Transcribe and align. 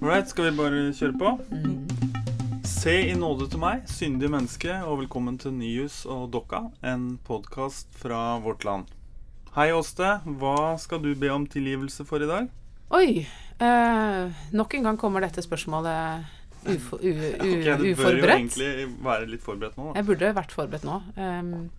Right, 0.00 0.28
skal 0.30 0.44
vi 0.46 0.50
bare 0.54 0.80
kjøre 0.94 1.16
på? 1.18 1.30
Se 2.68 2.92
i 3.10 3.14
nåde 3.18 3.48
til 3.50 3.58
meg, 3.58 3.80
syndige 3.90 4.30
menneske, 4.30 4.76
og 4.86 5.00
velkommen 5.00 5.40
til 5.42 5.50
Nyhus 5.56 6.04
og 6.06 6.28
Dokka, 6.30 6.60
en 6.86 7.16
podkast 7.26 7.90
fra 7.98 8.36
vårt 8.44 8.62
land. 8.62 8.86
Hei, 9.56 9.72
Åste. 9.74 10.20
Hva 10.38 10.76
skal 10.78 11.02
du 11.02 11.10
be 11.18 11.32
om 11.34 11.48
tilgivelse 11.50 12.06
for 12.06 12.22
i 12.22 12.30
dag? 12.30 12.46
Oi. 12.94 13.26
eh, 13.58 14.38
nok 14.54 14.78
en 14.78 14.86
gang 14.86 15.02
kommer 15.02 15.26
dette 15.26 15.42
spørsmålet 15.42 16.30
ufo, 16.70 17.02
u, 17.02 17.10
u, 17.10 17.28
Ok, 17.42 17.66
du 17.82 17.90
bør 17.98 18.22
jo 18.22 18.30
egentlig 18.30 18.72
være 19.02 19.26
litt 19.34 19.42
forberedt 19.42 19.80
nå, 19.80 19.90
da. 19.90 19.98
Jeg 19.98 20.10
burde 20.12 20.34
vært 20.38 20.54
forberedt 20.54 20.86
nå. 20.86 21.00
Um, 21.18 21.70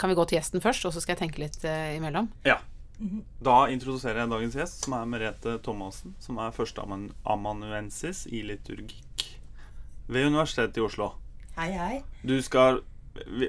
kan 0.00 0.08
vi 0.08 0.16
gå 0.16 0.24
til 0.30 0.40
gjesten 0.40 0.64
først, 0.64 0.88
og 0.88 0.96
så 0.96 1.04
skal 1.04 1.18
jeg 1.18 1.26
tenke 1.26 1.44
litt 1.44 1.60
uh, 1.68 1.92
imellom? 1.92 2.32
Ja. 2.48 2.62
Da 3.44 3.56
introduserer 3.72 4.22
jeg 4.22 4.30
dagens 4.30 4.54
gjest, 4.56 4.84
som 4.84 4.94
er 4.96 5.08
Merete 5.10 5.56
Thomassen, 5.64 6.14
som 6.22 6.38
er 6.38 6.54
førsteamanuensis 6.54 8.24
i 8.30 8.44
liturgikk 8.46 9.24
ved 10.06 10.28
Universitetet 10.30 10.78
i 10.78 10.84
Oslo. 10.84 11.10
Hei, 11.56 11.70
hei. 11.74 12.02
Du 12.22 12.36
skal 12.42 12.82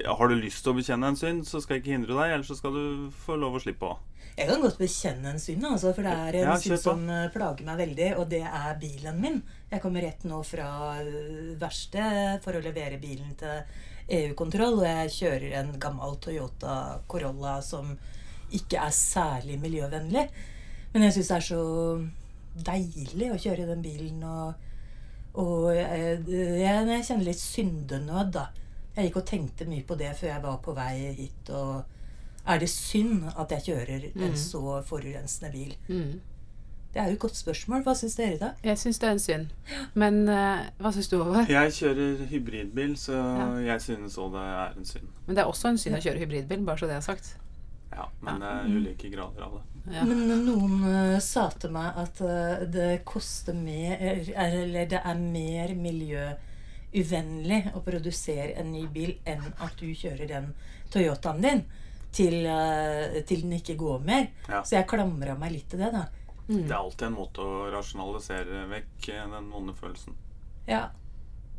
Har 0.06 0.28
du 0.30 0.36
lyst 0.38 0.62
til 0.62 0.70
å 0.70 0.76
bekjenne 0.78 1.08
en 1.10 1.16
synd, 1.18 1.46
så 1.46 1.58
skal 1.58 1.76
jeg 1.76 1.82
ikke 1.82 1.94
hindre 1.96 2.14
deg, 2.14 2.36
ellers 2.36 2.50
så 2.52 2.54
skal 2.58 2.76
du 2.76 3.08
få 3.24 3.34
lov 3.34 3.56
å 3.58 3.62
slippe 3.62 3.88
òg. 3.88 4.02
Jeg 4.36 4.46
kan 4.50 4.60
godt 4.62 4.78
bekjenne 4.78 5.32
en 5.32 5.40
synd, 5.42 5.64
altså, 5.66 5.90
for 5.96 6.06
det 6.06 6.12
er 6.12 6.38
en 6.38 6.50
Ja, 6.52 6.54
synd 6.60 6.78
som 6.78 7.02
eh, 7.10 7.24
plager 7.34 7.66
meg 7.66 7.80
veldig, 7.80 8.10
og 8.20 8.28
det 8.30 8.42
er 8.46 8.78
bilen 8.78 9.18
min. 9.22 9.40
Jeg 9.72 9.82
kommer 9.82 10.06
rett 10.06 10.22
nå 10.28 10.38
fra 10.46 10.68
eh, 11.00 11.56
verkstedet 11.58 12.44
for 12.44 12.54
å 12.54 12.62
levere 12.62 13.00
bilen 13.02 13.32
til 13.40 13.64
EU-kontroll, 14.20 14.78
og 14.82 14.86
jeg 14.86 15.14
kjører 15.16 15.56
en 15.62 15.72
gammel 15.82 16.14
Toyota 16.22 16.76
Corolla 17.10 17.56
som 17.64 17.96
ikke 18.52 18.78
er 18.78 18.90
særlig 18.94 19.58
miljøvennlig. 19.60 20.28
Men 20.92 21.02
jeg 21.02 21.12
syns 21.16 21.28
det 21.32 21.36
er 21.36 21.46
så 21.48 21.62
deilig 22.66 23.32
å 23.32 23.40
kjøre 23.40 23.66
den 23.68 23.82
bilen, 23.84 24.22
og, 24.22 24.54
og 25.34 25.66
jeg, 25.76 26.22
jeg, 26.30 26.86
jeg 26.88 27.04
kjenner 27.08 27.26
litt 27.28 27.42
syndenød, 27.42 28.30
da. 28.38 28.46
Jeg 28.96 29.10
gikk 29.10 29.18
og 29.20 29.26
tenkte 29.28 29.66
mye 29.68 29.84
på 29.84 29.98
det 30.00 30.14
før 30.16 30.30
jeg 30.30 30.42
var 30.46 30.56
på 30.64 30.72
vei 30.76 30.94
hit. 31.18 31.50
og 31.52 31.84
er 32.46 32.60
det 32.62 32.68
synd 32.70 33.26
at 33.36 33.50
jeg 33.50 33.64
kjører 33.66 34.04
en 34.22 34.36
så 34.38 34.80
forurensende 34.86 35.50
bil? 35.52 35.74
Mm. 35.88 36.20
Det 36.94 37.02
er 37.02 37.10
jo 37.10 37.16
et 37.18 37.20
godt 37.20 37.36
spørsmål. 37.36 37.82
Hva 37.84 37.92
syns 37.98 38.14
dere, 38.16 38.38
da? 38.40 38.50
Jeg 38.64 38.78
syns 38.80 39.00
det 39.02 39.08
er 39.08 39.16
en 39.16 39.20
synd. 39.20 39.48
Men 39.98 40.22
uh, 40.30 40.62
hva 40.80 40.92
syns 40.94 41.10
du, 41.12 41.18
Håvard? 41.20 41.50
Jeg 41.52 41.74
kjører 41.76 42.22
hybridbil, 42.30 42.94
så 42.96 43.18
Ja. 43.18 43.48
jeg 43.74 43.82
synes 43.84 44.16
òg 44.22 44.30
det 44.32 44.44
er 44.52 44.78
en 44.78 44.88
synd. 44.88 45.10
Men 45.26 45.36
det 45.36 45.42
er 45.42 45.50
også 45.50 45.68
en 45.74 45.78
synd 45.82 45.98
å 45.98 46.00
kjøre 46.06 46.22
hybridbil, 46.22 46.62
bare 46.64 46.80
så 46.80 46.88
det 46.88 46.96
er 46.96 47.04
sagt. 47.04 47.34
Ja, 47.90 48.08
men 48.20 48.40
det 48.42 48.50
er 48.50 48.66
ulike 48.66 49.10
grader 49.12 49.46
av 49.46 49.56
det. 49.58 49.64
Ja. 49.94 50.02
Men 50.04 50.26
noen 50.42 50.80
uh, 50.82 51.18
sa 51.22 51.46
til 51.54 51.70
meg 51.76 51.98
at 52.02 52.20
uh, 52.24 52.64
det 52.66 53.04
koster 53.06 53.54
mer 53.54 54.00
Eller 54.34 54.88
det 54.90 54.98
er 54.98 55.20
mer 55.20 55.74
miljøuvennlig 55.78 57.60
å 57.70 57.84
produsere 57.86 58.56
en 58.58 58.72
ny 58.74 58.82
bil 58.90 59.14
enn 59.22 59.46
at 59.62 59.78
du 59.78 59.86
kjører 59.94 60.26
den 60.32 60.50
Toyotaen 60.90 61.42
din 61.42 61.62
til, 62.16 62.46
eh, 62.46 63.22
til 63.28 63.42
den 63.44 63.56
ikke 63.58 63.76
går 63.76 64.04
mer. 64.04 64.28
Ja. 64.48 64.62
Så 64.64 64.78
jeg 64.78 64.88
klamra 64.88 65.36
meg 65.38 65.52
litt 65.52 65.68
til 65.70 65.82
det, 65.84 65.90
da. 65.92 66.06
Mm. 66.46 66.62
Det 66.62 66.70
er 66.70 66.78
alltid 66.78 67.08
en 67.08 67.18
måte 67.18 67.42
å 67.44 67.66
rasjonalisere 67.74 68.62
vekk 68.70 69.10
den 69.34 69.50
vonde 69.52 69.74
følelsen. 69.76 70.16
Ja. 70.68 70.86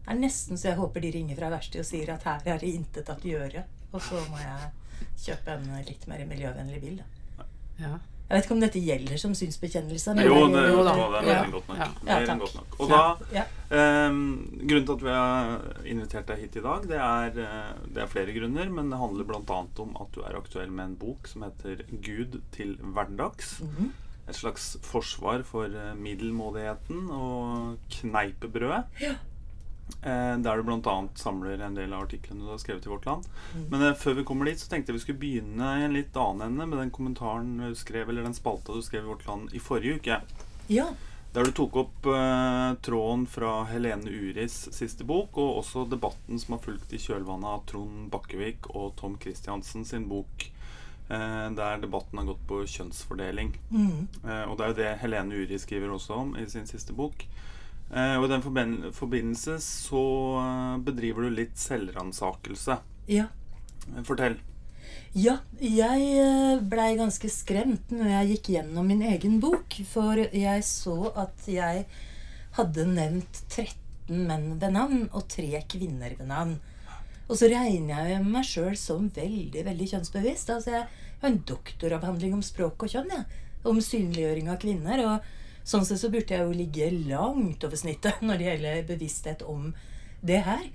Det 0.05 0.15
er 0.15 0.21
nesten 0.21 0.57
så 0.57 0.71
jeg 0.71 0.79
håper 0.79 1.03
de 1.03 1.11
ringer 1.11 1.35
fra 1.35 1.51
verkstedet 1.51 1.83
og 1.83 1.89
sier 1.89 2.13
at 2.13 2.23
her 2.23 2.53
er 2.55 2.61
det 2.63 2.69
intet 2.71 3.11
å 3.11 3.17
gjøre. 3.21 3.65
Og 3.91 4.03
så 4.03 4.21
må 4.31 4.39
jeg 4.39 4.69
kjøpe 5.17 5.47
en 5.57 5.85
litt 5.85 6.07
mer 6.07 6.25
miljøvennlig 6.25 6.81
bil. 6.81 7.01
Da. 7.37 7.43
Ja. 7.79 7.97
Jeg 8.27 8.35
vet 8.41 8.43
ikke 8.45 8.55
om 8.57 8.59
dette 8.59 8.79
gjelder 8.83 9.17
som 9.21 9.31
synsbekjennelse. 9.33 10.13
men 10.15 10.25
Jo, 10.25 10.47
det- 10.47 10.55
det, 10.57 10.71
Jo 10.73 10.83
da. 10.83 10.93
det 10.93 11.19
er 11.21 11.27
mer 11.27 11.43
enn 11.45 11.51
godt 11.51 11.67
nok. 11.69 11.77
Ja. 11.77 11.87
Ja, 12.07 12.17
enn 12.33 12.39
godt 12.39 12.55
nok. 12.55 12.75
Og 12.79 12.89
da 12.89 13.17
Ja. 13.33 13.43
Ehm, 13.71 14.59
grunnen 14.67 14.85
til 14.85 14.93
at 14.93 15.01
vi 15.01 15.09
har 15.09 15.61
invitert 15.85 16.25
deg 16.27 16.39
hit 16.39 16.55
i 16.57 16.61
dag, 16.61 16.81
det 16.87 16.97
er, 16.97 17.27
eh, 17.39 17.73
det 17.93 18.03
er 18.03 18.07
flere 18.07 18.33
grunner. 18.33 18.69
Men 18.69 18.89
det 18.89 18.99
handler 18.99 19.23
bl.a. 19.23 19.65
om 19.79 19.97
at 20.01 20.11
du 20.11 20.21
er 20.21 20.35
aktuell 20.35 20.69
med 20.71 20.85
en 20.85 20.95
bok 20.95 21.25
som 21.27 21.43
heter 21.43 21.83
'Gud 22.01 22.41
til 22.51 22.75
hverdags'. 22.77 23.61
Mhm. 23.61 23.91
Et 24.27 24.35
slags 24.35 24.75
forsvar 24.81 25.43
for 25.45 25.63
eh, 25.65 25.95
middelmådigheten 25.95 27.09
og 27.09 27.77
kneipebrødet. 27.89 28.83
Ja. 28.99 29.15
Eh, 30.01 30.37
der 30.43 30.57
du 30.57 30.63
bl.a. 30.63 30.95
samler 31.15 31.63
en 31.63 31.75
del 31.75 31.93
av 31.93 32.05
artiklene 32.05 32.45
du 32.45 32.51
har 32.51 32.61
skrevet 32.61 32.85
i 32.85 32.91
Vårt 32.91 33.07
Land. 33.07 33.27
Mm. 33.55 33.65
Men 33.71 33.87
eh, 33.87 33.97
før 33.97 34.19
vi 34.19 34.27
kommer 34.27 34.49
dit, 34.49 34.59
så 34.61 34.69
tenkte 34.71 34.91
jeg 34.91 34.99
vi 34.99 35.03
skulle 35.05 35.23
begynne 35.23 35.73
i 35.79 35.85
en 35.87 35.95
litt 35.95 36.17
annen 36.19 36.51
ende 36.51 36.69
med 36.69 36.81
den 36.83 36.93
kommentaren 36.93 37.57
du 37.63 37.75
skrev, 37.75 38.09
eller 38.09 38.27
den 38.27 38.37
spalta 38.37 38.75
du 38.75 38.85
skrev 38.85 39.05
i 39.05 39.11
Vårt 39.11 39.27
Land 39.27 39.55
i 39.57 39.63
forrige 39.63 40.01
uke. 40.01 40.21
ja. 40.71 40.91
Der 41.37 41.43
du 41.43 41.51
tok 41.51 41.75
opp 41.77 42.05
eh, 42.09 42.73
tråden 42.81 43.27
fra 43.29 43.63
Helene 43.69 44.09
Uris 44.09 44.55
siste 44.73 45.05
bok, 45.05 45.35
og 45.37 45.59
også 45.59 45.83
debatten 45.85 46.39
som 46.39 46.55
har 46.55 46.63
fulgt 46.63 46.93
i 46.95 47.01
kjølvannet 47.03 47.51
av 47.51 47.65
Trond 47.69 48.07
Bakkevik 48.09 48.69
og 48.71 48.95
Tom 48.97 49.19
Christiansen 49.21 49.83
sin 49.85 50.07
bok, 50.09 50.47
eh, 51.09 51.49
der 51.59 51.83
debatten 51.83 52.17
har 52.17 52.29
gått 52.31 52.41
på 52.49 52.63
kjønnsfordeling. 52.63 53.51
Mm. 53.69 54.07
Eh, 54.23 54.43
og 54.47 54.55
det 54.57 54.65
er 54.65 54.71
jo 54.71 54.79
det 54.79 54.95
Helene 55.03 55.43
Uri 55.43 55.59
skriver 55.61 55.93
også 55.93 56.17
om 56.23 56.33
i 56.39 56.47
sin 56.49 56.65
siste 56.65 56.95
bok. 56.97 57.27
Eh, 57.87 58.17
og 58.19 58.27
i 58.27 58.31
den 58.33 58.43
forbindelse 58.91 59.57
så 59.63 60.03
eh, 60.41 60.75
bedriver 60.83 61.27
du 61.27 61.37
litt 61.37 61.57
selvransakelse. 61.61 62.81
ja. 63.07 63.29
Eh, 63.87 64.03
Fortell. 64.03 64.35
Ja, 65.17 65.37
jeg 65.63 66.59
blei 66.69 66.91
ganske 66.99 67.29
skremt 67.31 67.89
når 67.95 68.09
jeg 68.11 68.29
gikk 68.31 68.49
gjennom 68.53 68.89
min 68.91 69.01
egen 69.07 69.39
bok. 69.41 69.79
For 69.89 70.19
jeg 70.19 70.65
så 70.67 71.13
at 71.17 71.47
jeg 71.49 71.85
hadde 72.57 72.85
nevnt 72.91 73.39
13 73.47 74.27
menn 74.27 74.59
ved 74.61 74.75
navn 74.75 75.07
og 75.11 75.25
tre 75.31 75.63
kvinner 75.71 76.13
ved 76.19 76.27
navn. 76.29 76.57
Og 77.27 77.39
så 77.39 77.49
regner 77.51 78.11
jeg 78.11 78.27
meg 78.27 78.45
sjøl 78.47 78.77
som 78.79 79.09
veldig 79.15 79.63
veldig 79.65 79.89
kjønnsbevisst. 79.93 80.51
Altså 80.53 80.75
Jeg 80.75 80.85
har 81.23 81.31
en 81.31 81.41
doktoravhandling 81.49 82.37
om 82.37 82.45
språk 82.45 82.85
og 82.85 82.93
kjønn. 82.93 83.11
Ja. 83.11 83.23
Om 83.67 83.81
synliggjøring 83.83 84.51
av 84.53 84.61
kvinner. 84.61 85.03
Og 85.07 85.33
sånn 85.67 85.85
sett 85.87 85.99
så 86.01 86.11
burde 86.13 86.35
jeg 86.35 86.45
jo 86.47 86.55
ligge 86.55 86.89
langt 87.09 87.63
over 87.67 87.79
snittet 87.79 88.21
når 88.23 88.39
det 88.39 88.49
gjelder 88.51 88.85
bevissthet 88.87 89.43
om 89.47 89.71
det 90.25 90.41
her. 90.47 90.67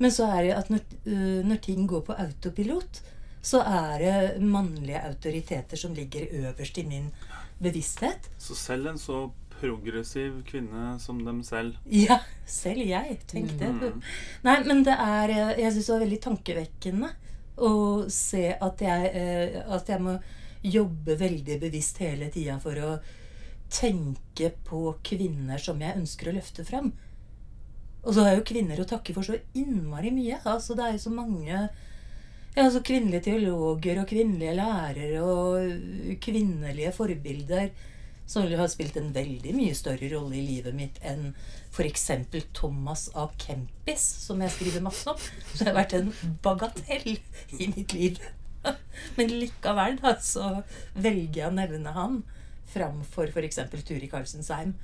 Men 0.00 0.12
så 0.14 0.30
er 0.32 0.46
det 0.46 0.54
at 0.56 0.70
når, 0.72 0.84
øh, 1.12 1.40
når 1.46 1.60
ting 1.64 1.86
går 1.88 2.06
på 2.08 2.16
autopilot, 2.16 3.02
så 3.42 3.60
er 3.64 4.02
det 4.02 4.42
mannlige 4.44 5.00
autoriteter 5.06 5.76
som 5.80 5.94
ligger 5.96 6.28
øverst 6.42 6.78
i 6.78 6.86
min 6.88 7.10
bevissthet. 7.60 8.30
Så 8.38 8.56
selv 8.56 8.90
en 8.90 8.98
så 9.00 9.28
progressiv 9.60 10.40
kvinne 10.48 10.94
som 11.00 11.20
dem 11.24 11.42
selv 11.44 11.76
Ja, 11.92 12.20
selv 12.48 12.84
jeg. 12.88 13.18
Tenk 13.28 13.52
det. 13.60 13.68
Mm. 13.68 14.02
Nei, 14.46 14.56
men 14.64 14.84
det 14.86 14.96
er 14.96 15.32
eh, 15.34 15.58
Jeg 15.60 15.74
syns 15.74 15.86
det 15.86 15.94
var 15.94 16.04
veldig 16.06 16.20
tankevekkende 16.26 17.10
å 17.60 17.72
se 18.08 18.46
at 18.56 18.84
jeg, 18.84 19.10
eh, 19.20 19.58
at 19.68 19.88
jeg 19.92 20.00
må 20.00 20.16
jobbe 20.64 21.16
veldig 21.20 21.58
bevisst 21.60 22.00
hele 22.00 22.30
tida 22.32 22.56
for 22.60 22.76
å 22.80 22.94
tenke 23.70 24.50
på 24.66 24.94
kvinner 25.06 25.62
som 25.62 25.80
jeg 25.82 25.98
ønsker 26.00 26.30
å 26.30 26.36
løfte 26.36 26.66
fram. 26.66 26.90
Og 28.00 28.14
så 28.16 28.24
har 28.24 28.38
jo 28.38 28.48
kvinner 28.48 28.80
å 28.80 28.88
takke 28.88 29.14
for 29.16 29.26
så 29.26 29.36
innmari 29.56 30.12
mye. 30.14 30.40
Altså, 30.48 30.76
det 30.76 30.86
er 30.86 30.96
jo 30.96 31.04
så 31.04 31.12
mange 31.14 31.52
ja, 32.50 32.64
altså 32.64 32.80
Kvinnelige 32.82 33.28
teologer 33.28 34.00
og 34.02 34.08
kvinnelige 34.10 34.56
lærere 34.58 35.20
og 35.22 36.16
kvinnelige 36.24 36.90
forbilder 36.96 37.68
som 38.30 38.46
har 38.46 38.68
spilt 38.70 38.96
en 38.98 39.10
veldig 39.14 39.52
mye 39.56 39.74
større 39.74 40.08
rolle 40.12 40.36
i 40.38 40.44
livet 40.46 40.74
mitt 40.74 40.98
enn 41.06 41.32
f.eks. 41.70 42.04
Thomas 42.54 43.08
A. 43.18 43.26
Kempis, 43.42 44.04
som 44.26 44.42
jeg 44.42 44.54
skriver 44.54 44.84
masse 44.86 45.10
om. 45.10 45.18
Så 45.50 45.64
det 45.64 45.70
har 45.70 45.78
vært 45.80 45.96
en 45.98 46.12
bagatell 46.42 47.16
i 47.58 47.70
mitt 47.74 47.94
liv. 47.94 48.20
Men 49.16 49.34
likevel 49.34 49.98
da, 50.02 50.14
så 50.22 50.60
velger 50.94 51.42
jeg 51.42 51.48
å 51.48 51.56
nevne 51.58 51.94
han 51.96 52.20
framfor 52.70 53.30
f.eks. 53.32 53.60
Turi 53.84 54.08
Karlsensheim, 54.10 54.74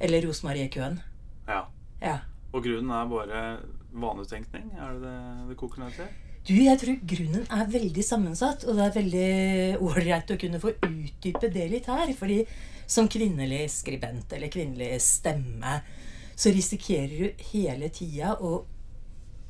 eller 0.00 0.26
Rosemarie 0.26 0.70
Køhn. 0.72 1.00
Ja. 1.48 1.64
Ja. 2.00 2.18
Og 2.54 2.64
grunnen 2.64 2.90
er 2.94 3.10
bare 3.10 3.44
vanetenkning? 3.92 4.72
Er 4.78 4.96
det 4.96 5.06
det 5.06 5.48
det 5.50 5.56
koker 5.60 5.84
ned 5.84 5.96
til? 5.98 6.10
Du, 6.48 6.54
jeg 6.56 6.78
tror 6.80 7.00
grunnen 7.04 7.44
er 7.52 7.68
veldig 7.68 8.02
sammensatt, 8.04 8.64
og 8.64 8.78
det 8.78 8.84
er 8.86 8.94
veldig 8.96 9.80
ålreit 9.84 10.30
å 10.32 10.38
kunne 10.40 10.60
få 10.62 10.72
utdype 10.86 11.50
det 11.52 11.66
litt 11.68 11.90
her. 11.90 12.14
fordi 12.16 12.44
som 12.90 13.06
kvinnelig 13.08 13.68
skribent 13.70 14.32
eller 14.32 14.50
kvinnelig 14.50 14.96
stemme, 15.04 15.76
så 16.34 16.50
risikerer 16.50 17.12
du 17.20 17.44
hele 17.52 17.90
tida 17.94 18.32
å 18.40 18.64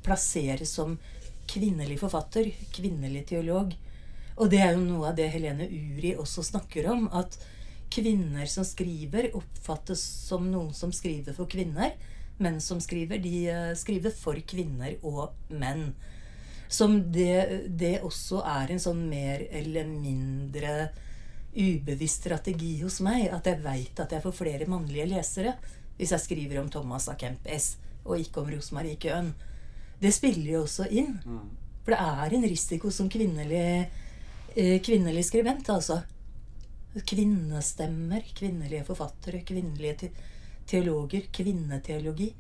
plassere 0.05 0.67
som 0.67 0.99
kvinnelig 1.49 1.97
forfatter, 2.03 2.51
kvinnelig 2.75 3.25
teolog. 3.31 3.73
Og 4.41 4.49
det 4.49 4.63
er 4.65 4.73
jo 4.73 4.85
noe 4.85 5.11
av 5.11 5.19
det 5.19 5.29
Helene 5.35 5.67
Uri 5.69 6.15
også 6.17 6.45
snakker 6.47 6.89
om, 6.93 7.09
at 7.13 7.37
kvinner 7.93 8.47
som 8.49 8.65
skriver, 8.65 9.33
oppfattes 9.37 10.01
som 10.01 10.47
noen 10.49 10.73
som 10.77 10.95
skriver 10.95 11.37
for 11.37 11.51
kvinner. 11.51 11.93
Menn 12.41 12.57
som 12.65 12.81
skriver, 12.81 13.21
de 13.21 13.35
eh, 13.53 13.75
skriver 13.77 14.15
for 14.17 14.39
kvinner 14.49 14.97
og 15.05 15.35
menn. 15.53 15.91
Som 16.71 17.01
det, 17.13 17.67
det 17.69 17.99
også 18.07 18.41
er 18.47 18.73
en 18.73 18.81
sånn 18.81 19.03
mer 19.11 19.43
eller 19.51 19.91
mindre 19.91 20.89
ubevisst 21.53 22.23
strategi 22.23 22.79
hos 22.81 23.01
meg. 23.05 23.27
At 23.35 23.51
jeg 23.51 23.61
veit 23.65 24.01
at 24.01 24.15
jeg 24.15 24.25
får 24.25 24.39
flere 24.39 24.71
mannlige 24.71 25.11
lesere 25.11 25.57
hvis 25.99 26.15
jeg 26.15 26.25
skriver 26.25 26.63
om 26.63 26.71
Thomas 26.73 27.11
A. 27.13 27.17
Kempis 27.19 27.75
og 28.07 28.17
ikke 28.23 28.41
om 28.41 28.55
Rosmarie 28.55 28.97
Køhn. 28.97 29.35
Det 30.01 30.15
spiller 30.17 30.55
jo 30.55 30.63
også 30.65 30.87
inn. 30.89 31.19
For 31.85 31.93
det 31.93 32.01
er 32.01 32.37
en 32.37 32.47
risiko 32.49 32.89
som 32.95 33.11
kvinnelig, 33.13 33.91
kvinnelig 34.55 35.25
skribent, 35.29 35.69
altså. 35.71 36.01
Kvinnestemmer, 37.07 38.25
kvinnelige 38.35 38.85
forfattere, 38.89 39.45
kvinnelige 39.47 40.11
teologer, 40.71 41.29
kvinneteologi. 41.33 42.33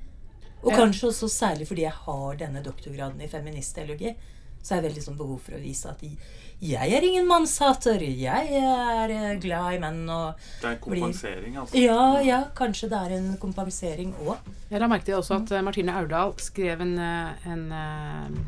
Og 0.60 0.74
kanskje 0.76 1.08
også 1.08 1.28
særlig 1.32 1.68
fordi 1.68 1.86
jeg 1.86 1.96
har 2.04 2.36
denne 2.40 2.62
doktorgraden 2.64 3.22
i 3.24 3.30
feministteologi, 3.30 4.12
så 4.60 4.74
er 4.74 4.80
jeg 4.80 4.90
veldig 4.90 5.02
sånn 5.06 5.16
behov 5.16 5.38
for 5.40 5.56
å 5.56 5.62
vise 5.62 5.88
at 5.88 6.02
jeg 6.60 6.92
er 6.92 7.04
ingen 7.06 7.24
mannshater. 7.24 8.02
Jeg 8.04 8.58
er 8.60 9.12
eh, 9.14 9.38
glad 9.40 9.78
i 9.78 9.80
menn 9.80 10.02
og 10.12 10.36
Det 10.60 10.68
er 10.68 10.74
en 10.74 10.82
kompensering, 10.84 11.54
altså. 11.62 11.80
Ja, 11.80 12.02
ja, 12.20 12.40
kanskje 12.56 12.90
det 12.92 12.98
er 13.00 13.14
en 13.16 13.30
kompensering 13.40 14.12
òg. 14.26 14.50
Ja, 14.68 14.82
da 14.82 14.90
merket 14.90 15.14
jeg 15.14 15.22
også 15.22 15.38
at 15.38 15.54
eh, 15.56 15.64
Martine 15.64 15.94
Aurdal 15.96 16.34
skrev 16.44 16.84
en, 16.84 16.92
eh, 17.00 17.48
en, 17.48 17.64
eh, 17.72 18.42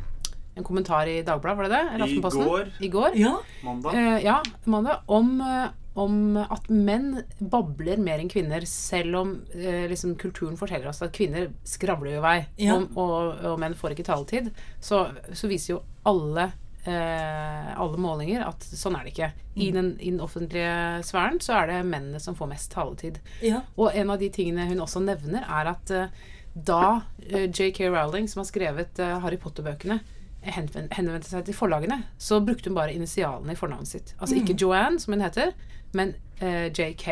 en 0.55 0.65
kommentar 0.65 1.07
i 1.09 1.23
Dagbladet, 1.23 1.57
var 1.57 1.69
det 1.69 1.77
det? 1.77 1.95
Eller 1.95 2.09
I 2.09 2.21
går. 2.49 2.73
I 2.81 2.89
går. 2.89 3.15
Ja. 3.17 3.37
Mandag. 3.65 3.95
Eh, 3.95 4.19
ja, 4.25 4.43
mandag. 4.65 5.01
Om, 5.07 5.41
eh, 5.41 5.69
om 5.95 6.37
at 6.41 6.69
menn 6.71 7.23
babler 7.41 7.97
mer 8.01 8.19
enn 8.21 8.29
kvinner, 8.33 8.65
selv 8.69 9.17
om 9.17 9.33
eh, 9.55 9.87
liksom, 9.89 10.15
kulturen 10.21 10.57
forteller 10.57 10.89
oss 10.89 11.03
at 11.05 11.13
kvinner 11.13 11.51
skravler 11.65 12.15
jo 12.15 12.19
i 12.21 12.25
vei, 12.25 12.37
Ja. 12.59 12.77
og, 12.77 12.97
og, 12.97 13.45
og 13.53 13.59
menn 13.61 13.75
får 13.77 13.93
ikke 13.97 14.05
taletid, 14.09 14.51
så, 14.81 15.07
så 15.33 15.49
viser 15.49 15.75
jo 15.75 15.83
alle 16.09 16.51
eh, 16.85 17.73
alle 17.79 17.97
målinger 18.01 18.45
at 18.49 18.65
sånn 18.65 18.97
er 18.99 19.05
det 19.07 19.13
ikke. 19.15 19.31
I 19.55 19.69
Mm. 19.71 19.75
den, 19.77 19.91
I 20.01 20.11
den 20.11 20.21
offentlige 20.25 21.03
sfæren 21.05 21.41
så 21.45 21.61
er 21.63 21.67
det 21.69 21.81
mennene 21.87 22.21
som 22.21 22.35
får 22.35 22.49
mest 22.49 22.73
taletid. 22.73 23.21
ja. 23.43 23.61
Og 23.77 23.93
en 23.95 24.11
av 24.11 24.19
de 24.19 24.29
tingene 24.31 24.67
hun 24.69 24.81
også 24.81 25.01
nevner, 25.05 25.45
er 25.49 25.71
at 25.77 25.91
eh, 25.91 26.09
da 26.55 27.03
eh, 27.31 27.47
J.K. 27.49 27.89
Rowling, 27.93 28.29
som 28.29 28.41
har 28.41 28.49
skrevet 28.51 28.99
eh, 28.99 29.19
Harry 29.21 29.37
Potter-bøkene, 29.37 30.01
henvendte 30.43 31.29
seg 31.29 31.45
til 31.47 31.57
forlagene, 31.57 32.03
så 32.19 32.41
brukte 32.45 32.71
hun 32.71 32.79
bare 32.79 32.95
initialene 32.97 33.55
i 33.55 33.59
fornavnet 33.59 33.91
sitt. 33.91 34.15
Altså 34.19 34.39
ikke 34.41 34.57
Joanne, 34.59 34.99
som 35.03 35.15
hun 35.15 35.25
heter, 35.25 35.53
men 35.97 36.15
eh, 36.41 36.69
JK. 36.73 37.07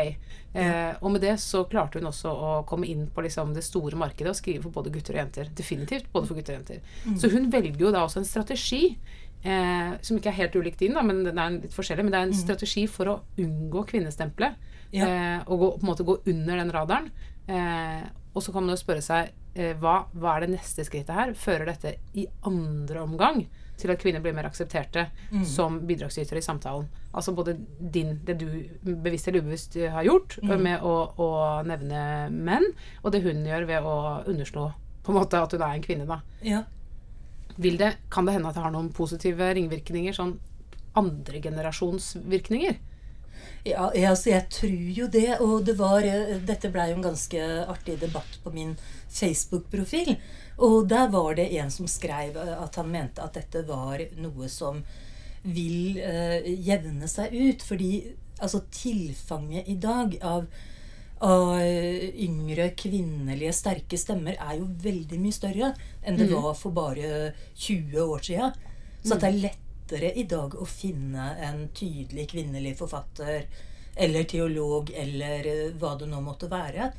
Eh, 0.53 0.93
og 0.99 1.13
med 1.13 1.23
det 1.23 1.37
så 1.39 1.63
klarte 1.71 2.01
hun 2.01 2.09
også 2.09 2.31
å 2.31 2.51
komme 2.67 2.89
inn 2.91 3.05
på 3.13 3.23
liksom, 3.23 3.53
det 3.55 3.63
store 3.63 3.99
markedet 3.99 4.33
og 4.33 4.39
skrive 4.39 4.65
for 4.65 4.75
både 4.75 4.93
gutter 4.93 5.15
og 5.15 5.23
jenter. 5.23 5.51
Definitivt 5.55 6.11
både 6.11 6.27
for 6.29 6.39
gutter 6.39 6.57
og 6.57 6.59
jenter. 6.59 7.19
Så 7.21 7.31
hun 7.31 7.47
velger 7.53 7.85
jo 7.85 7.93
da 7.93 8.03
også 8.05 8.21
en 8.23 8.27
strategi. 8.27 8.83
Eh, 9.41 9.93
som 10.05 10.19
ikke 10.19 10.29
er 10.29 10.37
helt 10.37 10.55
ulikt 10.59 10.83
din, 10.83 10.93
da, 10.93 11.01
men 11.05 11.23
den 11.25 11.39
er 11.41 11.55
litt 11.55 11.75
forskjellig. 11.75 12.05
Men 12.05 12.13
det 12.13 12.19
er 12.19 12.29
en 12.29 12.41
strategi 12.43 12.85
for 12.91 13.09
å 13.09 13.19
unngå 13.41 13.85
kvinnestempelet. 13.93 14.69
Ja. 14.91 15.07
Eh, 15.07 15.37
og 15.47 15.61
gå, 15.61 15.69
på 15.77 15.85
en 15.85 15.91
måte 15.93 16.07
gå 16.07 16.17
under 16.33 16.59
den 16.59 16.73
radaren. 16.73 17.11
Eh, 17.47 18.03
og 18.31 18.43
så 18.43 18.53
kan 18.53 18.65
man 18.65 18.75
jo 18.75 18.81
spørre 18.81 19.03
seg 19.03 19.31
hva, 19.53 20.05
hva 20.15 20.35
er 20.35 20.45
det 20.45 20.53
neste 20.53 20.85
skrittet 20.87 21.15
her? 21.15 21.33
Fører 21.35 21.67
dette 21.67 21.97
i 22.15 22.23
andre 22.47 23.01
omgang 23.03 23.41
til 23.81 23.91
at 23.91 24.01
kvinner 24.01 24.21
blir 24.23 24.35
mer 24.35 24.47
aksepterte 24.47 25.07
som 25.47 25.79
bidragsytere 25.89 26.39
i 26.39 26.45
samtalen? 26.45 26.85
Altså 27.11 27.33
både 27.35 27.57
din, 27.79 28.13
det 28.23 28.37
du 28.39 28.45
bevisst 28.83 29.27
eller 29.27 29.43
ubevisst 29.43 29.75
eh, 29.75 29.91
har 29.91 30.05
gjort 30.07 30.37
med 30.45 30.85
å, 30.87 30.93
å 31.19 31.29
nevne 31.67 32.29
menn, 32.31 32.69
og 33.01 33.11
det 33.11 33.23
hun 33.25 33.43
gjør 33.47 33.67
ved 33.67 33.87
å 33.87 33.97
underslå 34.31 34.69
på 35.01 35.11
en 35.11 35.17
måte 35.17 35.41
at 35.41 35.55
hun 35.55 35.63
er 35.65 35.75
en 35.75 35.83
kvinne, 35.83 36.05
da. 36.07 36.21
ja. 36.45 36.63
Vil 37.61 37.75
det, 37.77 37.95
kan 38.13 38.25
det 38.25 38.37
hende 38.37 38.47
at 38.49 38.55
det 38.55 38.63
har 38.63 38.71
noen 38.73 38.93
positive 38.95 39.49
ringvirkninger, 39.57 40.15
sånn 40.15 40.37
andregenerasjonsvirkninger? 40.97 42.77
Ja, 43.63 43.91
altså 44.09 44.31
jeg 44.31 44.47
tror 44.49 44.87
jo 44.97 45.07
det. 45.11 45.27
Og 45.43 45.65
det 45.65 45.77
var 45.79 46.05
eh, 46.07 46.37
Dette 46.45 46.71
blei 46.73 46.89
jo 46.91 46.97
en 46.99 47.09
ganske 47.11 47.43
artig 47.69 47.99
debatt 48.01 48.39
på 48.43 48.53
min 48.55 48.73
Facebook-profil. 49.11 50.15
Og 50.61 50.89
der 50.89 51.07
var 51.13 51.35
det 51.37 51.51
en 51.59 51.71
som 51.73 51.87
skrev 51.89 52.37
eh, 52.37 52.57
at 52.57 52.79
han 52.79 52.91
mente 52.91 53.23
at 53.23 53.37
dette 53.37 53.63
var 53.69 54.01
noe 54.21 54.49
som 54.51 54.81
vil 55.41 55.97
eh, 56.01 56.51
jevne 56.65 57.09
seg 57.09 57.33
ut. 57.33 57.65
Fordi 57.65 57.93
altså 58.41 58.63
tilfanget 58.73 59.69
i 59.69 59.77
dag 59.81 60.17
av, 60.25 60.45
av 61.21 61.55
eh, 61.61 62.09
yngre 62.25 62.71
kvinnelige 62.77 63.53
sterke 63.55 63.99
stemmer 63.99 64.37
er 64.37 64.57
jo 64.59 64.69
veldig 64.81 65.21
mye 65.21 65.37
større 65.37 65.73
enn 66.01 66.17
det 66.17 66.31
var 66.31 66.55
for 66.57 66.73
bare 66.73 67.33
20 67.53 68.01
år 68.01 68.25
sia. 68.25 68.53
Så 69.05 69.17
det 69.17 69.29
er 69.29 69.37
lettere 69.91 70.13
i 70.13 70.23
dag 70.23 70.55
å 70.55 70.65
finne 70.65 71.35
en 71.39 71.69
tydelig 71.73 72.29
kvinnelig 72.31 72.77
forfatter 72.77 73.47
eller 73.95 74.23
teolog 74.23 74.91
eller 74.95 75.47
eh, 75.47 75.73
hva 75.75 75.95
det 75.99 76.07
nå 76.07 76.21
måtte 76.21 76.47
være. 76.47 76.91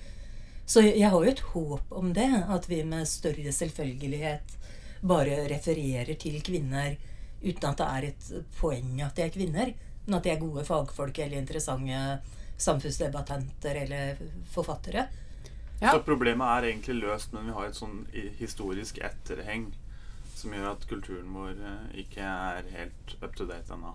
Så 0.66 0.82
jeg 0.82 0.98
jeg 1.00 1.10
har 1.10 1.24
jo 1.24 1.30
et 1.30 1.40
håp 1.40 1.92
om 1.92 2.12
det, 2.12 2.44
at 2.48 2.68
vi 2.68 2.84
med 2.84 3.08
større 3.08 3.52
selvfølgelighet 3.52 4.58
bare 5.02 5.48
refererer 5.48 6.14
til 6.14 6.40
kvinner 6.42 6.96
uten 7.42 7.70
at 7.70 7.78
det 7.78 7.88
er 7.88 8.04
et 8.04 8.28
poeng 8.60 9.00
at 9.02 9.16
de 9.16 9.22
er 9.22 9.32
kvinner, 9.34 9.72
men 10.06 10.14
at 10.14 10.22
de 10.22 10.30
er 10.30 10.38
gode 10.38 10.64
fagfolk 10.64 11.18
eller 11.18 11.38
interessante 11.38 12.20
samfunnsdebattanter 12.56 13.74
eller 13.74 14.20
forfattere. 14.52 15.08
Ja. 15.80 15.90
Så 15.90 16.04
problemet 16.06 16.46
er 16.46 16.68
egentlig 16.70 17.00
løst, 17.00 17.32
men 17.32 17.48
vi 17.48 17.56
har 17.56 17.66
et 17.66 17.74
sånn 17.74 18.04
historisk 18.38 19.00
etterheng 19.02 19.72
som 20.36 20.54
gjør 20.54 20.72
at 20.72 20.88
kulturen 20.90 21.30
vår 21.34 21.54
eh, 21.58 22.00
ikke 22.04 22.24
er 22.24 22.66
helt 22.76 23.16
up 23.20 23.36
to 23.36 23.46
date 23.48 23.74
ennå. 23.74 23.94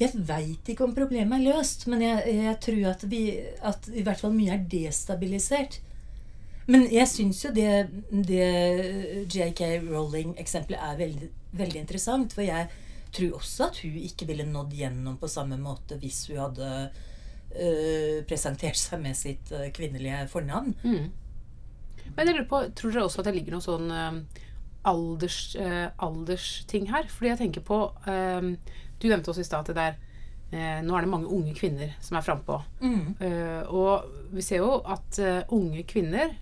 Jeg 0.00 0.16
veit 0.28 0.68
ikke 0.72 0.86
om 0.86 0.94
problemet 0.96 1.36
er 1.36 1.52
løst, 1.52 1.84
men 1.90 2.02
jeg, 2.04 2.22
jeg 2.32 2.56
tror 2.64 2.86
at, 2.94 3.04
vi, 3.10 3.22
at 3.60 3.90
i 3.92 4.04
hvert 4.06 4.22
fall 4.22 4.32
mye 4.36 4.54
er 4.56 4.64
destabilisert. 4.72 5.80
Men 6.66 6.88
jeg 6.90 7.06
syns 7.10 7.44
jo 7.44 7.52
det, 7.54 7.86
det 8.10 8.46
JK 9.30 9.60
Rowling-eksempelet 9.86 10.80
er 10.82 10.96
veldig, 10.98 11.28
veldig 11.60 11.82
interessant. 11.84 12.34
For 12.34 12.42
jeg 12.42 12.70
tror 13.14 13.36
også 13.38 13.68
at 13.68 13.82
hun 13.84 14.00
ikke 14.00 14.26
ville 14.28 14.48
nådd 14.48 14.74
gjennom 14.76 15.20
på 15.20 15.30
samme 15.30 15.58
måte 15.60 15.98
hvis 16.00 16.24
hun 16.30 16.40
hadde 16.42 16.70
øh, 16.88 18.24
presentert 18.28 18.80
seg 18.80 19.04
med 19.04 19.14
sitt 19.18 19.52
øh, 19.54 19.68
kvinnelige 19.76 20.24
fornavn. 20.32 20.74
Mm. 20.82 21.06
Men 22.16 22.28
jeg 22.28 22.34
lurer 22.34 22.50
på, 22.50 22.62
tror 22.74 22.92
dere 22.92 23.06
også 23.06 23.22
at 23.22 23.30
det 23.30 23.36
ligger 23.38 23.56
noe 23.56 23.64
sånn 23.64 23.92
eh, 23.92 24.42
alders, 24.86 25.56
eh, 25.60 25.88
aldersting 26.02 26.88
her? 26.92 27.08
Fordi 27.12 27.32
jeg 27.34 27.38
tenker 27.44 27.64
på 27.66 27.80
eh, 28.08 28.52
Du 29.00 29.08
nevnte 29.10 29.32
også 29.32 29.42
i 29.44 29.48
stad 29.48 29.66
at 29.66 29.72
det 29.72 29.76
der 29.76 29.96
eh, 30.52 30.80
Nå 30.86 30.96
er 30.96 31.04
det 31.06 31.10
mange 31.12 31.28
unge 31.32 31.52
kvinner 31.58 31.92
som 32.00 32.16
er 32.16 32.24
frampå. 32.26 32.60
Mm. 32.80 33.16
Eh, 33.20 33.62
og 33.68 34.06
vi 34.32 34.42
ser 34.46 34.62
jo 34.62 34.78
at 34.86 35.18
eh, 35.22 35.42
unge 35.52 35.82
kvinner 35.90 36.32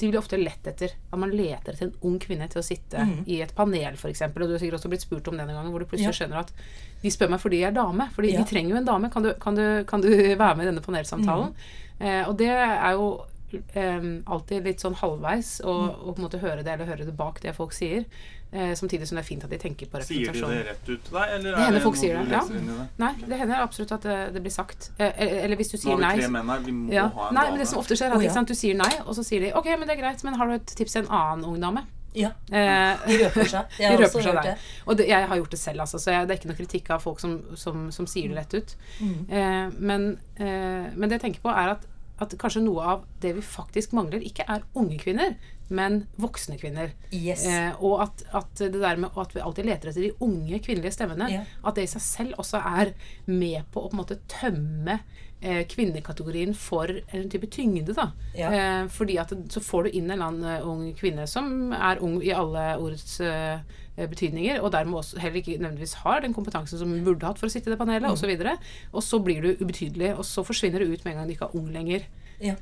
de 0.00 0.08
blir 0.08 0.16
ofte 0.22 0.38
lett 0.40 0.64
etter 0.64 0.94
at 1.12 1.18
man 1.20 1.28
leter 1.36 1.74
etter 1.74 1.90
en 1.90 1.96
ung 2.08 2.14
kvinne 2.22 2.46
til 2.48 2.62
å 2.62 2.64
sitte 2.64 3.02
i 3.28 3.42
et 3.44 3.50
panel, 3.52 3.98
f.eks. 4.00 4.22
Og 4.30 4.38
du 4.40 4.54
har 4.54 4.62
sikkert 4.62 4.78
også 4.78 4.88
blitt 4.88 5.02
spurt 5.04 5.28
om 5.28 5.36
det 5.36 5.44
en 5.44 5.50
gang, 5.52 5.66
hvor 5.68 5.82
du 5.82 5.84
plutselig 5.90 6.08
Ja. 6.08 6.14
skjønner 6.22 6.38
at 6.40 6.54
de 7.02 7.10
spør 7.12 7.28
meg 7.34 7.42
fordi 7.42 7.58
jeg 7.60 7.68
er 7.68 7.76
dame. 7.76 8.06
Fordi 8.14 8.30
Ja. 8.32 8.40
de 8.40 8.48
trenger 8.48 8.70
jo 8.72 8.78
en 8.80 8.88
dame. 8.88 9.10
Kan 9.12 9.22
du, 9.28 9.34
kan 9.36 9.54
du, 9.58 9.84
kan 9.84 10.00
du 10.00 10.08
være 10.40 10.56
med 10.56 10.64
i 10.64 10.70
denne 10.70 10.80
panelsamtalen? 10.86 11.52
Eh, 12.00 12.22
og 12.30 12.38
det 12.40 12.48
er 12.48 12.94
jo 12.96 13.10
eh, 13.54 14.10
alltid 14.26 14.68
litt 14.68 14.82
sånn 14.82 14.98
halvveis 15.00 15.58
å 15.64 15.74
og, 15.90 16.12
på 16.14 16.18
en 16.18 16.26
måte 16.26 16.42
høre 16.42 16.62
det, 16.62 16.74
eller 16.74 16.88
høre 16.90 17.08
det 17.08 17.16
bak 17.16 17.40
det 17.44 17.54
folk 17.56 17.74
sier. 17.76 18.06
Eh, 18.52 18.72
samtidig 18.74 19.06
som 19.06 19.14
det 19.14 19.22
er 19.22 19.28
fint 19.28 19.44
at 19.46 19.52
de 19.52 19.58
tenker 19.62 19.86
på 19.86 20.00
Sier 20.02 20.32
de 20.34 20.40
det 20.42 20.62
rett 20.66 20.88
ut 20.88 21.04
til 21.06 21.14
deg, 21.14 21.34
eller 21.36 21.52
Det 21.54 21.60
hender 21.62 21.76
det 21.78 21.82
folk 21.84 21.98
sier 22.00 22.16
det, 22.18 22.32
ja. 22.34 22.40
inn 22.50 22.66
i 22.66 22.78
det? 22.80 22.86
Nei, 22.98 23.10
det 23.30 23.38
hender 23.38 23.62
absolutt 23.62 23.94
at 23.94 24.08
det, 24.08 24.16
det 24.34 24.42
blir 24.42 24.54
sagt. 24.54 24.90
Eh, 24.98 25.22
eller 25.44 25.60
hvis 25.60 25.70
du 25.70 25.76
Nå 25.76 25.82
sier 25.84 25.94
har 25.94 26.02
nei 26.02 26.16
vi 26.16 26.24
tre 26.24 26.32
menn 26.34 26.50
her, 26.50 26.64
vi 26.66 26.74
må 26.74 26.90
ja. 26.90 27.06
ha 27.14 27.28
en 27.28 27.38
Nei, 27.38 27.44
dame. 27.46 27.54
men 27.54 27.62
det 27.62 27.68
som 27.70 27.78
ofte 27.78 27.94
skjer, 27.94 28.10
er 28.10 28.18
at 28.18 28.26
ikke 28.26 28.38
sant, 28.40 28.50
du 28.50 28.58
sier 28.58 28.80
nei, 28.80 28.90
og 29.04 29.14
så 29.14 29.26
sier 29.26 29.46
de 29.46 29.52
OK, 29.54 29.70
men 29.76 29.86
det 29.86 29.94
er 29.94 30.02
greit, 30.02 30.26
men 30.26 30.38
har 30.40 30.50
du 30.50 30.56
et 30.58 30.74
tips 30.82 30.98
til 30.98 31.04
en 31.04 31.12
annen 31.20 31.46
ung 31.46 31.62
dame? 31.62 31.86
Ja, 32.16 32.32
Eh, 32.50 33.06
de 33.06 33.18
røper 33.22 33.46
seg. 33.46 33.74
Jeg 33.78 33.92
har 33.94 34.04
også 34.04 34.24
hørt 34.24 34.42
det. 34.42 34.56
Og 34.86 34.98
det, 34.98 35.06
jeg 35.08 35.28
har 35.30 35.36
gjort 35.36 35.52
det 35.54 35.58
selv, 35.60 35.84
altså, 35.84 35.98
så 36.02 36.10
jeg, 36.10 36.26
det 36.26 36.34
er 36.34 36.40
ikke 36.40 36.50
noe 36.50 36.58
kritikk 36.58 36.90
av 36.90 37.04
folk 37.04 37.20
som, 37.22 37.36
som, 37.54 37.86
som 37.94 38.08
sier 38.10 38.32
det 38.32 38.40
rett 38.40 38.56
ut. 38.58 38.74
Mm. 38.98 39.14
Eh, 39.30 39.66
men, 39.78 40.08
eh, 40.42 40.90
men 40.96 41.06
det 41.06 41.20
jeg 41.20 41.26
tenker 41.28 41.44
på, 41.44 41.54
er 41.54 41.76
at, 41.76 41.86
at 42.20 42.36
kanskje 42.40 42.64
noe 42.64 42.84
av 42.94 43.08
det 43.22 43.32
vi 43.38 43.44
faktisk 43.44 43.94
mangler, 43.96 44.22
ikke 44.24 44.46
er 44.48 44.66
unge 44.78 44.98
kvinner, 45.00 45.34
men 45.70 46.02
voksne 46.20 46.58
kvinner. 46.60 46.92
Yes. 47.14 47.46
Eh, 47.46 47.70
og 47.78 48.02
at, 48.04 48.24
at 48.34 48.62
det 48.64 48.82
der 48.82 49.00
med 49.00 49.16
at 49.22 49.34
vi 49.36 49.42
alltid 49.44 49.68
leter 49.68 49.92
etter 49.92 50.06
de 50.08 50.12
unge 50.26 50.58
kvinnelige 50.64 50.96
stemmene, 50.98 51.30
yeah. 51.30 51.50
at 51.64 51.78
det 51.78 51.86
i 51.86 51.92
seg 51.92 52.04
selv 52.04 52.40
også 52.42 52.60
er 52.60 52.94
med 53.30 53.62
på 53.70 53.84
å 53.84 53.90
på 53.90 53.94
en 53.94 54.02
måte 54.02 54.18
tømme 54.30 54.98
eh, 55.40 55.62
kvinnekategorien 55.70 56.54
for 56.58 56.90
en 56.90 57.30
type 57.30 57.50
tyngde. 57.54 57.94
da. 57.94 58.10
Yeah. 58.34 58.56
Eh, 58.56 58.88
fordi 58.92 59.18
at 59.22 59.34
så 59.50 59.62
får 59.62 59.86
du 59.86 59.90
inn 59.90 60.10
en 60.10 60.16
eller 60.18 60.26
annen 60.26 60.50
eh, 60.56 60.66
ung 60.66 60.82
kvinne 60.98 61.26
som 61.30 61.72
er 61.72 62.02
ung 62.02 62.18
i 62.22 62.34
alle 62.34 62.74
ordets 62.78 63.20
eh, 63.24 63.62
betydninger, 64.08 64.60
og 64.62 64.72
dermed 64.72 64.94
også 65.02 65.18
heller 65.20 65.36
ikke 65.42 65.58
nødvendigvis 65.58 65.94
har 66.04 66.20
den 66.24 66.34
kompetansen 66.34 66.78
som 66.78 66.88
hun 66.90 67.04
burde 67.04 67.26
hatt 67.26 67.38
for 67.38 67.46
å 67.46 67.50
sitte 67.52 67.68
i 67.68 67.74
det 67.74 67.78
panelet, 67.78 68.06
Mm. 68.08 68.12
og 68.12 68.18
så. 68.18 68.56
Og 68.94 69.02
så 69.02 69.18
blir 69.22 69.42
du 69.42 69.56
ubetydelig, 69.64 70.14
og 70.18 70.24
så 70.24 70.44
forsvinner 70.44 70.78
du 70.80 70.92
ut 70.92 71.04
med 71.04 71.12
en 71.12 71.18
gang 71.18 71.26
du 71.28 71.32
ikke 71.34 71.48
er 71.50 71.56
ung 71.56 71.68
lenger. 71.72 72.04
Ja. 72.40 72.54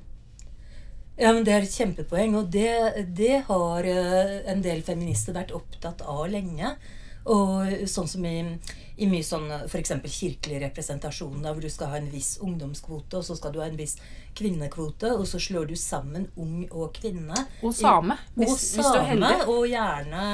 ja, 1.19 1.33
men 1.33 1.45
det 1.45 1.53
er 1.55 1.63
et 1.67 1.75
kjempepoeng, 1.75 2.35
og 2.39 2.51
det, 2.51 2.71
det 3.17 3.45
har 3.49 3.85
eh, 3.85 4.43
en 4.51 4.63
del 4.63 4.83
feminister 4.83 5.33
vært 5.35 5.53
opptatt 5.55 6.03
av 6.03 6.27
lenge. 6.31 6.77
Og 7.29 7.67
sånn 7.91 8.07
som 8.09 8.25
i, 8.25 8.39
i 8.97 9.07
mye 9.11 9.25
sånn 9.27 9.51
f.eks. 9.67 9.91
kirkelig 10.09 10.63
representasjon, 10.63 11.43
da, 11.45 11.53
hvor 11.53 11.61
du 11.61 11.69
skal 11.69 11.91
ha 11.93 11.99
en 11.99 12.07
viss 12.09 12.39
ungdomskvote, 12.41 13.19
og 13.21 13.25
så 13.27 13.37
skal 13.37 13.53
du 13.53 13.59
ha 13.61 13.67
en 13.69 13.77
viss 13.77 13.99
kvinnekvote, 14.39 15.11
og 15.13 15.27
så 15.29 15.37
slår 15.43 15.67
du 15.69 15.75
sammen 15.77 16.29
ung 16.41 16.63
og 16.71 16.95
kvinne. 16.97 17.37
Og 17.63 17.75
same. 17.77 18.17
Og 18.37 18.45
Hvis, 18.47 18.71
hvis 18.79 18.87
du 18.87 18.97
er 18.97 19.11
heldig. 19.11 19.29
same, 19.29 19.53
og 19.53 19.67
gjerne 19.69 20.25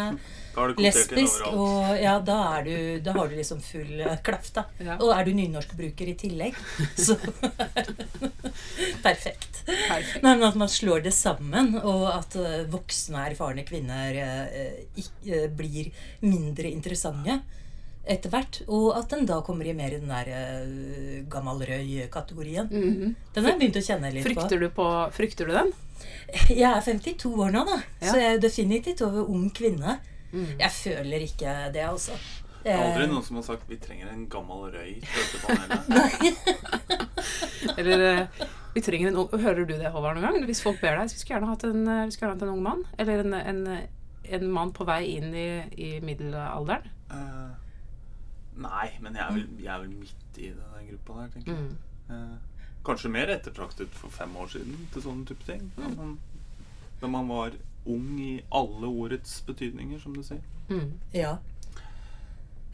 Lesbisk. 0.78 1.46
Og 1.52 1.96
ja, 2.00 2.18
da, 2.24 2.38
er 2.58 2.68
du, 2.68 2.76
da 3.04 3.14
har 3.16 3.30
du 3.30 3.36
liksom 3.38 3.60
full 3.64 4.00
eh, 4.00 4.16
klaff, 4.26 4.50
da. 4.56 4.66
Ja. 4.78 4.98
Og 5.00 5.12
er 5.14 5.26
du 5.26 5.34
nynorskbruker 5.36 6.12
i 6.12 6.16
tillegg, 6.18 6.58
så 6.98 7.18
Perfekt. 9.04 9.64
Perfekt. 9.66 10.22
Nei, 10.22 10.34
men 10.36 10.46
At 10.46 10.58
man 10.60 10.70
slår 10.70 11.04
det 11.06 11.14
sammen, 11.16 11.74
og 11.80 12.06
at 12.12 12.36
eh, 12.40 12.62
voksne, 12.70 13.26
erfarne 13.30 13.64
kvinner 13.66 14.16
eh, 14.20 14.80
eh, 15.00 15.46
blir 15.50 15.90
mindre 16.24 16.70
interessante 16.70 17.40
etter 18.04 18.32
hvert. 18.32 18.60
Og 18.68 18.90
at 18.98 19.12
den 19.14 19.24
da 19.28 19.40
kommer 19.44 19.66
i 19.68 19.74
mer 19.76 19.94
i 19.94 20.00
den 20.00 20.10
der 20.12 20.28
uh, 20.28 21.22
gammal 21.32 21.62
røy-kategorien. 21.64 22.68
Mhm. 22.68 23.14
Den 23.34 23.46
har 23.46 23.54
jeg 23.54 23.60
begynt 23.62 23.80
å 23.80 23.86
kjenne 23.86 24.12
litt 24.12 24.26
Frykter 24.26 24.60
du, 24.60 24.68
på, 24.76 24.88
frykter 25.16 25.48
du 25.48 25.56
den? 25.56 25.72
Jeg 26.50 26.68
er 26.68 26.82
52 26.84 27.30
år 27.40 27.54
nå, 27.54 27.62
da, 27.68 27.78
Ja. 28.02 28.10
så 28.10 28.18
jeg 28.20 28.34
er 28.34 28.42
definitivt 28.42 29.00
over 29.06 29.30
ung 29.30 29.48
kvinne. 29.54 29.98
Mm. 30.34 30.56
Jeg 30.58 30.70
føler 30.74 31.18
ikke 31.28 31.52
det, 31.74 31.84
altså. 31.86 32.12
Det 32.64 32.72
er 32.72 32.80
aldri 32.80 33.04
Eh, 33.04 33.10
noen 33.12 33.24
som 33.24 33.36
har 33.36 33.44
sagt 33.44 33.68
'vi 33.68 33.76
trenger 33.76 34.08
en 34.10 34.28
gammel 34.28 34.72
røy'. 34.72 35.04
Eller 37.78 37.98
eh, 38.08 38.26
vi 38.74 38.80
trenger 38.82 39.08
en 39.08 39.16
ung 39.16 39.40
Hører 39.40 39.64
du 39.64 39.74
det, 39.74 39.90
Håvard, 39.92 40.16
noen 40.18 40.26
gang? 40.26 40.44
Hvis 40.48 40.62
folk 40.64 40.80
ber 40.80 40.96
deg, 40.98 41.10
vi 41.12 41.18
skulle 41.20 41.38
gjerne 41.38 41.52
hatt 41.52 41.64
en, 41.68 41.82
eh, 41.86 42.06
vi 42.08 42.12
skulle 42.14 42.28
gjerne 42.30 42.38
hatt 42.38 42.48
en 42.48 42.54
ung 42.54 42.62
mann. 42.64 42.82
Eller 42.98 43.16
en, 43.22 43.32
en, 43.34 43.60
en 44.38 44.46
mann 44.50 44.72
på 44.72 44.84
vei 44.88 45.02
inn 45.16 45.34
i, 45.34 45.62
i 45.78 46.00
middelalderen. 46.04 46.84
Uh, 47.12 47.50
nei, 48.58 48.88
men 49.04 49.14
jeg 49.14 49.22
er, 49.22 49.32
vel, 49.36 49.46
jeg 49.60 49.74
er 49.74 49.80
vel 49.84 49.94
midt 50.00 50.32
i 50.40 50.48
den 50.56 50.84
gruppa 50.90 51.10
der, 51.20 51.28
tenker 51.36 51.50
jeg. 51.52 51.60
Mm. 51.60 51.74
Uh, 52.10 52.36
kanskje 52.84 53.08
mer 53.12 53.28
ettertraktet 53.32 53.90
for 53.96 54.08
fem 54.12 54.32
år 54.40 54.48
siden 54.56 54.74
til 54.92 55.00
sånne 55.04 55.24
type 55.28 55.44
ting. 55.46 55.62
Da 55.76 55.84
man, 55.94 56.10
da 57.00 57.06
man 57.12 57.26
var 57.30 57.50
ung 57.84 58.20
i 58.20 58.42
alle 58.48 58.88
ordets 58.88 59.40
betydninger, 59.46 59.98
som 60.00 60.16
du 60.16 60.22
sier. 60.24 60.42
Mm. 60.70 60.94
Ja. 61.12 61.38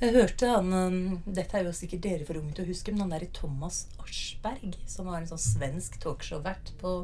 Jeg 0.01 0.15
hørte 0.15 0.49
han 0.49 0.73
um, 0.73 1.01
Dette 1.27 1.59
er 1.59 1.67
jo 1.67 1.73
sikkert 1.77 2.05
dere 2.07 2.25
for 2.25 2.39
unge 2.41 2.55
til 2.57 2.65
å 2.65 2.71
huske, 2.71 2.93
men 2.95 3.05
han 3.05 3.13
derre 3.13 3.29
Thomas 3.37 3.83
Aschberg, 4.01 4.79
som 4.89 5.11
var 5.11 5.21
en 5.21 5.29
sånn 5.29 5.43
svensk 5.43 5.99
talkshow-vert 6.01 6.73
på 6.81 6.95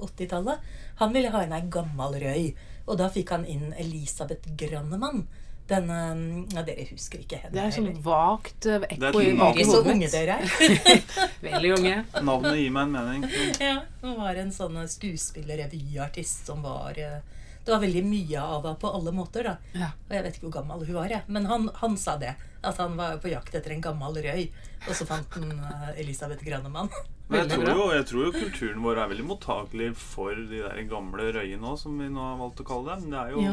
80-tallet, 0.00 0.62
han 1.02 1.12
ville 1.12 1.32
ha 1.34 1.42
inn 1.44 1.52
ei 1.52 1.66
gammal 1.68 2.16
røy. 2.22 2.54
Og 2.88 2.96
da 2.96 3.10
fikk 3.12 3.34
han 3.34 3.44
inn 3.44 3.74
Elisabeth 3.78 4.54
Grannemann. 4.58 5.26
Den 5.70 5.90
um, 5.90 6.22
Ja, 6.50 6.64
dere 6.66 6.82
husker 6.88 7.20
ikke 7.22 7.38
henne 7.38 7.54
Det 7.54 7.60
er 7.62 7.74
sånn 7.76 8.00
vagt 8.02 8.64
Det 8.64 8.72
er 8.74 8.86
ekko 8.96 9.20
i 9.22 9.28
Ikke 9.30 9.66
så 9.68 9.82
unge 9.84 10.08
dere 10.10 10.40
er. 10.40 10.54
Veldig 11.44 11.74
unge. 11.76 11.92
Navnet 12.26 12.56
gir 12.58 12.72
meg 12.74 12.88
en 12.88 12.96
mening. 12.96 13.28
ja, 13.60 13.76
hun 14.00 14.16
var 14.18 14.40
en 14.40 14.50
sånn 14.54 14.80
skuespiller, 14.90 15.60
revyartist 15.62 16.50
som 16.50 16.64
var 16.66 16.98
eh, 16.98 17.20
Det 17.64 17.72
var 17.74 17.80
veldig 17.82 18.02
mye 18.08 18.40
av 18.42 18.64
henne 18.64 18.78
på 18.80 18.90
alle 18.96 19.12
måter, 19.12 19.44
da. 19.44 19.56
Ja. 19.76 19.90
Og 20.08 20.14
jeg 20.16 20.24
vet 20.26 20.36
ikke 20.38 20.46
hvor 20.48 20.56
gammel 20.60 20.84
hun 20.88 20.96
var, 20.96 21.12
jeg. 21.12 21.22
Men 21.28 21.46
han, 21.50 21.68
han 21.82 21.96
sa 22.00 22.16
det. 22.20 22.34
At 22.64 22.76
han 22.80 22.96
var 22.96 23.18
på 23.22 23.30
jakt 23.32 23.54
etter 23.56 23.72
en 23.74 23.82
gammel 23.84 24.16
røy. 24.24 24.46
Og 24.88 24.94
så 24.96 25.06
fant 25.08 25.36
han 25.36 25.50
eh, 25.52 25.90
Elisabeth 26.02 26.44
Granemann. 26.44 26.88
Men 27.30 27.44
jeg 27.46 27.60
tror, 27.60 27.68
jo, 27.78 27.84
jeg 27.94 28.06
tror 28.10 28.24
jo 28.26 28.32
kulturen 28.34 28.80
vår 28.82 28.98
er 29.04 29.10
veldig 29.12 29.26
mottakelig 29.28 29.90
for 30.00 30.34
de 30.34 30.64
der 30.64 30.80
gamle 30.90 31.28
røyene 31.36 31.68
òg, 31.70 31.76
som 31.78 31.94
vi 32.00 32.08
nå 32.10 32.24
har 32.24 32.40
valgt 32.40 32.64
å 32.64 32.66
kalle 32.66 32.96
dem. 32.96 33.12
Det 33.12 33.20
er 33.20 33.36
jo 33.36 33.44
Ja. 33.44 33.52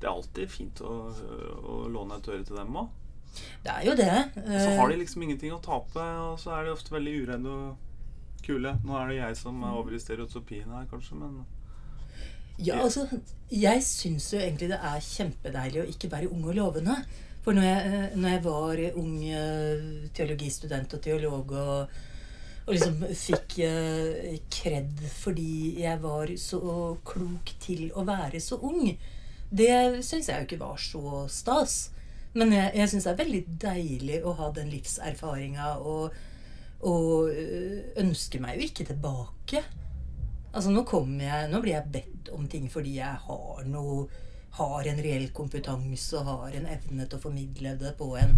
det 0.00 0.08
er 0.08 0.14
alltid 0.14 0.48
fint 0.54 0.80
å, 0.80 0.94
å 1.74 1.76
låne 1.92 2.16
et 2.16 2.30
øre 2.32 2.46
til 2.48 2.56
dem 2.56 2.78
òg. 2.80 2.88
Det 3.66 3.70
er 3.74 3.84
jo 3.86 3.92
det. 3.98 4.08
Så 4.40 4.70
eh, 4.70 4.78
har 4.80 4.88
de 4.90 4.96
liksom 5.02 5.22
ingenting 5.26 5.52
å 5.54 5.60
tape, 5.62 6.06
og 6.30 6.38
så 6.40 6.54
er 6.56 6.64
de 6.66 6.72
ofte 6.78 6.94
veldig 6.96 7.12
uredde 7.26 7.52
og 7.52 8.40
kule. 8.46 8.72
Nå 8.88 8.96
er 9.02 9.12
det 9.12 9.18
jeg 9.20 9.36
som 9.42 9.60
er 9.68 9.76
over 9.82 9.94
i 9.94 10.00
stereotypien 10.02 10.72
her, 10.72 10.88
kanskje, 10.90 11.20
men 11.20 11.42
Ja, 12.60 12.82
altså, 12.84 13.06
jeg 13.50 13.82
syns 13.84 14.28
jo 14.34 14.38
egentlig 14.40 14.68
det 14.68 14.78
er 14.84 15.04
kjempedeilig 15.04 15.80
å 15.80 15.88
ikke 15.88 16.10
være 16.12 16.28
ung 16.28 16.44
og 16.50 16.56
lovende. 16.58 16.96
For 17.40 17.56
når 17.56 17.64
jeg, 17.64 17.84
eh, 17.88 18.16
når 18.20 18.34
jeg 18.34 18.42
var 18.44 18.82
ung 19.00 19.14
eh, 19.24 19.84
teologistudent 20.16 20.96
og 20.96 21.00
teolog 21.00 21.54
og, 21.56 21.94
og 22.66 22.74
liksom 22.74 23.00
fikk 23.16 23.56
eh, 23.64 24.36
kred 24.52 25.00
fordi 25.14 25.80
jeg 25.80 26.02
var 26.02 26.34
så 26.36 26.60
klok 27.06 27.54
til 27.64 27.88
å 27.96 28.04
være 28.04 28.42
så 28.44 28.60
ung, 28.60 28.92
det 29.50 30.04
syns 30.04 30.28
jeg 30.28 30.36
jo 30.36 30.48
ikke 30.50 30.60
var 30.60 30.76
så 30.84 31.24
stas. 31.32 31.78
Men 32.36 32.52
jeg, 32.54 32.74
jeg 32.76 32.92
syns 32.92 33.08
det 33.08 33.14
er 33.14 33.22
veldig 33.24 33.44
deilig 33.64 34.20
å 34.20 34.36
ha 34.38 34.52
den 34.54 34.68
livserfaringa 34.70 35.72
og, 35.80 36.12
og 36.86 37.32
ønsker 38.04 38.44
meg 38.44 38.60
jo 38.60 38.68
ikke 38.68 38.86
tilbake. 38.92 39.64
Altså 40.50 40.72
nå 40.74 40.82
jeg 41.20 41.50
Nå 41.50 41.60
blir 41.62 41.76
jeg 41.76 41.92
bedt 41.92 42.32
om 42.34 42.48
ting 42.50 42.66
fordi 42.70 42.96
jeg 42.98 43.22
har 43.26 43.64
noe 43.70 44.08
Har 44.58 44.88
en 44.90 45.02
reell 45.02 45.28
kompetanse 45.30 46.18
og 46.18 46.26
har 46.26 46.56
en 46.58 46.66
evne 46.66 47.06
til 47.06 47.18
å 47.18 47.22
formidle 47.22 47.76
det 47.78 47.94
på 47.98 48.16
en 48.18 48.34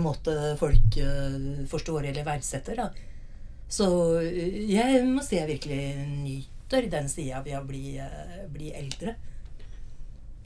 måte 0.00 0.32
folk 0.58 0.96
øh, 0.98 1.66
forstår 1.68 2.08
eller 2.08 2.24
verdsetter, 2.26 2.80
da. 2.80 2.86
Så 3.68 3.86
øh, 4.22 4.56
jeg 4.70 5.02
må 5.06 5.22
si 5.22 5.36
jeg 5.36 5.50
virkelig 5.50 6.06
nyter 6.24 6.88
den 6.90 7.10
sida 7.12 7.42
ved 7.44 7.58
å 7.58 7.64
bli, 7.68 7.98
øh, 8.02 8.46
bli 8.50 8.72
eldre. 8.74 9.14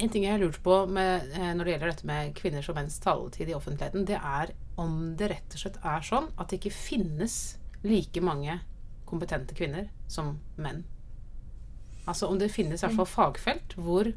En 0.00 0.08
ting 0.08 0.24
jeg 0.24 0.32
har 0.32 0.40
lurt 0.40 0.58
på 0.64 0.86
med, 0.88 1.30
eh, 1.36 1.52
når 1.54 1.64
det 1.64 1.72
gjelder 1.74 1.92
dette 1.92 2.08
med 2.08 2.34
kvinners 2.36 2.68
og 2.72 2.78
menns 2.78 2.98
taletid 3.04 3.50
i 3.50 3.56
offentligheten, 3.56 4.06
det 4.08 4.16
er 4.16 4.54
om 4.80 5.14
det 5.16 5.30
rett 5.34 5.56
og 5.56 5.62
slett 5.62 5.80
er 5.84 6.06
sånn 6.06 6.30
at 6.36 6.48
det 6.48 6.60
ikke 6.60 6.72
finnes 6.72 7.36
like 7.84 8.22
mange 8.24 8.58
kompetente 9.10 9.56
kvinner 9.58 9.90
som 10.10 10.36
menn. 10.60 10.84
Altså 12.08 12.30
om 12.30 12.38
det 12.40 12.52
finnes 12.52 12.80
i 12.80 12.86
hvert 12.86 12.98
fall 13.02 13.10
fagfelt 13.10 13.76
hvor 13.78 14.08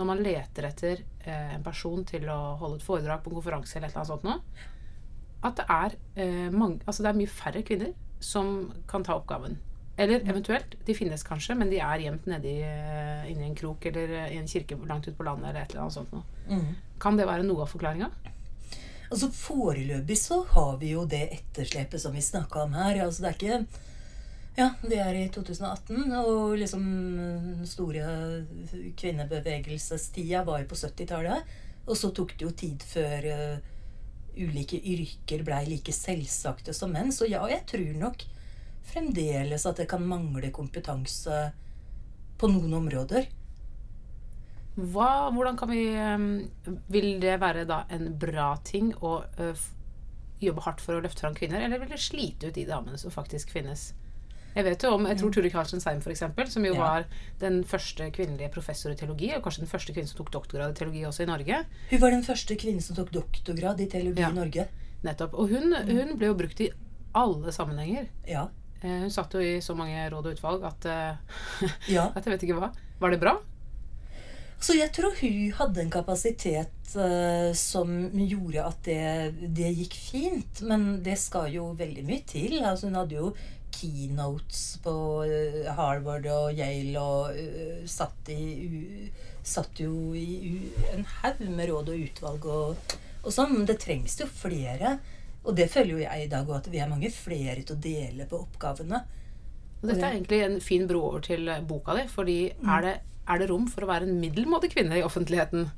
når 0.00 0.08
man 0.08 0.22
leter 0.24 0.68
etter 0.68 1.02
eh, 1.24 1.54
en 1.56 1.64
person 1.64 2.04
til 2.08 2.28
å 2.32 2.38
holde 2.60 2.78
et 2.80 2.84
foredrag 2.86 3.24
på 3.24 3.32
en 3.32 3.40
konferanse 3.40 3.76
eller 3.76 3.90
et 3.90 3.96
eller 3.96 4.04
annet 4.04 4.12
sånt 4.12 4.28
noe, 4.28 4.68
at 5.44 5.56
det 5.56 5.66
er, 5.72 5.96
eh, 6.20 6.46
mange, 6.52 6.80
altså 6.86 7.04
det 7.04 7.10
er 7.10 7.18
mye 7.18 7.32
færre 7.32 7.64
kvinner 7.66 7.92
som 8.20 8.70
kan 8.88 9.04
ta 9.04 9.16
oppgaven. 9.16 9.58
Eller 10.00 10.22
eventuelt, 10.24 10.76
de 10.86 10.96
finnes 10.96 11.22
kanskje, 11.26 11.56
men 11.58 11.68
de 11.72 11.80
er 11.84 12.04
gjemt 12.04 12.28
nedi 12.30 12.54
eh, 12.64 13.26
inni 13.28 13.50
en 13.50 13.56
krok 13.56 13.84
eller 13.90 14.14
eh, 14.22 14.34
i 14.36 14.38
en 14.40 14.48
kirke 14.48 14.78
langt 14.88 15.08
ute 15.08 15.16
på 15.18 15.26
landet 15.26 15.50
eller 15.50 15.64
et 15.64 15.74
eller 15.74 15.84
annet 15.84 15.96
sånt 15.98 16.14
noe. 16.14 16.24
Mm. 16.48 16.70
Kan 17.02 17.20
det 17.20 17.28
være 17.28 17.44
noe 17.44 17.66
av 17.66 17.72
forklaringa? 17.72 18.08
Altså 19.10 19.28
Foreløpig 19.34 20.16
så 20.16 20.40
har 20.54 20.76
vi 20.80 20.94
jo 20.94 21.04
det 21.10 21.26
etterslepet 21.34 22.00
som 22.00 22.14
vi 22.16 22.22
snakka 22.24 22.64
om 22.64 22.76
her. 22.78 23.02
Altså 23.04 23.24
det 23.24 23.30
er 23.30 23.38
ikke 23.38 23.86
Ja, 24.60 24.66
vi 24.84 24.98
er 25.00 25.16
i 25.16 25.28
2018, 25.32 26.10
og 26.20 26.58
liksom 26.60 26.82
den 26.84 27.68
store 27.68 28.02
kvinnebevegelsestida 29.00 30.42
var 30.44 30.60
jo 30.60 30.68
på 30.68 30.76
70-tallet. 30.76 31.54
Og 31.86 31.96
så 31.96 32.10
tok 32.12 32.34
det 32.36 32.44
jo 32.44 32.50
tid 32.52 32.84
før 32.84 33.24
uh, 33.30 33.70
ulike 34.36 34.76
yrker 34.76 35.46
blei 35.46 35.62
like 35.64 35.94
selvsagte 35.96 36.74
som 36.76 36.92
menn. 36.92 37.08
Så 37.08 37.30
ja, 37.30 37.40
jeg 37.48 37.64
tror 37.70 37.96
nok 38.02 38.26
fremdeles 38.90 39.64
at 39.64 39.80
det 39.80 39.88
kan 39.88 40.04
mangle 40.04 40.52
kompetanse 40.52 41.40
på 42.40 42.52
noen 42.52 42.76
områder. 42.82 43.30
Hva, 44.76 45.30
hvordan 45.34 45.56
kan 45.58 45.68
vi 45.68 45.80
eh, 45.98 46.22
Vil 46.94 47.08
det 47.20 47.34
være 47.42 47.64
da 47.68 47.82
en 47.92 48.12
bra 48.22 48.52
ting 48.64 48.92
å 49.02 49.16
eh, 49.42 49.64
jobbe 50.40 50.62
hardt 50.64 50.84
for 50.84 50.96
å 50.96 51.02
løfte 51.02 51.24
fram 51.24 51.34
kvinner, 51.36 51.64
eller 51.64 51.80
vil 51.82 51.90
det 51.90 52.00
slite 52.00 52.48
ut 52.48 52.60
de 52.60 52.68
damene 52.68 53.00
som 53.00 53.12
faktisk 53.12 53.56
finnes? 53.56 53.90
Jeg 54.56 54.64
vet 54.66 54.82
jo 54.82 54.94
om, 54.96 55.04
jeg 55.06 55.18
tror 55.20 55.32
Ture 55.32 55.50
Karlsen 55.52 55.80
Seim 55.82 56.00
eksempel, 56.00 56.48
som 56.50 56.64
jo 56.66 56.74
Ja. 56.74 56.80
var 56.80 57.04
den 57.38 57.62
første 57.64 58.10
kvinnelige 58.10 58.50
professor 58.50 58.90
i 58.90 58.96
teologi, 58.96 59.32
og 59.36 59.42
kanskje 59.44 59.60
den 59.64 59.70
første 59.70 59.92
kvinnen 59.94 60.08
som 60.08 60.18
tok 60.18 60.32
doktorgrad 60.32 60.70
i 60.70 60.78
teologi 60.78 61.02
også 61.06 61.22
i 61.22 61.26
Norge. 61.26 61.64
Hun 61.90 62.00
var 62.00 62.10
den 62.10 62.22
første 62.26 62.56
kvinnen 62.56 62.82
som 62.82 62.96
tok 62.96 63.10
doktorgrad 63.12 63.80
i 63.80 63.86
teologi 63.86 64.20
Ja. 64.20 64.30
i 64.30 64.32
Norge. 64.34 64.68
Nettopp. 65.04 65.34
Og 65.34 65.48
hun, 65.48 65.72
hun 65.72 66.16
ble 66.18 66.26
jo 66.26 66.34
brukt 66.34 66.60
i 66.60 66.70
alle 67.14 67.52
sammenhenger. 67.52 68.08
Ja. 68.26 68.48
Eh, 68.82 69.00
Hun 69.00 69.10
satt 69.10 69.32
jo 69.32 69.40
i 69.40 69.60
så 69.60 69.74
mange 69.76 70.08
råd 70.10 70.26
og 70.26 70.34
utvalg 70.36 70.64
at, 70.64 70.84
eh, 70.86 71.16
ja. 71.92 72.10
at 72.16 72.24
jeg 72.24 72.32
vet 72.38 72.42
ikke 72.48 72.58
hva. 72.58 72.72
Var 73.00 73.10
det 73.10 73.20
bra? 73.20 73.38
Så 74.60 74.74
jeg 74.76 74.92
tror 74.92 75.14
hun 75.22 75.52
hadde 75.56 75.80
en 75.80 75.90
kapasitet 75.90 76.68
uh, 76.94 77.48
som 77.56 78.10
gjorde 78.12 78.60
at 78.66 78.82
det, 78.84 79.54
det 79.56 79.70
gikk 79.78 79.94
fint. 79.96 80.60
Men 80.68 81.02
det 81.02 81.16
skal 81.18 81.48
jo 81.54 81.70
veldig 81.78 82.04
mye 82.04 82.24
til. 82.28 82.58
Altså, 82.60 82.90
hun 82.90 82.98
hadde 83.00 83.16
jo 83.16 83.30
keynotes 83.74 84.80
på 84.84 84.94
eh, 85.26 85.70
Harvard 85.76 86.26
og 86.30 86.58
Yale 86.58 87.00
og 87.00 87.36
uh, 87.36 87.86
satt, 87.88 88.32
i, 88.34 88.66
uh, 88.66 89.30
satt 89.42 89.80
jo 89.82 90.12
i 90.18 90.26
uh, 90.66 90.90
en 90.94 91.06
haug 91.20 91.40
med 91.48 91.70
råd 91.70 91.94
og 91.94 92.04
utvalg 92.08 92.50
og, 92.50 92.98
og 93.22 93.32
sånn. 93.34 93.56
Men 93.58 93.70
det 93.70 93.80
trengs 93.84 94.18
jo 94.20 94.28
flere. 94.30 94.98
Og 95.40 95.56
det 95.56 95.70
føler 95.72 95.94
jo 95.94 96.02
jeg 96.02 96.26
i 96.26 96.30
dag 96.30 96.48
òg, 96.48 96.58
at 96.58 96.68
vi 96.72 96.80
er 96.82 96.90
mange 96.90 97.10
flere 97.14 97.62
til 97.62 97.76
å 97.76 97.82
dele 97.82 98.26
på 98.28 98.42
oppgavene. 98.44 99.00
Og 99.80 99.86
dette 99.88 100.02
er 100.04 100.16
egentlig 100.16 100.42
en 100.44 100.58
fin 100.60 100.84
bro 100.88 101.06
over 101.08 101.22
til 101.24 101.48
eh, 101.48 101.62
boka 101.64 101.96
di, 101.96 102.04
fordi 102.12 102.40
er, 102.52 102.82
det, 102.84 102.96
er 103.32 103.40
det 103.40 103.48
rom 103.48 103.64
for 103.70 103.86
å 103.86 103.88
være 103.88 104.08
en 104.08 104.18
middelmådig 104.20 104.72
kvinne 104.74 104.98
i 105.00 105.04
offentligheten? 105.06 105.70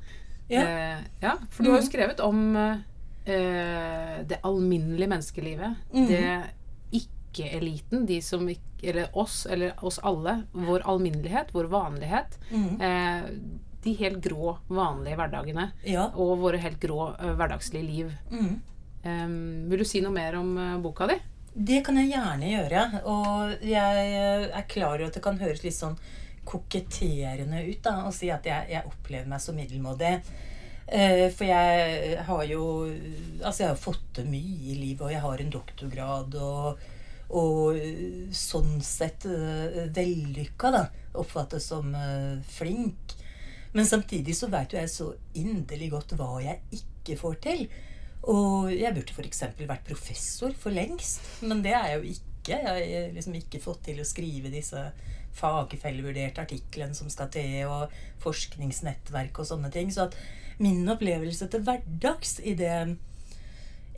Ja. 0.50 0.64
Eh, 0.64 1.04
ja 1.22 1.36
for 1.52 1.62
du 1.62 1.70
har 1.70 1.78
jo 1.78 1.86
skrevet 1.86 2.22
om, 2.24 2.40
eh, 2.58 4.18
det 4.26 4.40
alminnelige 4.42 5.12
menneskelivet. 5.14 5.78
Mhm. 5.94 6.10
Det 6.10 6.24
ikke-eliten, 7.32 8.06
de 8.06 8.20
som 8.22 8.44
ikke 8.48 8.68
Eller 8.82 9.12
oss, 9.14 9.46
eller 9.46 9.76
oss 9.86 10.00
alle. 10.02 10.42
Vår 10.52 10.82
alminnelighet, 10.90 11.52
vår 11.54 11.68
vanlighet. 11.70 12.38
Mm. 12.50 12.80
Eh, 12.80 13.28
de 13.82 13.92
helt 13.94 14.18
grå, 14.24 14.56
vanlige 14.66 15.16
hverdagene. 15.20 15.68
Ja. 15.86 16.08
Og 16.18 16.40
våre 16.42 16.58
helt 16.58 16.80
grå 16.82 17.12
eh, 17.14 17.30
hverdagslige 17.38 17.86
liv. 17.86 18.12
Mm. 18.30 18.56
Um, 19.04 19.70
vil 19.70 19.82
du 19.82 19.86
si 19.86 20.02
noe 20.02 20.14
mer 20.14 20.34
om 20.38 20.50
eh, 20.58 20.76
boka 20.82 21.06
di? 21.10 21.16
Det 21.52 21.82
kan 21.86 21.98
jeg 21.98 22.12
gjerne 22.12 22.50
gjøre. 22.52 22.84
Og 23.10 23.66
jeg 23.66 24.06
eh, 24.06 24.46
er 24.50 24.68
klar 24.70 24.96
over 24.96 25.10
at 25.10 25.18
det 25.18 25.24
kan 25.24 25.40
høres 25.40 25.64
litt 25.64 25.76
sånn 25.76 25.98
koketterende 26.48 27.62
ut 27.68 27.82
da, 27.84 28.00
å 28.08 28.14
si 28.14 28.30
at 28.34 28.46
jeg, 28.46 28.70
jeg 28.72 28.88
opplever 28.88 29.30
meg 29.30 29.42
som 29.42 29.58
middelmådig. 29.58 30.16
Eh, 30.86 31.28
for 31.30 31.46
jeg 31.46 32.16
har 32.26 32.42
jo 32.50 32.64
Altså, 33.42 33.62
jeg 33.62 33.70
har 33.70 33.78
fått 33.78 34.08
til 34.18 34.26
mye 34.30 34.72
i 34.72 34.74
livet, 34.76 35.06
og 35.06 35.12
jeg 35.14 35.22
har 35.22 35.42
en 35.42 35.54
doktorgrad, 35.54 36.34
og, 36.38 36.82
og 37.32 37.78
eh, 37.78 38.28
sånn 38.36 38.80
sett 38.84 39.24
uh, 39.28 39.88
vellykka, 39.94 40.72
da. 40.74 40.82
Oppfattes 41.18 41.68
som 41.72 41.92
eh, 41.96 42.40
flink. 42.48 43.14
Men 43.72 43.88
samtidig 43.88 44.34
så 44.36 44.50
veit 44.52 44.72
jo 44.72 44.80
jeg 44.80 44.92
så 44.92 45.08
inderlig 45.40 45.90
godt 45.92 46.14
hva 46.18 46.36
jeg 46.44 46.60
ikke 46.76 47.16
får 47.20 47.38
til. 47.44 47.64
Og 48.32 48.68
jeg 48.72 48.94
burde 48.94 49.16
f.eks. 49.16 49.42
vært 49.60 49.88
professor 49.88 50.52
for 50.56 50.74
lengst, 50.76 51.24
men 51.42 51.64
det 51.64 51.72
er 51.76 51.88
jeg 51.90 51.98
jo 51.98 52.12
ikke. 52.16 52.28
Jeg 52.52 52.66
har 52.66 53.16
liksom 53.16 53.36
ikke 53.38 53.62
fått 53.62 53.84
til 53.86 54.00
å 54.02 54.06
skrive 54.06 54.52
disse 54.52 54.80
fagfellevurderte 55.36 56.42
artiklene 56.42 56.96
som 56.96 57.08
skal 57.12 57.30
til, 57.32 57.64
og 57.70 57.92
forskningsnettverk 58.24 59.40
og 59.40 59.48
sånne 59.48 59.72
ting. 59.72 59.92
Så 59.94 60.08
at 60.08 60.16
min 60.62 60.84
opplevelse 60.92 61.48
til 61.50 61.64
hverdags 61.64 62.38
i 62.44 62.56
det 62.58 62.76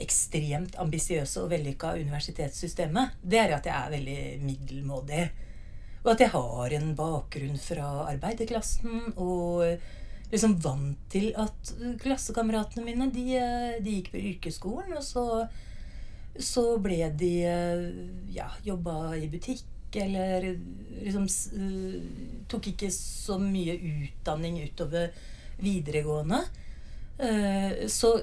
ekstremt 0.02 0.78
ambisiøse 0.80 1.42
og 1.44 1.50
vellykka 1.52 1.94
universitetssystemet, 2.00 3.18
det 3.22 3.40
er 3.40 3.54
at 3.56 3.66
jeg 3.68 3.74
er 3.74 3.92
veldig 3.92 4.20
middelmådig. 4.42 5.26
Og 6.04 6.12
at 6.12 6.24
jeg 6.24 6.32
har 6.34 6.74
en 6.76 6.88
bakgrunn 6.98 7.60
fra 7.62 7.90
arbeiderklassen 8.10 9.14
og 9.14 9.62
liksom 10.32 10.56
vant 10.64 10.98
til 11.12 11.30
at 11.38 11.70
klassekameratene 12.02 12.84
mine 12.84 13.06
de, 13.14 13.28
de 13.84 13.94
gikk 14.00 14.10
på 14.12 14.24
yrkesskolen, 14.32 14.96
og 14.98 15.04
så, 15.06 15.46
så 16.34 16.66
ble 16.82 17.08
de 17.14 17.32
ja, 18.34 18.50
jobba 18.66 19.14
i 19.16 19.30
butikk 19.32 19.70
eller 19.94 20.48
liksom 21.04 21.28
tok 22.50 22.72
ikke 22.72 22.90
så 22.90 23.38
mye 23.38 23.76
utdanning 23.78 24.58
utover 24.64 25.14
videregående. 25.62 26.40
Eh, 27.18 27.86
Så 27.86 28.16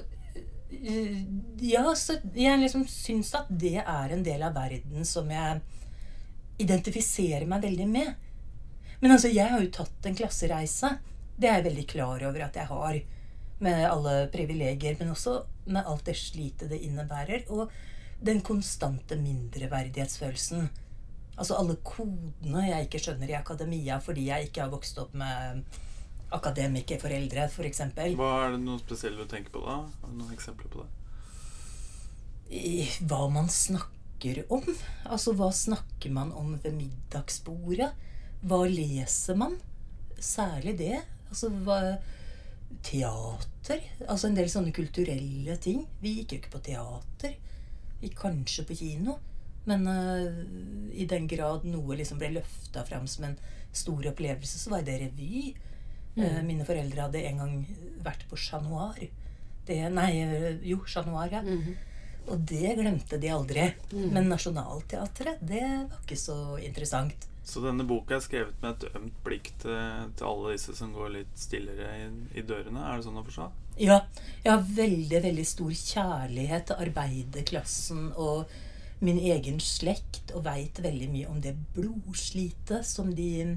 ja, 1.60 1.84
så 1.96 2.16
jeg 2.34 2.60
liksom 2.60 2.86
syns 2.90 3.32
at 3.38 3.50
det 3.50 3.78
er 3.82 4.12
en 4.14 4.24
del 4.24 4.42
av 4.42 4.56
verden 4.56 5.06
som 5.06 5.30
jeg 5.30 5.60
identifiserer 6.62 7.46
meg 7.48 7.64
veldig 7.66 7.88
med. 7.90 8.12
Men 9.02 9.16
altså, 9.16 9.30
jeg 9.32 9.50
har 9.50 9.62
jo 9.62 9.72
tatt 9.74 10.06
en 10.06 10.16
klassereise. 10.18 10.96
Det 11.36 11.48
er 11.48 11.58
jeg 11.58 11.68
veldig 11.70 11.86
klar 11.90 12.22
over 12.28 12.44
at 12.46 12.58
jeg 12.58 12.70
har. 12.70 13.00
Med 13.62 13.84
alle 13.86 14.26
privilegier, 14.32 14.96
men 14.98 15.12
også 15.12 15.36
med 15.70 15.86
alt 15.86 16.06
det 16.08 16.16
slitet 16.18 16.70
det 16.70 16.80
innebærer. 16.82 17.44
Og 17.54 17.70
den 18.22 18.40
konstante 18.46 19.18
mindreverdighetsfølelsen. 19.18 20.68
Altså 21.36 21.56
alle 21.58 21.78
kodene 21.82 22.66
jeg 22.68 22.86
ikke 22.86 23.00
skjønner 23.02 23.30
i 23.32 23.38
akademia 23.38 23.96
fordi 24.04 24.28
jeg 24.28 24.48
ikke 24.48 24.66
har 24.66 24.72
vokst 24.72 24.98
opp 25.00 25.14
med 25.16 25.62
akademikerforeldre, 26.32 27.46
f.eks. 27.50 27.84
Hva 28.18 28.32
er 28.46 28.56
det 28.56 28.64
noe 28.64 28.80
spesielt 28.82 29.20
du 29.20 29.28
tenker 29.30 29.54
på 29.54 29.64
da? 29.66 29.82
Noen 30.08 30.34
eksempler 30.34 30.72
på 30.72 30.82
det? 30.82 30.90
i 32.52 32.86
hva 33.08 33.26
man 33.32 33.48
snakker 33.50 34.44
om. 34.52 34.64
Altså, 35.08 35.34
hva 35.36 35.50
snakker 35.54 36.12
man 36.12 36.32
om 36.36 36.54
ved 36.62 36.76
middagsbordet? 36.76 37.90
Hva 38.42 38.62
leser 38.68 39.38
man? 39.38 39.56
Særlig 40.18 40.76
det. 40.80 40.98
Altså, 41.30 41.52
hva 41.64 41.80
Teater. 42.82 43.82
Altså 44.08 44.28
en 44.28 44.36
del 44.36 44.48
sånne 44.50 44.72
kulturelle 44.74 45.56
ting. 45.62 45.84
Vi 46.02 46.16
gikk 46.18 46.32
jo 46.32 46.38
ikke 46.40 46.54
på 46.54 46.62
teater. 46.70 47.34
Vi 48.00 48.08
gikk 48.08 48.16
kanskje 48.22 48.64
på 48.66 48.76
kino. 48.78 49.18
Men 49.68 49.84
uh, 49.86 50.40
i 50.90 51.06
den 51.06 51.28
grad 51.30 51.66
noe 51.68 51.98
liksom 51.98 52.18
ble 52.18 52.32
løfta 52.38 52.82
fram 52.88 53.04
som 53.06 53.28
en 53.28 53.36
stor 53.76 54.08
opplevelse, 54.10 54.58
så 54.58 54.72
var 54.72 54.82
det 54.88 54.98
revy. 55.04 55.52
Eh, 56.16 56.42
mine 56.44 56.66
foreldre 56.68 57.06
hadde 57.06 57.24
en 57.28 57.42
gang 57.42 57.56
vært 58.04 58.26
på 58.28 58.36
Chat 58.36 58.64
Noir. 58.66 59.00
Det, 59.66 59.78
nei, 59.94 60.10
eh, 60.20 60.62
jo, 60.66 60.82
Chat 60.86 61.08
Noir, 61.08 61.32
ja. 61.32 61.42
Og 62.30 62.38
det 62.46 62.76
glemte 62.78 63.18
de 63.18 63.30
aldri. 63.34 63.66
Men 63.92 64.28
Nationaltheatret, 64.30 65.40
det 65.42 65.62
var 65.64 66.00
ikke 66.04 66.18
så 66.20 66.58
interessant. 66.62 67.28
Så 67.42 67.58
denne 67.64 67.82
boka 67.82 68.14
er 68.14 68.22
skrevet 68.22 68.60
med 68.62 68.76
et 68.76 68.94
ømt 68.94 69.16
blikk 69.26 69.48
til, 69.64 69.78
til 70.14 70.28
alle 70.28 70.52
disse 70.54 70.76
som 70.78 70.92
går 70.94 71.10
litt 71.16 71.32
stillere 71.38 71.88
i, 71.98 72.04
i 72.38 72.44
dørene. 72.46 72.84
Er 72.86 73.00
det 73.00 73.06
sånn 73.08 73.18
å 73.18 73.24
forstå? 73.26 73.48
Ja, 73.82 74.02
jeg 74.44 74.52
har 74.52 74.68
veldig, 74.76 75.22
veldig 75.24 75.46
stor 75.48 75.72
kjærlighet 75.72 76.68
til 76.68 76.84
arbeiderklassen 76.86 78.12
og 78.20 78.52
min 79.02 79.18
egen 79.18 79.58
slekt, 79.58 80.30
og 80.36 80.44
veit 80.46 80.78
veldig 80.78 81.08
mye 81.10 81.30
om 81.32 81.40
det 81.42 81.56
blodslitet 81.74 82.86
som 82.86 83.10
de, 83.18 83.56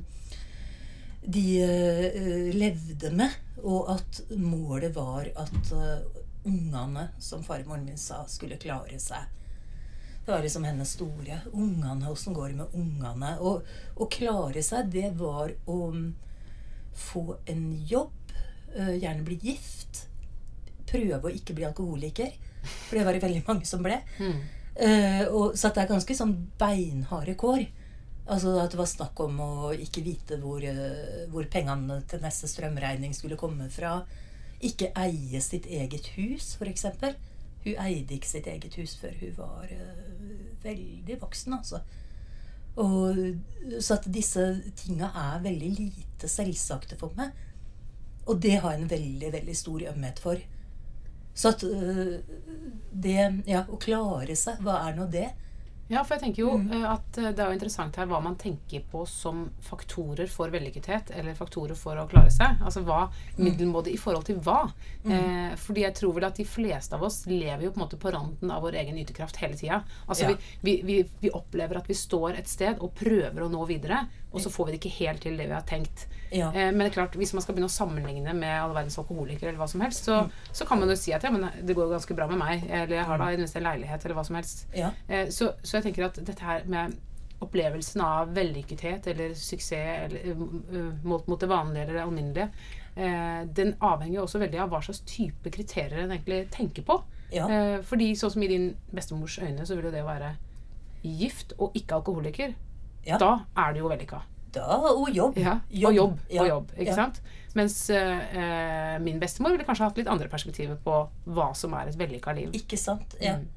de 1.27 1.45
eh, 1.63 2.53
levde 2.55 3.11
med. 3.11 3.41
Og 3.65 3.89
at 3.95 4.21
målet 4.37 4.95
var 4.95 5.29
at 5.35 5.71
eh, 5.73 6.21
ungene, 6.45 7.07
som 7.19 7.43
farmoren 7.43 7.85
min 7.85 7.97
sa, 7.97 8.23
skulle 8.29 8.59
klare 8.61 8.99
seg. 9.01 9.31
Det 10.25 10.31
var 10.31 10.41
liksom 10.41 10.63
hennes 10.65 10.91
store. 10.97 11.39
Ungene, 11.53 12.09
åssen 12.09 12.33
går 12.33 12.49
det 12.49 12.59
med 12.61 12.77
ungene? 12.77 13.35
Og 13.45 13.65
å 14.01 14.09
klare 14.09 14.63
seg, 14.65 14.89
det 14.93 15.11
var 15.19 15.53
å 15.69 15.79
mm, 15.93 16.07
få 16.97 17.25
en 17.51 17.65
jobb, 17.85 18.33
eh, 18.75 18.95
gjerne 18.97 19.25
bli 19.25 19.37
gift, 19.43 20.05
prøve 20.89 21.29
å 21.29 21.33
ikke 21.33 21.53
bli 21.57 21.67
alkoholiker, 21.67 22.33
for 22.65 22.97
det 22.97 23.05
var 23.05 23.17
det 23.17 23.25
veldig 23.25 23.43
mange 23.47 23.69
som 23.69 23.85
ble. 23.85 23.99
Eh, 24.75 25.23
og, 25.29 25.53
så 25.57 25.69
det 25.71 25.85
er 25.85 25.91
ganske 25.93 26.17
sånn 26.17 26.33
beinharde 26.59 27.37
kår. 27.39 27.65
Altså 28.25 28.55
at 28.57 28.73
det 28.73 28.79
var 28.79 28.89
snakk 28.89 29.19
om 29.21 29.41
å 29.43 29.73
ikke 29.77 30.01
vite 30.05 30.39
hvor, 30.41 30.63
eh, 30.65 31.25
hvor 31.29 31.45
pengene 31.51 31.99
til 32.09 32.23
neste 32.23 32.49
strømregning 32.49 33.13
skulle 33.13 33.37
komme 33.37 33.69
fra. 33.69 33.99
Ikke 34.65 34.89
eie 34.97 35.41
sitt 35.45 35.67
eget 35.69 36.09
hus, 36.15 36.55
f.eks. 36.57 36.87
Hun 37.65 37.77
eide 37.81 38.17
ikke 38.17 38.29
sitt 38.29 38.49
eget 38.49 38.77
hus 38.79 38.95
før 38.97 39.13
hun 39.21 39.37
var 39.37 39.69
eh, 39.69 40.25
veldig 40.65 41.19
voksen, 41.21 41.59
altså. 41.59 41.83
Og, 42.81 43.21
så 43.79 43.95
at 43.95 44.09
disse 44.11 44.41
tinga 44.75 45.11
er 45.15 45.43
veldig 45.45 45.69
lite 45.77 46.27
selvsagte 46.27 46.97
for 46.99 47.13
meg. 47.17 47.31
Og 48.25 48.41
det 48.41 48.57
har 48.57 48.73
jeg 48.73 48.81
en 48.81 48.91
veldig, 48.91 49.31
veldig 49.37 49.55
stor 49.55 49.85
ømhet 49.93 50.19
for. 50.19 50.41
Så 51.35 51.51
at 51.53 51.63
øh, 51.67 52.19
det 52.91 53.43
Ja, 53.47 53.65
å 53.69 53.77
klare 53.77 54.35
seg, 54.39 54.61
hva 54.65 54.79
er 54.87 54.97
nå 54.97 55.05
det? 55.11 55.29
Ja, 55.87 56.01
for 56.01 56.15
jeg 56.15 56.23
tenker 56.23 56.41
jo 56.41 56.53
mm. 56.57 56.71
at 56.89 57.17
eh, 57.21 57.29
det 57.35 57.43
er 57.43 57.51
jo 57.51 57.57
interessant 57.57 57.97
her 57.99 58.07
hva 58.09 58.17
man 58.23 58.37
tenker 58.41 58.81
på 58.89 59.03
som 59.09 59.43
faktorer 59.67 60.29
for 60.31 60.49
vellykkethet, 60.53 61.11
eller 61.13 61.37
faktorer 61.37 61.77
for 61.77 61.99
å 62.01 62.07
klare 62.09 62.31
seg. 62.33 62.57
Altså 62.65 62.81
hva 62.87 63.03
middelmådig 63.37 63.93
i 63.93 63.99
forhold 64.01 64.25
til 64.25 64.39
hva. 64.45 64.63
Eh, 65.05 65.53
fordi 65.61 65.85
jeg 65.85 65.97
tror 65.99 66.15
vel 66.17 66.25
at 66.25 66.41
de 66.41 66.47
fleste 66.49 66.97
av 66.97 67.05
oss 67.05 67.21
lever 67.29 67.67
jo 67.67 67.73
på 67.75 67.79
en 67.79 67.85
måte 67.85 68.01
på 68.01 68.13
randen 68.15 68.53
av 68.53 68.65
vår 68.65 68.79
egen 68.81 68.97
ytekraft 69.03 69.37
hele 69.43 69.59
tida. 69.59 69.83
Altså 70.07 70.25
Ja. 70.25 70.33
vi, 70.33 70.39
vi, 70.65 70.75
vi, 70.87 70.97
vi 71.21 71.33
opplever 71.37 71.77
at 71.77 71.89
vi 71.89 71.97
står 71.97 72.39
et 72.39 72.49
sted 72.49 72.81
og 72.81 72.95
prøver 72.97 73.45
å 73.45 73.51
nå 73.51 73.61
videre, 73.69 74.07
og 74.35 74.43
så 74.43 74.51
får 74.51 74.67
vi 74.67 74.75
det 74.75 74.79
ikke 74.81 74.93
helt 74.99 75.23
til 75.23 75.39
det 75.39 75.47
vi 75.47 75.55
har 75.55 75.65
tenkt. 75.67 76.05
Ja. 76.29 76.49
Eh, 76.51 76.69
men 76.69 76.83
det 76.83 76.91
er 76.91 76.97
klart, 76.99 77.15
hvis 77.15 77.33
man 77.33 77.45
skal 77.45 77.55
begynne 77.55 77.71
å 77.71 77.75
sammenligne 77.75 78.35
med 78.35 78.51
alle 78.51 78.75
verdens 78.75 78.99
alkoholikere, 78.99 79.53
eller 79.53 79.61
hva 79.63 79.69
som 79.71 79.83
helst, 79.85 80.09
så, 80.09 80.19
så 80.51 80.67
kan 80.67 80.81
man 80.81 80.91
jo 80.91 80.99
si 80.99 81.15
at 81.15 81.23
ja, 81.23 81.31
men 81.33 81.47
det 81.63 81.77
går 81.77 81.93
ganske 81.95 82.17
bra 82.17 82.27
med 82.31 82.41
meg, 82.41 82.67
eller 82.67 82.97
jeg 82.99 83.09
har 83.09 83.21
da 83.21 83.31
i 83.31 83.39
en 83.39 83.67
leilighet, 83.69 84.05
eller 84.05 84.19
hva 84.19 84.27
som 84.27 84.39
helst. 84.39 84.65
Ja. 84.75 84.93
Eh, 85.07 85.29
så, 85.33 85.53
så 85.63 85.79
jeg 85.79 85.89
tenker 85.89 86.09
at 86.09 86.19
dette 86.21 86.45
her 86.45 86.67
med 86.69 86.97
opplevelsen 87.43 88.01
av 88.01 88.29
vellykkethet 88.35 89.07
eller 89.11 89.33
suksess 89.35 90.05
eller, 90.05 90.29
uh, 90.31 90.43
uh, 90.71 90.93
mot, 91.03 91.39
det 91.39 91.49
vanlige 91.51 91.83
eller 91.83 91.97
det 91.97 92.03
alminnelige, 92.05 92.45
eh, 92.95 93.41
den 93.57 93.73
avhenger 93.83 94.15
jo 94.15 94.23
også 94.23 94.39
veldig 94.39 94.61
av 94.63 94.71
hva 94.71 94.79
slags 94.85 95.03
type 95.09 95.51
kriterier 95.51 95.99
en 96.03 96.13
egentlig 96.15 96.45
tenker 96.55 96.85
på. 96.87 97.01
Ja. 97.33 97.47
Eh, 97.49 97.79
fordi 97.85 98.13
sånn 98.17 98.33
som 98.35 98.45
i 98.45 98.49
din 98.51 98.69
bestemors 98.95 99.39
øyne, 99.41 99.65
så 99.65 99.75
vil 99.75 99.89
jo 99.89 99.95
det 99.95 100.03
å 100.05 100.09
være 100.09 100.35
gift 101.03 101.53
og 101.59 101.75
ikke 101.77 101.99
alkoholiker. 101.99 102.55
Ja. 103.05 103.17
Da 103.21 103.45
er 103.57 103.73
det 103.73 103.79
jo 103.83 103.89
vellykka. 103.91 104.21
Da 104.55 104.77
og 104.91 105.09
jobb. 105.13 105.35
Ja, 105.37 105.57
og 105.87 105.93
jobb. 105.93 106.19
Ja. 106.31 106.41
Og 106.41 106.47
jobb 106.49 106.71
ikke 106.77 106.87
Ja. 106.91 106.95
sant? 106.95 107.21
Mens 107.55 107.89
eh, 107.89 108.35
eh, 108.35 108.99
min 108.99 109.19
bestemor 109.19 109.51
ville 109.51 109.63
kanskje 109.67 109.85
hatt 109.87 109.97
litt 109.99 110.07
andre 110.11 110.27
perspektiver 110.31 110.75
på 110.83 110.95
hva 111.27 111.49
som 111.55 111.73
er 111.73 111.87
et 111.91 111.97
vellykka 111.99 112.33
liv. 112.35 112.51
Ikke 112.57 112.77
sant? 112.79 113.15
Ja. 113.21 113.35
Mm. 113.37 113.47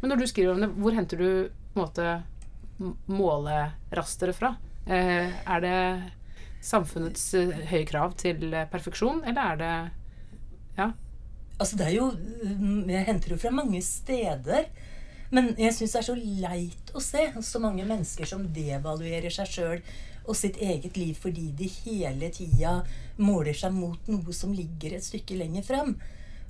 Men 0.00 0.10
når 0.12 0.18
du 0.22 0.26
skriver 0.30 0.54
om 0.54 0.60
det, 0.62 0.70
hvor 0.78 0.94
henter 0.94 1.18
du 1.18 1.28
på 1.74 1.80
en 1.80 1.84
måte 1.84 2.22
m- 2.80 2.96
målerasteret 3.08 4.34
fra? 4.38 4.52
Eh, 4.86 5.30
er 5.46 5.60
det 5.60 5.76
samfunnets 6.64 7.34
eh, 7.38 7.52
høye 7.70 7.86
krav 7.86 8.14
til 8.18 8.48
eh, 8.54 8.64
perfeksjon, 8.70 9.22
eller 9.26 9.52
er 9.52 9.56
det 9.56 9.90
Ja. 10.78 10.92
Altså, 11.58 11.76
det 11.76 11.86
er 11.88 11.94
jo 11.96 12.12
mm, 12.14 12.88
Jeg 12.88 13.04
henter 13.08 13.30
jo 13.34 13.36
fra 13.42 13.50
mange 13.50 13.80
steder. 13.82 14.68
Men 15.30 15.50
jeg 15.60 15.74
syns 15.76 15.92
det 15.92 15.98
er 16.00 16.06
så 16.08 16.14
leit 16.18 16.92
å 16.96 17.00
se 17.04 17.26
så 17.44 17.60
mange 17.60 17.84
mennesker 17.84 18.24
som 18.30 18.46
devaluerer 18.54 19.30
seg 19.34 19.50
sjøl 19.52 19.82
og 20.28 20.36
sitt 20.36 20.56
eget 20.60 20.96
liv 20.96 21.16
fordi 21.20 21.50
de 21.56 21.68
hele 21.84 22.30
tida 22.32 22.78
måler 23.20 23.56
seg 23.56 23.72
mot 23.76 24.08
noe 24.08 24.32
som 24.36 24.52
ligger 24.56 24.96
et 24.96 25.04
stykke 25.04 25.36
lenger 25.40 25.64
fram. 25.66 25.94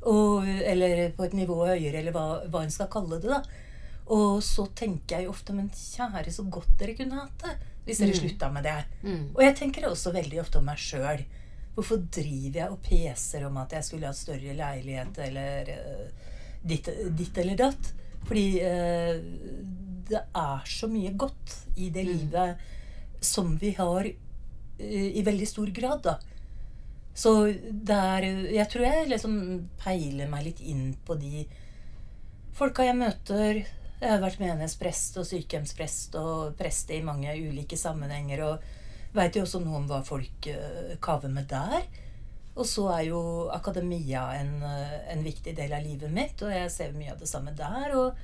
Og, 0.06 0.46
eller 0.46 1.10
på 1.16 1.24
et 1.26 1.34
nivå 1.34 1.56
høyere, 1.66 1.98
eller 2.00 2.14
hva, 2.14 2.26
hva 2.46 2.62
en 2.62 2.70
skal 2.70 2.90
kalle 2.92 3.18
det. 3.22 3.32
da. 3.32 3.42
Og 4.14 4.38
så 4.46 4.68
tenker 4.78 5.20
jeg 5.20 5.28
ofte 5.28 5.52
Men 5.52 5.68
kjære, 5.74 6.30
så 6.32 6.44
godt 6.48 6.70
dere 6.80 6.94
kunne 6.96 7.18
hatt 7.18 7.42
det. 7.44 7.56
Hvis 7.84 7.98
dere 8.02 8.14
Mm. 8.14 8.18
slutta 8.20 8.50
med 8.52 8.64
det. 8.64 8.76
Mm. 9.02 9.24
Og 9.34 9.42
jeg 9.42 9.56
tenker 9.56 9.88
også 9.88 10.12
veldig 10.14 10.40
ofte 10.40 10.58
om 10.58 10.64
meg 10.70 10.78
sjøl. 10.78 11.24
Hvorfor 11.74 11.96
driver 12.10 12.58
jeg 12.60 12.70
og 12.70 12.82
peser 12.82 13.44
om 13.46 13.56
at 13.62 13.72
jeg 13.72 13.84
skulle 13.86 14.06
hatt 14.10 14.16
større 14.18 14.54
leilighet 14.58 15.18
eller 15.24 15.68
eh, 15.74 16.08
ditt, 16.66 16.88
ditt 17.16 17.38
eller 17.38 17.56
datt? 17.56 17.92
Fordi 18.28 18.60
eh, 18.60 19.20
det 20.08 20.20
er 20.36 20.68
så 20.68 20.88
mye 20.88 21.14
godt 21.16 21.54
i 21.76 21.88
det 21.90 22.04
Mm. 22.04 22.12
livet 22.12 22.56
som 23.20 23.56
vi 23.58 23.72
har 23.76 24.06
eh, 24.06 25.08
i 25.18 25.22
veldig 25.24 25.48
stor 25.48 25.70
grad, 25.74 26.02
da. 26.02 26.18
Så 27.14 27.32
det 27.50 27.90
er 27.96 28.22
Jeg 28.54 28.68
tror 28.70 28.84
jeg 28.84 29.08
liksom 29.08 29.68
peiler 29.82 30.28
meg 30.28 30.44
litt 30.44 30.60
inn 30.60 30.94
på 31.04 31.16
de 31.18 31.46
folka 32.54 32.84
jeg 32.84 32.96
møter. 32.96 33.64
Jeg 34.00 34.10
har 34.12 34.20
vært 34.22 34.38
menighetsprest 34.38 35.16
og 35.18 35.26
sykehjemsprest 35.26 36.14
og 36.20 36.54
prest 36.56 36.90
i 36.94 37.00
mange 37.02 37.32
ulike 37.34 37.76
sammenhenger. 37.76 38.44
Og 38.46 38.60
veit 39.14 39.34
jo 39.34 39.42
også 39.42 39.60
noe 39.64 39.80
om 39.80 39.88
hva 39.90 40.02
folk 40.06 40.46
eh, 40.46 40.94
kaver 41.02 41.28
med 41.32 41.48
der. 41.50 41.82
Og 42.58 42.66
så 42.66 42.88
er 42.96 43.04
jo 43.12 43.20
akademia 43.54 44.24
en, 44.40 44.54
eh, 44.66 45.12
en 45.14 45.22
viktig 45.22 45.54
del 45.54 45.72
av 45.72 45.84
livet 45.84 46.10
mitt, 46.10 46.42
og 46.42 46.50
jeg 46.50 46.70
ser 46.74 46.96
mye 46.96 47.12
av 47.14 47.20
det 47.20 47.30
samme 47.30 47.54
der. 47.54 47.94
Og, 47.94 48.18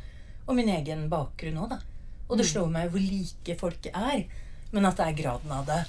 og 0.44 0.56
min 0.58 0.72
egen 0.74 1.06
bakgrunn 1.12 1.60
òg, 1.62 1.76
da. 1.76 1.80
Og 2.28 2.40
det 2.40 2.48
slår 2.48 2.70
meg 2.72 2.90
hvor 2.90 3.04
like 3.04 3.54
folk 3.60 3.86
er, 3.92 4.24
men 4.72 4.88
at 4.88 4.98
det 4.98 5.06
er 5.06 5.18
graden 5.20 5.52
av 5.54 5.68
det. 5.68 5.82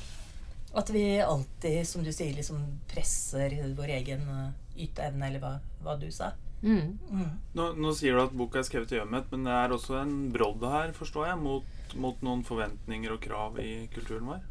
At 0.76 0.90
vi 0.92 1.06
alltid, 1.24 1.88
som 1.88 2.04
du 2.04 2.12
sier, 2.12 2.36
liksom 2.36 2.60
presser 2.92 3.56
vår 3.78 3.96
egen 4.02 4.26
eh, 4.30 4.50
yteevne, 4.86 5.30
eller 5.30 5.42
hva, 5.42 5.54
hva 5.82 5.96
du 5.98 6.10
sa. 6.14 6.34
Mm. 6.62 6.98
Mm. 7.10 7.32
Nå, 7.58 7.70
nå 7.80 7.94
sier 7.98 8.16
du 8.16 8.24
at 8.24 8.36
boka 8.36 8.60
er 8.62 8.68
skrevet 8.68 8.94
i 8.94 9.02
ømhet, 9.02 9.32
men 9.32 9.48
det 9.48 9.56
er 9.56 9.74
også 9.74 9.98
en 10.02 10.16
brodd 10.34 10.64
her, 10.70 10.94
forstår 10.98 11.32
jeg, 11.32 11.42
mot, 11.42 11.96
mot 11.98 12.22
noen 12.26 12.44
forventninger 12.46 13.16
og 13.16 13.24
krav 13.24 13.60
i 13.64 13.86
kulturen 13.94 14.30
vår? 14.34 14.44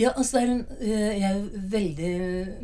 Ja, 0.00 0.10
altså 0.16 0.38
er 0.40 0.48
en, 0.50 0.62
eh, 0.80 1.20
jeg 1.20 1.28
er 1.28 1.34
jo 1.36 1.48
veldig 1.72 2.12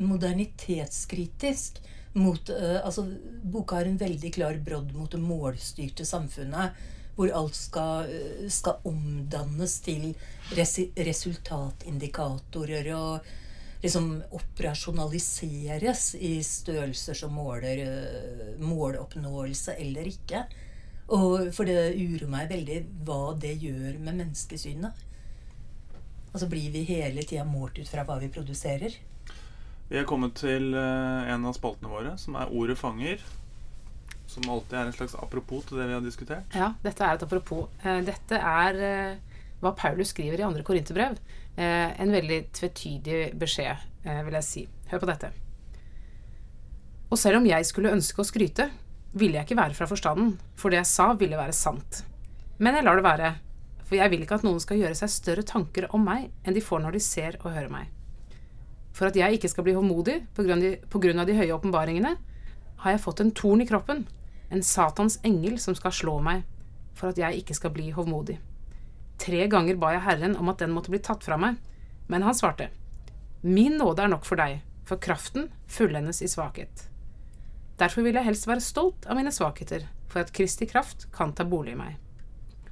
modernitetskritisk 0.00 1.78
mot 2.18 2.50
eh, 2.50 2.80
Altså, 2.84 3.06
boka 3.42 3.76
har 3.78 3.86
en 3.88 4.00
veldig 4.00 4.32
klar 4.34 4.56
brodd 4.64 4.94
mot 4.96 5.10
det 5.12 5.20
målstyrte 5.20 6.04
samfunnet. 6.08 6.70
Hvor 7.18 7.28
alt 7.34 7.54
skal, 7.58 8.04
eh, 8.10 8.48
skal 8.48 8.74
omdannes 8.88 9.80
til 9.84 10.14
resultatindikatorer 10.54 12.94
og 12.96 13.20
liksom 13.82 14.22
operasjonaliseres 14.34 16.14
i 16.14 16.42
størrelser 16.42 17.14
som 17.14 17.32
måler 17.34 17.78
måloppnåelse 18.58 19.72
eller 19.78 20.06
ikke. 20.10 20.44
Og 21.14 21.54
for 21.56 21.64
det 21.68 21.96
uroer 21.96 22.28
meg 22.30 22.50
veldig 22.50 22.78
hva 23.06 23.34
det 23.40 23.54
gjør 23.62 23.98
med 24.02 24.14
menneskesynet. 24.24 24.92
Altså 26.38 26.52
blir 26.52 26.70
vi 26.70 26.84
hele 26.86 27.24
tida 27.26 27.42
målt 27.42 27.80
ut 27.82 27.88
fra 27.90 28.04
hva 28.06 28.14
vi 28.22 28.28
produserer? 28.30 28.92
Vi 29.88 29.96
er 29.98 30.04
kommet 30.06 30.36
til 30.38 30.68
eh, 30.70 31.30
en 31.32 31.46
av 31.50 31.56
spaltene 31.56 31.90
våre, 31.90 32.12
som 32.14 32.36
er 32.38 32.52
Ordet 32.54 32.76
fanger. 32.78 33.24
Som 34.30 34.46
alltid 34.46 34.76
er 34.78 34.86
en 34.86 34.94
slags 34.94 35.16
apropos 35.18 35.64
til 35.66 35.80
det 35.80 35.88
vi 35.88 35.96
har 35.96 36.04
diskutert. 36.04 36.54
Ja, 36.54 36.68
dette 36.84 37.02
er 37.02 37.18
et 37.18 37.24
apropos. 37.26 37.64
Eh, 37.82 37.98
Dette 38.06 38.38
er 38.38 38.78
eh, 38.86 39.40
hva 39.58 39.72
Paulus 39.74 40.12
skriver 40.14 40.38
i 40.38 40.46
andre 40.46 40.62
korinterbrev. 40.62 41.18
En 41.58 42.14
veldig 42.14 42.36
tvetydig 42.54 43.32
beskjed, 43.34 43.80
vil 44.06 44.36
jeg 44.38 44.46
si. 44.46 44.60
Hør 44.92 45.00
på 45.02 45.08
dette. 45.10 45.32
Og 47.10 47.18
selv 47.18 47.40
om 47.40 47.48
jeg 47.50 47.66
skulle 47.66 47.90
ønske 47.96 48.22
å 48.22 48.28
skryte, 48.28 48.68
ville 49.18 49.40
jeg 49.40 49.48
ikke 49.48 49.58
være 49.58 49.74
fra 49.74 49.88
forstanden, 49.90 50.36
for 50.54 50.70
det 50.70 50.84
jeg 50.84 50.90
sa, 50.92 51.08
ville 51.18 51.40
være 51.40 51.56
sant. 51.58 52.04
Men 52.62 52.78
jeg 52.78 52.86
lar 52.86 53.02
det 53.02 53.08
være, 53.08 53.32
for 53.88 53.96
jeg 53.96 54.12
vil 54.12 54.24
ikke 54.24 54.36
at 54.36 54.44
noen 54.44 54.60
skal 54.60 54.82
gjøre 54.82 54.96
seg 54.98 55.10
større 55.12 55.44
tanker 55.48 55.86
om 55.96 56.04
meg 56.04 56.28
enn 56.44 56.56
de 56.56 56.64
får 56.64 56.82
når 56.84 56.98
de 56.98 57.00
ser 57.00 57.38
og 57.40 57.54
hører 57.54 57.72
meg. 57.72 57.88
For 58.92 59.08
at 59.08 59.16
jeg 59.16 59.38
ikke 59.38 59.48
skal 59.48 59.64
bli 59.64 59.76
håndmodig 59.78 60.18
av 60.36 61.26
de 61.26 61.36
høye 61.38 61.54
åpenbaringene, 61.54 62.16
har 62.78 62.94
jeg 62.94 63.02
fått 63.02 63.22
en 63.24 63.32
torn 63.32 63.62
i 63.62 63.66
kroppen, 63.66 64.04
en 64.50 64.62
Satans 64.62 65.18
engel 65.24 65.56
som 65.58 65.74
skal 65.74 65.94
slå 65.94 66.18
meg, 66.20 66.44
for 66.94 67.10
at 67.10 67.18
jeg 67.18 67.40
ikke 67.40 67.56
skal 67.56 67.72
bli 67.72 67.90
hovmodig. 67.94 68.38
Tre 69.18 69.46
ganger 69.50 69.78
ba 69.80 69.94
jeg 69.94 70.04
Herren 70.04 70.36
om 70.38 70.50
at 70.52 70.60
den 70.62 70.74
måtte 70.74 70.92
bli 70.92 71.00
tatt 71.02 71.24
fra 71.24 71.38
meg, 71.40 71.56
men 72.08 72.26
han 72.26 72.36
svarte, 72.36 72.68
Min 73.42 73.78
nåde 73.78 74.02
er 74.04 74.12
nok 74.12 74.26
for 74.26 74.38
deg, 74.38 74.60
for 74.84 75.00
kraften 75.00 75.48
fullendes 75.70 76.22
i 76.22 76.30
svakhet. 76.30 76.88
Derfor 77.78 78.02
vil 78.02 78.18
jeg 78.18 78.26
helst 78.26 78.48
være 78.50 78.64
stolt 78.64 79.06
av 79.06 79.18
mine 79.18 79.30
svakheter, 79.34 79.86
for 80.10 80.24
at 80.24 80.32
Kristi 80.34 80.66
kraft 80.66 81.06
kan 81.14 81.32
ta 81.32 81.46
bolig 81.46 81.76
i 81.76 81.78
meg. 81.78 82.07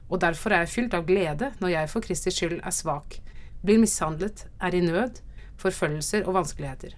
Og 0.07 0.21
derfor 0.23 0.55
er 0.55 0.64
jeg 0.64 0.75
fylt 0.75 0.95
av 0.95 1.07
glede 1.09 1.51
når 1.62 1.73
jeg 1.73 1.90
for 1.90 2.05
Kristi 2.05 2.33
skyld 2.35 2.61
er 2.61 2.75
svak, 2.75 3.19
blir 3.66 3.81
mishandlet, 3.83 4.47
er 4.62 4.77
i 4.77 4.83
nød, 4.85 5.21
forfølgelser 5.59 6.27
og 6.29 6.37
vanskeligheter. 6.38 6.95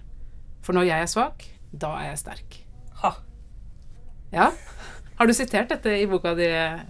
For 0.61 0.77
når 0.77 0.89
jeg 0.89 1.05
er 1.05 1.09
svak, 1.09 1.45
da 1.71 1.95
er 2.01 2.11
jeg 2.11 2.21
sterk. 2.21 2.59
Ha! 3.01 3.13
Ja. 4.33 4.51
Har 5.19 5.27
du 5.27 5.33
sitert 5.35 5.71
dette 5.71 5.91
i 5.99 6.05
boka 6.07 6.31
di, 6.37 6.45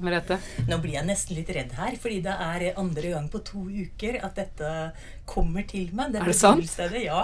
Merete? 0.06 0.36
Nå 0.70 0.78
blir 0.84 1.00
jeg 1.00 1.08
nesten 1.08 1.40
litt 1.40 1.50
redd 1.56 1.72
her, 1.80 1.96
fordi 2.02 2.20
det 2.28 2.36
er 2.36 2.66
andre 2.78 3.14
gang 3.16 3.30
på 3.32 3.42
to 3.46 3.64
uker 3.66 4.20
at 4.26 4.36
dette 4.38 4.74
kommer 5.30 5.66
til 5.70 5.90
meg. 5.98 6.14
Er 6.20 6.30
det 6.30 6.36
sant? 6.38 6.76
Ja. 7.00 7.24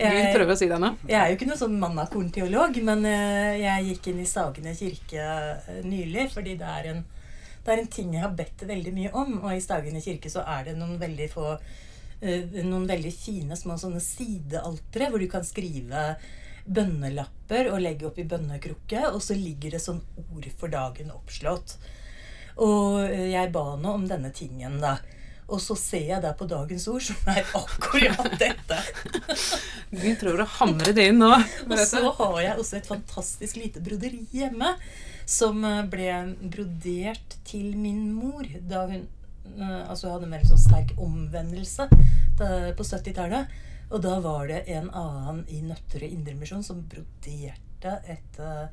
Jeg, 0.00 0.30
prøver 0.32 0.54
å 0.54 0.56
si 0.56 0.68
det 0.70 0.78
nå. 0.80 0.94
jeg 1.10 1.18
er 1.18 1.28
jo 1.28 1.36
ikke 1.36 1.48
noen 1.50 1.60
sånn 1.60 1.74
mannakornteolog, 1.80 2.78
men 2.86 3.02
eh, 3.10 3.58
jeg 3.60 3.88
gikk 3.90 4.06
inn 4.12 4.22
i 4.22 4.28
Sagene 4.28 4.72
kirke 4.78 5.26
eh, 5.26 5.82
nylig, 5.84 6.30
fordi 6.32 6.54
det 6.60 6.70
er 6.78 6.88
en 6.94 7.02
det 7.64 7.72
er 7.72 7.82
en 7.82 7.92
ting 7.92 8.14
jeg 8.16 8.24
har 8.24 8.34
bedt 8.36 8.64
veldig 8.68 8.92
mye 8.96 9.12
om, 9.16 9.38
og 9.42 9.54
i 9.54 9.62
Stagene 9.62 10.02
kirke 10.02 10.32
så 10.32 10.44
er 10.48 10.70
det 10.70 10.76
noen 10.78 10.96
veldig 11.00 11.28
få 11.32 11.46
eh, 11.52 12.60
Noen 12.64 12.86
veldig 12.88 13.12
fine 13.14 13.58
små 13.58 13.76
sånne 13.80 14.00
sidealtere 14.04 15.10
hvor 15.10 15.22
du 15.22 15.28
kan 15.30 15.46
skrive 15.46 16.14
bønnelapper 16.70 17.70
og 17.72 17.80
legge 17.82 18.06
opp 18.08 18.18
i 18.20 18.26
bønnekrukke, 18.28 19.06
og 19.10 19.22
så 19.24 19.36
ligger 19.36 19.74
det 19.74 19.82
sånn 19.82 20.02
ord 20.30 20.50
for 20.60 20.72
dagen 20.72 21.12
oppslått. 21.14 21.78
Og 22.60 23.00
eh, 23.06 23.30
jeg 23.32 23.52
ba 23.54 23.64
nå 23.80 23.96
om 24.00 24.06
denne 24.08 24.32
tingen, 24.36 24.78
da. 24.82 24.98
Og 25.50 25.58
så 25.58 25.74
ser 25.74 26.04
jeg 26.12 26.22
der 26.22 26.34
på 26.38 26.46
dagens 26.46 26.86
ord, 26.92 27.02
som 27.02 27.30
er 27.30 27.46
akkurat 27.58 28.36
dette. 28.44 28.80
du 29.90 30.10
prøver 30.20 30.44
å 30.44 30.50
hamre 30.60 30.94
det 30.94 31.08
inn 31.10 31.18
nå. 31.22 31.32
Og 31.66 31.80
så 31.80 32.04
har 32.20 32.36
jeg 32.44 32.58
også 32.58 32.78
et 32.78 32.90
fantastisk 32.90 33.58
lite 33.58 33.82
broderi 33.82 34.22
hjemme. 34.34 34.76
Som 35.30 35.64
eh, 35.64 35.84
ble 35.90 36.10
brodert 36.42 37.38
til 37.46 37.76
min 37.78 38.08
mor 38.16 38.46
da 38.70 38.86
hun 38.90 39.04
eh, 39.04 39.82
altså 39.86 40.14
hadde 40.14 40.30
mer 40.30 40.46
sånn 40.48 40.60
sterk 40.60 40.96
omvendelse 40.98 41.86
på 42.40 42.86
70-tallet. 42.86 43.50
Og 43.90 44.02
da 44.04 44.18
var 44.22 44.46
det 44.46 44.62
en 44.70 44.88
annen 44.94 45.42
i 45.50 45.60
Nøtterøy 45.66 46.12
Indremisjon 46.12 46.62
som 46.66 46.82
broderte 46.90 47.96
et, 48.06 48.38
eh, 48.38 48.66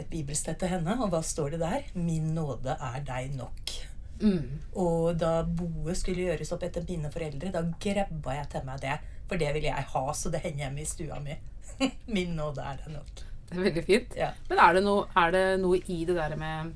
et 0.00 0.08
bibelsted 0.10 0.56
til 0.60 0.72
henne. 0.72 0.96
Og 1.00 1.12
hva 1.12 1.20
står 1.22 1.54
det 1.54 1.60
der? 1.60 1.90
'Min 1.94 2.32
nåde 2.34 2.76
er 2.80 3.00
deg 3.04 3.36
nok'. 3.36 3.74
Mm. 4.20 4.60
Og 4.80 5.18
da 5.18 5.42
boet 5.42 5.98
skulle 5.98 6.24
gjøres 6.28 6.52
opp 6.54 6.62
etter 6.62 6.84
mine 6.88 7.10
foreldre, 7.12 7.50
da 7.52 7.64
grabba 7.80 8.38
jeg 8.38 8.48
til 8.50 8.64
meg 8.64 8.80
det. 8.80 8.98
For 9.28 9.36
det 9.36 9.52
vil 9.54 9.68
jeg 9.68 9.90
ha, 9.92 10.04
så 10.12 10.30
det 10.30 10.40
henger 10.44 10.66
hjemme 10.66 10.80
i 10.80 10.88
stua 10.88 11.20
mi. 11.20 11.36
Min 12.14 12.36
nåde 12.38 12.62
er 12.62 12.80
deg 12.80 12.94
nok. 12.94 13.33
Veldig 13.66 13.84
fint. 13.86 14.16
Ja. 14.18 14.32
Men 14.50 14.62
er 14.62 14.78
det, 14.78 14.86
noe, 14.86 15.06
er 15.16 15.34
det 15.34 15.44
noe 15.62 15.82
i 15.86 16.04
det 16.08 16.16
der 16.16 16.36
med 16.40 16.74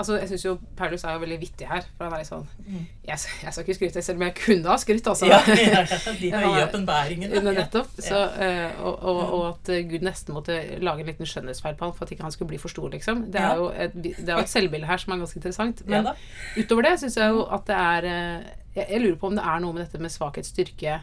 Altså, 0.00 0.14
jeg 0.16 0.28
syns 0.30 0.44
jo 0.44 0.52
Paulus 0.78 1.02
er 1.04 1.12
jo 1.12 1.20
veldig 1.20 1.36
vittig 1.42 1.66
her. 1.68 1.82
For 1.96 2.06
han 2.06 2.14
er 2.14 2.22
litt 2.22 2.30
sånn 2.30 2.46
Mm. 2.70 2.84
Jeg, 3.08 3.18
jeg 3.42 3.52
skal 3.52 3.64
ikke 3.64 3.74
skryte, 3.74 4.02
selv 4.06 4.20
om 4.20 4.22
jeg 4.22 4.34
kunne 4.38 4.70
ha 4.70 4.76
skrytt, 4.78 5.08
altså. 5.10 5.26
Ja, 5.30 5.40
ja, 5.82 6.12
de 6.20 6.28
høye 6.30 6.60
åpenbaringene. 6.68 7.40
Nettopp. 7.56 7.90
Så, 7.98 8.20
eh, 8.38 8.78
og, 8.78 9.02
og, 9.02 9.18
og 9.34 9.42
at 9.48 9.72
Gud 9.90 10.06
nesten 10.06 10.36
måtte 10.36 10.60
lage 10.78 11.02
en 11.02 11.10
liten 11.10 11.26
skjønnhetsfeil 11.26 11.74
på 11.76 11.88
han 11.88 11.96
for 11.96 12.06
at 12.06 12.14
ikke 12.14 12.28
han 12.28 12.36
skulle 12.36 12.52
bli 12.52 12.60
for 12.62 12.70
stor, 12.72 12.86
liksom. 12.94 13.24
Det 13.34 13.42
er 13.42 13.58
jo 13.58 13.66
et, 13.74 13.96
det 13.98 14.28
er 14.28 14.36
jo 14.36 14.44
et 14.46 14.52
selvbilde 14.52 14.86
her 14.86 15.02
som 15.02 15.16
er 15.16 15.24
ganske 15.24 15.40
interessant. 15.42 15.82
Men 15.90 16.12
utover 16.54 16.86
det 16.86 16.94
syns 17.02 17.18
jeg 17.18 17.34
jo 17.34 17.42
at 17.58 17.66
det 17.66 17.80
er 17.80 18.08
eh, 18.12 18.54
jeg, 18.74 18.86
jeg 18.88 19.00
lurer 19.02 19.16
på 19.20 19.26
om 19.30 19.36
det 19.36 19.44
er 19.44 19.60
noe 19.60 19.72
med 19.76 19.84
dette 19.86 20.00
med 20.02 20.10
svakhet, 20.14 20.46
styrke, 20.46 21.00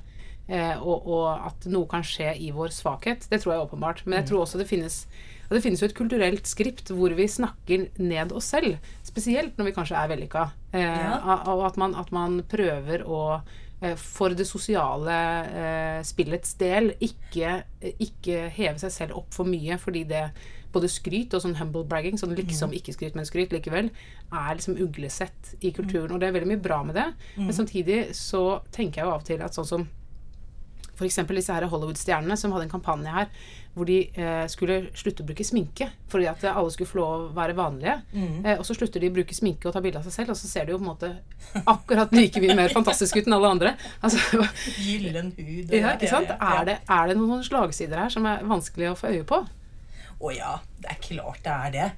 eh, 0.47 0.77
og, 0.81 1.07
og 1.07 1.47
at 1.49 1.65
noe 1.71 1.87
kan 1.91 2.03
skje 2.03 2.33
i 2.39 2.51
vår 2.55 2.69
svakhet. 2.75 3.27
Det 3.29 3.41
tror 3.43 3.53
jeg 3.55 3.65
åpenbart. 3.67 4.05
Men 4.05 4.13
Mm. 4.13 4.21
jeg 4.21 4.29
tror 4.31 4.41
også 4.45 4.57
det 4.61 4.67
finnes 4.69 5.05
det 5.49 5.61
finnes 5.63 5.79
jo 5.79 5.87
et 5.87 5.95
kulturelt 5.95 6.43
skript 6.45 6.89
hvor 6.91 7.13
vi 7.15 7.23
snakker 7.31 7.85
ned 8.03 8.33
oss 8.35 8.49
selv. 8.51 8.77
Spesielt 9.07 9.55
når 9.57 9.65
vi 9.69 9.71
kanskje 9.77 9.95
er 9.95 10.09
vellykka. 10.11 10.41
Eh, 10.73 10.81
Ja. 10.81 11.21
Og 11.53 11.65
at 11.65 11.77
man, 11.77 11.95
at 11.95 12.11
man 12.11 12.41
prøver 12.43 13.05
å 13.07 13.41
eh, 13.81 13.95
for 13.95 14.29
det 14.35 14.45
sosiale 14.45 15.15
eh, 15.47 16.01
spillets 16.03 16.53
del 16.59 16.91
ikke, 16.99 17.63
ikke 17.99 18.49
heve 18.57 18.75
seg 18.79 18.91
selv 18.91 19.15
opp 19.21 19.31
for 19.33 19.45
mye, 19.47 19.77
fordi 19.79 20.03
det 20.09 20.25
både 20.73 20.89
skryt 20.91 21.33
og 21.33 21.43
sånn 21.43 21.57
humble 21.59 21.85
bragging, 21.87 22.17
sånn 22.19 22.35
liksom 22.37 22.73
ikke 22.75 22.95
skryt, 22.95 23.15
men 23.17 23.27
skryt 23.27 23.53
likevel, 23.55 23.91
er 24.31 24.57
liksom 24.57 24.79
uglesett 24.83 25.55
i 25.61 25.71
kulturen. 25.75 26.11
Og 26.13 26.19
det 26.21 26.29
er 26.29 26.35
veldig 26.35 26.51
mye 26.55 26.63
bra 26.63 26.81
med 26.83 26.99
det, 26.99 27.07
men 27.39 27.53
samtidig 27.55 28.09
så 28.17 28.61
tenker 28.75 29.01
jeg 29.01 29.07
jo 29.07 29.13
av 29.15 29.23
og 29.23 29.29
til 29.29 29.45
at 29.45 29.57
sånn 29.57 29.69
som 29.69 29.87
F.eks. 30.97 31.19
disse 31.29 31.53
her 31.53 31.67
Hollywood-stjernene 31.69 32.35
som 32.39 32.53
hadde 32.55 32.65
en 32.65 32.71
kampanje 32.73 33.11
her 33.13 33.27
hvor 33.77 33.85
de 33.85 33.99
eh, 34.17 34.47
skulle 34.49 34.87
slutte 34.97 35.21
å 35.21 35.27
bruke 35.27 35.45
sminke 35.45 35.91
fordi 36.09 36.25
at 36.25 36.41
alle 36.49 36.71
skulle 36.73 36.89
få 36.89 36.97
lov 36.97 37.11
å 37.13 37.27
være 37.37 37.53
vanlige. 37.57 37.99
Eh, 38.41 38.55
og 38.57 38.65
så 38.65 38.73
slutter 38.73 39.03
de 39.03 39.11
å 39.11 39.13
bruke 39.19 39.37
sminke 39.37 39.69
og 39.69 39.75
ta 39.75 39.83
bilde 39.85 40.01
av 40.01 40.07
seg 40.07 40.15
selv, 40.15 40.33
og 40.33 40.39
så 40.39 40.49
ser 40.49 40.65
de 40.65 40.73
jo 40.73 40.79
på 40.81 40.87
en 40.87 40.89
måte 40.89 41.11
akkurat 41.75 42.15
like 42.17 42.41
mye 42.41 42.55
mer 42.57 42.73
fantastisk 42.73 43.19
ut 43.19 43.29
enn 43.29 43.37
alle 43.37 43.51
andre. 43.53 43.75
Altså, 44.01 44.41
Gyllen 44.81 45.29
hud. 45.37 45.75
ja, 45.77 45.93
ikke 45.93 46.09
sant? 46.09 46.33
Er, 46.33 46.63
det, 46.65 46.79
er 46.89 47.11
det 47.11 47.19
noen 47.21 47.45
slagsider 47.45 48.01
her 48.01 48.17
som 48.17 48.25
er 48.25 48.41
vanskelig 48.49 48.89
å 48.95 48.97
få 48.97 49.13
øye 49.13 49.27
på? 49.29 49.43
Å 50.17 50.33
ja, 50.33 50.53
det 50.81 50.93
er 50.93 51.01
klart 51.03 51.43
det 51.45 51.57
er 51.57 51.75
det. 51.75 51.89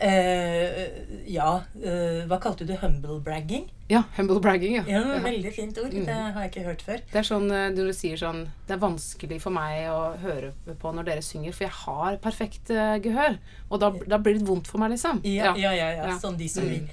Uh, 0.00 0.86
ja, 1.28 1.58
uh, 1.60 2.22
hva 2.24 2.38
kalte 2.40 2.64
du 2.64 2.70
det? 2.72 2.78
Humble 2.80 3.18
bragging? 3.20 3.66
Ja, 3.90 4.04
humble 4.16 4.40
bragging, 4.40 4.78
ja. 4.78 4.84
Ja. 4.88 5.18
Veldig 5.20 5.52
fint 5.52 5.78
ord. 5.82 5.92
Det 5.92 6.14
har 6.14 6.38
jeg 6.40 6.52
ikke 6.52 6.64
hørt 6.64 6.84
før. 6.86 7.02
Det 7.10 7.20
er 7.20 7.26
sånn 7.26 7.50
eh, 7.52 7.66
når 7.74 7.90
du 7.90 7.96
sier 7.98 8.16
sånn 8.16 8.44
Det 8.68 8.76
er 8.76 8.80
vanskelig 8.80 9.40
for 9.42 9.52
meg 9.52 9.90
å 9.90 10.14
høre 10.22 10.52
på 10.80 10.92
når 10.94 11.08
dere 11.10 11.24
synger, 11.26 11.52
for 11.56 11.66
jeg 11.66 11.76
har 11.82 12.18
perfekt 12.22 12.72
uh, 12.72 12.96
gehør. 13.02 13.36
Og 13.68 13.82
da, 13.82 13.92
da 14.14 14.20
blir 14.22 14.38
det 14.38 14.46
vondt 14.48 14.70
for 14.70 14.80
meg, 14.80 14.94
liksom. 14.94 15.20
Ja, 15.26 15.52
ja, 15.58 15.74
ja. 15.76 15.90
ja. 15.98 16.10
Ja. 16.14 16.18
Sånn 16.22 16.38
de 16.40 16.48
som 16.48 16.68
vil. 16.70 16.86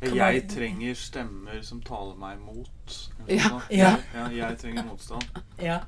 Kan 0.00 0.16
Jeg 0.18 0.46
trenger 0.50 0.96
stemmer 0.96 1.64
som 1.64 1.80
taler 1.86 2.16
meg 2.20 2.40
imot. 2.40 2.98
Ja. 3.28 3.60
Ja. 3.72 3.94
ja 4.16 4.26
jeg 4.36 4.60
trenger 4.60 4.88
motstand. 4.90 5.24
Ja. 5.60 5.80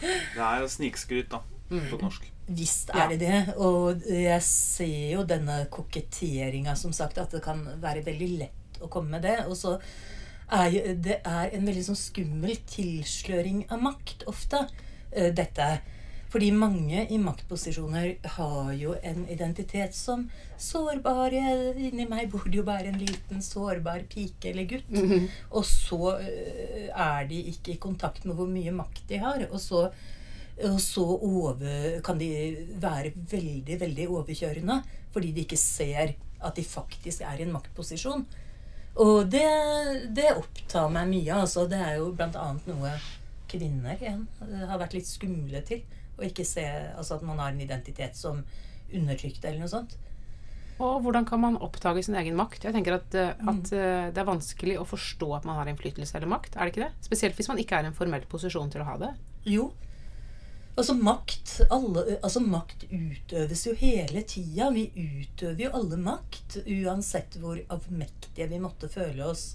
Det 0.00 0.42
er 0.42 0.66
snikskryt, 0.70 1.30
da, 1.30 1.44
på 1.70 2.00
norsk. 2.02 2.32
Visst 2.46 2.92
er 2.94 3.08
det 3.10 3.18
det. 3.24 3.38
Og 3.58 4.04
jeg 4.06 4.42
ser 4.46 5.16
jo 5.16 5.24
denne 5.26 5.64
koketteringa, 5.72 6.76
som 6.78 6.94
sagt, 6.94 7.18
at 7.18 7.34
det 7.34 7.42
kan 7.44 7.64
være 7.82 8.04
veldig 8.06 8.30
lett 8.38 8.80
å 8.82 8.90
komme 8.92 9.16
med 9.16 9.26
det. 9.26 9.40
Og 9.50 9.56
så 9.58 9.76
er 10.54 10.70
jo 10.70 10.94
det 11.02 11.20
er 11.26 11.50
en 11.56 11.66
veldig 11.66 11.84
sånn 11.88 11.98
skummel 11.98 12.54
tilsløring 12.70 13.64
av 13.74 13.82
makt 13.82 14.26
ofte, 14.30 14.68
eh, 15.10 15.32
dette. 15.34 15.80
Fordi 16.30 16.50
mange 16.52 17.06
i 17.10 17.18
maktposisjoner 17.22 18.16
har 18.36 18.72
jo 18.74 18.96
en 19.02 19.22
identitet 19.30 19.94
som 19.94 20.24
sårbare 20.58 21.38
Inni 21.78 22.04
meg 22.10 22.30
bor 22.32 22.44
det 22.44 22.58
jo 22.58 22.64
bare 22.66 22.90
en 22.90 22.98
liten 22.98 23.40
sårbar 23.42 24.02
pike 24.10 24.50
eller 24.50 24.66
gutt. 24.70 24.90
Og 25.50 25.64
så 25.64 26.18
eh, 26.20 26.90
er 26.90 27.26
de 27.30 27.42
ikke 27.54 27.74
i 27.74 27.80
kontakt 27.82 28.24
med 28.26 28.36
hvor 28.36 28.50
mye 28.50 28.74
makt 28.74 29.08
de 29.08 29.22
har. 29.22 29.46
Og 29.50 29.60
så 29.62 29.86
og 30.64 30.78
så 30.80 31.04
over, 31.04 32.00
kan 32.04 32.16
de 32.18 32.28
være 32.80 33.12
veldig, 33.30 33.76
veldig 33.80 34.06
overkjørende 34.08 34.78
fordi 35.12 35.32
de 35.36 35.44
ikke 35.44 35.56
ser 35.60 36.14
at 36.44 36.56
de 36.56 36.64
faktisk 36.64 37.20
er 37.24 37.38
i 37.40 37.44
en 37.46 37.52
maktposisjon. 37.52 38.24
Og 39.00 39.28
det, 39.32 39.44
det 40.16 40.30
opptar 40.36 40.88
meg 40.92 41.08
mye. 41.08 41.34
altså. 41.42 41.66
Det 41.68 41.76
er 41.80 41.98
jo 41.98 42.10
bl.a. 42.16 42.46
noe 42.68 42.92
kvinner 43.48 43.96
igjen 44.00 44.26
eh, 44.44 44.64
har 44.68 44.80
vært 44.80 44.96
litt 44.96 45.08
skumle 45.08 45.60
til. 45.68 45.82
Å 46.16 46.24
ikke 46.24 46.44
se 46.48 46.64
altså 46.96 47.16
at 47.18 47.24
man 47.28 47.40
har 47.40 47.52
en 47.52 47.60
identitet 47.60 48.16
som 48.16 48.42
undertrykt 48.92 49.44
eller 49.44 49.64
noe 49.64 49.72
sånt. 49.72 49.96
Og 50.76 51.00
hvordan 51.04 51.24
kan 51.28 51.40
man 51.40 51.56
oppdage 51.64 52.02
sin 52.04 52.16
egen 52.20 52.36
makt? 52.36 52.64
Jeg 52.68 52.76
tenker 52.76 52.98
at, 52.98 53.14
eh, 53.16 53.32
Mm. 53.40 53.48
at 53.52 53.72
eh, 53.72 54.10
det 54.12 54.20
er 54.20 54.28
vanskelig 54.28 54.76
å 54.80 54.84
forstå 54.88 55.28
at 55.38 55.44
man 55.48 55.56
har 55.56 55.68
innflytelse 55.72 56.16
eller 56.16 56.28
makt. 56.28 56.56
Er 56.56 56.64
det 56.68 56.74
ikke 56.74 56.84
det? 56.84 56.92
Spesielt 57.08 57.36
hvis 57.36 57.48
man 57.48 57.58
ikke 57.60 57.78
er 57.80 57.84
i 57.88 57.92
en 57.92 57.96
formell 57.96 58.24
posisjon 58.28 58.70
til 58.72 58.84
å 58.84 58.88
ha 58.92 58.96
det. 59.00 59.14
Jo. 59.48 59.70
Altså 60.76 60.92
makt, 60.92 61.54
alle, 61.72 62.02
altså 62.20 62.40
makt 62.44 62.82
utøves 62.90 63.62
jo 63.64 63.72
hele 63.80 64.20
tida. 64.28 64.68
Vi 64.74 64.90
utøver 64.92 65.62
jo 65.64 65.70
alle 65.78 65.96
makt. 65.96 66.58
Uansett 66.68 67.38
hvor 67.40 67.62
avmektige 67.72 68.48
vi 68.50 68.60
måtte 68.60 68.90
føle 68.92 69.24
oss. 69.24 69.54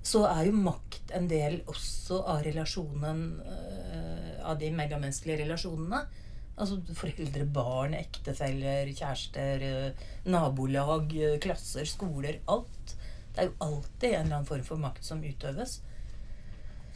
Så 0.00 0.22
er 0.30 0.46
jo 0.48 0.56
makt 0.56 1.12
en 1.12 1.28
del 1.28 1.58
også 1.68 2.22
av 2.32 2.40
relasjonen 2.46 3.20
øh, 3.44 4.38
Av 4.48 4.56
de 4.56 4.70
mellommenneskelige 4.72 5.42
relasjonene. 5.42 6.00
Altså 6.56 6.80
foreldre, 6.96 7.44
barn, 7.44 7.92
ektefeller, 7.98 8.88
kjærester, 8.96 9.66
øh, 9.68 10.08
nabolag, 10.24 11.12
øh, 11.20 11.36
klasser, 11.44 11.84
skoler. 11.84 12.40
Alt. 12.48 12.96
Det 13.34 13.44
er 13.44 13.50
jo 13.50 13.58
alltid 13.68 14.08
en 14.08 14.24
eller 14.24 14.40
annen 14.40 14.48
form 14.48 14.64
for 14.64 14.80
makt 14.80 15.04
som 15.04 15.20
utøves. 15.20 15.82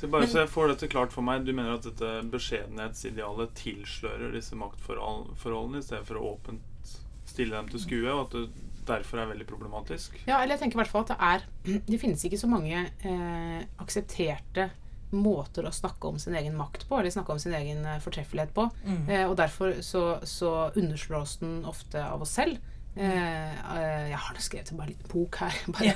Så 0.00 0.10
bare 0.10 0.26
så 0.28 0.42
jeg 0.42 0.50
får 0.52 0.72
dette 0.72 0.90
klart 0.90 1.14
for 1.14 1.24
meg, 1.24 1.44
Du 1.46 1.52
mener 1.54 1.76
at 1.76 1.86
dette 1.86 2.12
beskjedenhetsidealet 2.32 3.54
tilslører 3.58 4.34
disse 4.34 4.56
maktforholdene 4.58 5.80
i 5.80 5.86
stedet 5.86 6.06
for 6.08 6.20
å 6.20 6.34
åpent 6.34 6.94
stille 7.30 7.56
dem 7.56 7.70
til 7.72 7.82
skue, 7.82 8.10
og 8.12 8.26
at 8.26 8.36
det 8.36 8.70
derfor 8.86 9.22
er 9.22 9.30
veldig 9.32 9.46
problematisk? 9.48 10.16
Ja, 10.28 10.42
eller 10.42 10.54
jeg 10.54 10.64
tenker 10.64 10.78
i 10.78 10.82
hvert 10.82 10.92
fall 10.92 11.06
at 11.06 11.12
det 11.14 11.20
er 11.24 11.44
Det 11.90 12.00
finnes 12.02 12.24
ikke 12.26 12.40
så 12.40 12.50
mange 12.50 12.82
eh, 12.84 13.60
aksepterte 13.80 14.70
måter 15.14 15.66
å 15.68 15.72
snakke 15.72 16.10
om 16.10 16.18
sin 16.18 16.34
egen 16.34 16.56
makt 16.58 16.88
på, 16.88 16.98
eller 16.98 17.12
snakke 17.14 17.34
om 17.36 17.40
sin 17.40 17.54
egen 17.54 17.84
eh, 17.86 18.00
fortreffelighet 18.02 18.54
på. 18.56 18.66
Eh, 19.06 19.24
og 19.28 19.36
derfor 19.38 19.76
så, 19.84 20.18
så 20.26 20.70
underslås 20.74 21.38
den 21.42 21.60
ofte 21.70 22.02
av 22.02 22.24
oss 22.24 22.34
selv. 22.34 22.58
Eh, 22.94 23.52
eh, 23.76 24.08
jeg 24.12 24.18
har 24.22 24.34
da 24.36 24.42
skrevet 24.42 24.72
bare 24.78 24.86
en 24.86 24.94
liten 24.94 25.10
bok 25.10 25.38
her. 25.42 25.60
Bare, 25.74 25.94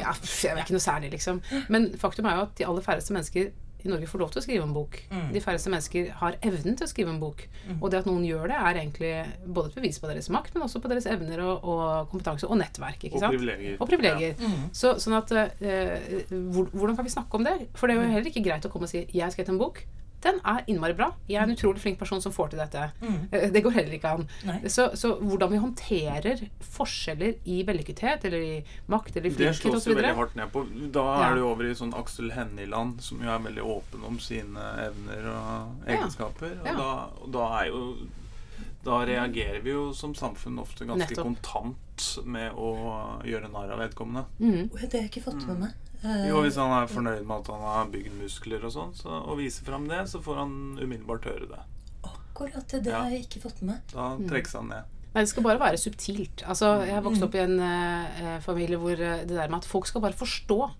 ja, 0.00 0.12
jeg 0.16 0.52
er 0.52 0.62
ikke 0.64 0.76
noe 0.76 0.84
særlig, 0.84 1.14
liksom. 1.16 1.40
Men 1.68 1.90
faktum 2.00 2.28
er 2.28 2.38
jo 2.38 2.46
at 2.48 2.54
de 2.58 2.68
aller 2.68 2.84
færreste 2.84 3.16
mennesker 3.16 3.50
i 3.78 3.86
Norge 3.86 4.08
får 4.10 4.18
lov 4.18 4.30
til 4.34 4.40
å 4.40 4.42
skrive 4.42 4.64
en 4.66 4.72
bok. 4.74 4.96
De 5.30 5.40
færreste 5.42 5.70
mennesker 5.70 6.08
har 6.18 6.34
evnen 6.42 6.74
til 6.74 6.82
å 6.82 6.90
skrive 6.90 7.12
en 7.12 7.20
bok. 7.22 7.44
Og 7.76 7.92
det 7.92 8.00
at 8.00 8.08
noen 8.08 8.24
gjør 8.26 8.48
det, 8.50 8.56
er 8.58 8.80
egentlig 8.80 9.12
både 9.46 9.70
et 9.70 9.76
bevis 9.78 10.00
på 10.02 10.10
deres 10.10 10.26
makt, 10.34 10.56
men 10.56 10.64
også 10.66 10.80
på 10.82 10.90
deres 10.90 11.06
evner 11.06 11.44
og, 11.44 11.62
og 11.62 12.10
kompetanse 12.10 12.48
og 12.48 12.58
nettverk. 12.58 13.06
ikke 13.06 13.20
Og 13.20 13.36
privilegier. 13.36 13.76
Og 13.78 13.92
privilegier. 13.92 14.42
Så, 14.74 14.96
sånn 14.98 15.14
at 15.20 15.30
eh, 15.38 15.94
hvor, 16.50 16.72
Hvordan 16.72 16.98
kan 16.98 17.06
vi 17.06 17.14
snakke 17.14 17.38
om 17.38 17.46
det? 17.46 17.54
For 17.78 17.86
det 17.86 17.94
er 17.94 18.02
jo 18.02 18.16
heller 18.16 18.32
ikke 18.32 18.42
greit 18.48 18.66
å 18.66 18.72
komme 18.72 18.90
og 18.90 18.94
si 18.96 19.04
'jeg 19.04 19.22
har 19.22 19.30
skrevet 19.30 19.54
en 19.54 19.62
bok'. 19.62 19.84
Den 20.20 20.40
er 20.44 20.64
innmari 20.66 20.96
bra. 20.98 21.12
Jeg 21.30 21.38
er 21.38 21.44
en 21.46 21.52
utrolig 21.54 21.78
flink 21.78 21.98
person 22.00 22.20
som 22.20 22.32
får 22.34 22.48
til 22.50 22.58
dette. 22.58 22.88
Mm. 23.00 23.52
Det 23.54 23.62
går 23.62 23.70
heller 23.76 23.92
ikke 23.94 24.10
an. 24.16 24.24
Så, 24.66 24.88
så 24.98 25.12
hvordan 25.20 25.52
vi 25.52 25.60
håndterer 25.62 26.40
forskjeller 26.74 27.36
i 27.46 27.60
vellykkethet, 27.68 28.24
eller 28.26 28.38
i 28.42 28.64
makt, 28.90 29.16
eller 29.16 29.28
i 29.30 29.30
Det 29.30 29.38
flinkhet 29.38 29.62
slås 29.62 29.84
det 29.86 29.94
veldig 29.94 30.14
hardt 30.18 30.34
ned 30.40 30.50
på. 30.52 30.64
Da 30.92 31.04
Ja. 31.20 31.30
er 31.30 31.34
du 31.38 31.42
over 31.46 31.64
i 31.70 31.74
sånn 31.78 31.94
Aksel 31.94 32.32
Hennieland, 32.34 33.00
som 33.00 33.22
jo 33.22 33.30
er 33.30 33.38
veldig 33.46 33.62
åpen 33.62 34.04
om 34.10 34.18
sine 34.18 34.58
evner 34.88 35.30
og 35.30 35.86
Ja. 35.86 35.94
egenskaper. 35.94 36.58
Og, 36.64 36.66
da, 36.82 36.90
og 37.22 37.30
da 37.32 37.46
er 37.62 37.66
jo 37.70 37.96
Da 38.84 39.00
reagerer 39.04 39.60
vi 39.62 39.70
jo 39.70 39.92
som 39.92 40.14
samfunn 40.14 40.58
ofte 40.62 40.86
ganske 40.86 41.10
Nettopp. 41.10 41.24
kontant 41.26 42.24
med 42.24 42.52
å 42.54 43.20
gjøre 43.26 43.50
narr 43.52 43.72
av 43.74 43.78
vedkommende. 43.82 44.24
Mm. 44.40 44.70
Det 44.70 44.92
har 44.92 45.00
jeg 45.02 45.10
ikke 45.10 45.24
fått 45.24 45.46
med 45.46 45.58
meg. 45.60 45.72
Eh, 46.04 46.28
Jo, 46.28 46.42
Hvis 46.42 46.56
han 46.56 46.70
er 46.70 46.86
fornøyd 46.86 47.24
med 47.26 47.36
at 47.40 47.46
han 47.48 47.60
har 47.60 47.86
bygd 47.90 48.12
muskler 48.20 48.64
og 48.64 48.72
sånn, 48.72 48.94
så, 48.94 49.08
og 49.26 49.38
viser 49.38 49.64
fram 49.66 49.88
det, 49.88 50.04
så 50.08 50.20
får 50.22 50.36
han 50.36 50.52
umiddelbart 50.80 51.24
høre 51.24 51.48
det. 51.50 51.58
Akkurat 52.04 52.68
det, 52.70 52.84
det 52.84 52.92
Ja. 52.92 53.02
har 53.02 53.10
jeg 53.10 53.26
ikke 53.26 53.42
fått 53.42 53.62
med. 53.62 53.80
Da 53.92 54.16
Mm. 54.16 54.28
trekkes 54.28 54.52
han 54.52 54.68
ned. 54.68 54.84
Nei, 55.14 55.22
det 55.24 55.28
skal 55.30 55.42
bare 55.42 55.58
være 55.58 55.78
subtilt. 55.78 56.42
Altså, 56.46 56.84
jeg 56.86 56.94
har 56.94 57.02
vokst 57.02 57.22
opp 57.22 57.34
i 57.34 57.38
en 57.38 57.58
eh, 57.58 58.20
eh, 58.36 58.40
familie 58.40 58.76
hvor 58.78 58.92
eh, 58.92 59.24
det 59.24 59.28
der 59.34 59.48
med 59.48 59.58
at 59.58 59.64
folk 59.64 59.86
skal 59.86 60.00
bare 60.00 60.12
forstå 60.12 60.70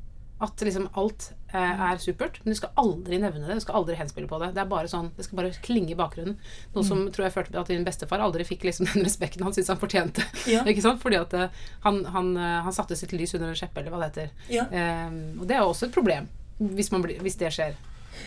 at 0.45 0.63
liksom 0.63 0.87
alt 1.01 1.33
eh, 1.51 1.81
er 1.91 1.99
supert, 1.99 2.39
men 2.45 2.55
du 2.55 2.59
skal 2.61 2.71
aldri 2.79 3.19
nevne 3.19 3.43
det. 3.47 3.57
Du 3.59 3.65
skal 3.65 3.81
aldri 3.81 3.97
henspille 3.99 4.31
på 4.31 4.39
det. 4.43 4.53
Det 4.55 4.63
er 4.63 4.71
bare 4.71 4.91
sånn, 4.91 5.11
det 5.17 5.27
skal 5.27 5.41
bare 5.41 5.51
klinge 5.65 5.95
i 5.95 5.99
bakgrunnen. 5.99 6.37
Noe 6.77 6.87
som 6.87 7.03
tror 7.15 7.27
jeg 7.27 7.35
førte 7.35 7.55
til 7.55 7.63
at 7.63 7.73
din 7.73 7.87
bestefar 7.87 8.23
aldri 8.23 8.47
fikk 8.47 8.69
liksom 8.69 8.87
den 8.93 9.07
respekten 9.07 9.43
han 9.47 9.57
syntes 9.57 9.73
han 9.75 9.83
fortjente. 9.83 10.27
Ja. 10.51 10.63
ikke 10.71 10.85
sant? 10.85 11.03
Fordi 11.03 11.19
at 11.19 11.35
eh, 11.35 11.61
han, 11.87 12.05
han, 12.15 12.33
eh, 12.39 12.59
han 12.69 12.77
satte 12.77 12.99
sitt 12.99 13.17
lys 13.17 13.35
under 13.35 13.51
en 13.51 13.59
skjeppe, 13.59 13.83
eller 13.83 13.95
hva 13.95 14.05
det 14.05 14.11
heter. 14.13 14.49
Ja. 14.61 14.69
Eh, 14.71 15.21
og 15.41 15.47
det 15.51 15.59
er 15.59 15.65
jo 15.65 15.73
også 15.73 15.89
et 15.89 15.99
problem, 15.99 16.31
hvis, 16.63 16.93
man 16.95 17.07
blir, 17.07 17.19
hvis 17.25 17.41
det 17.43 17.53
skjer. 17.59 17.79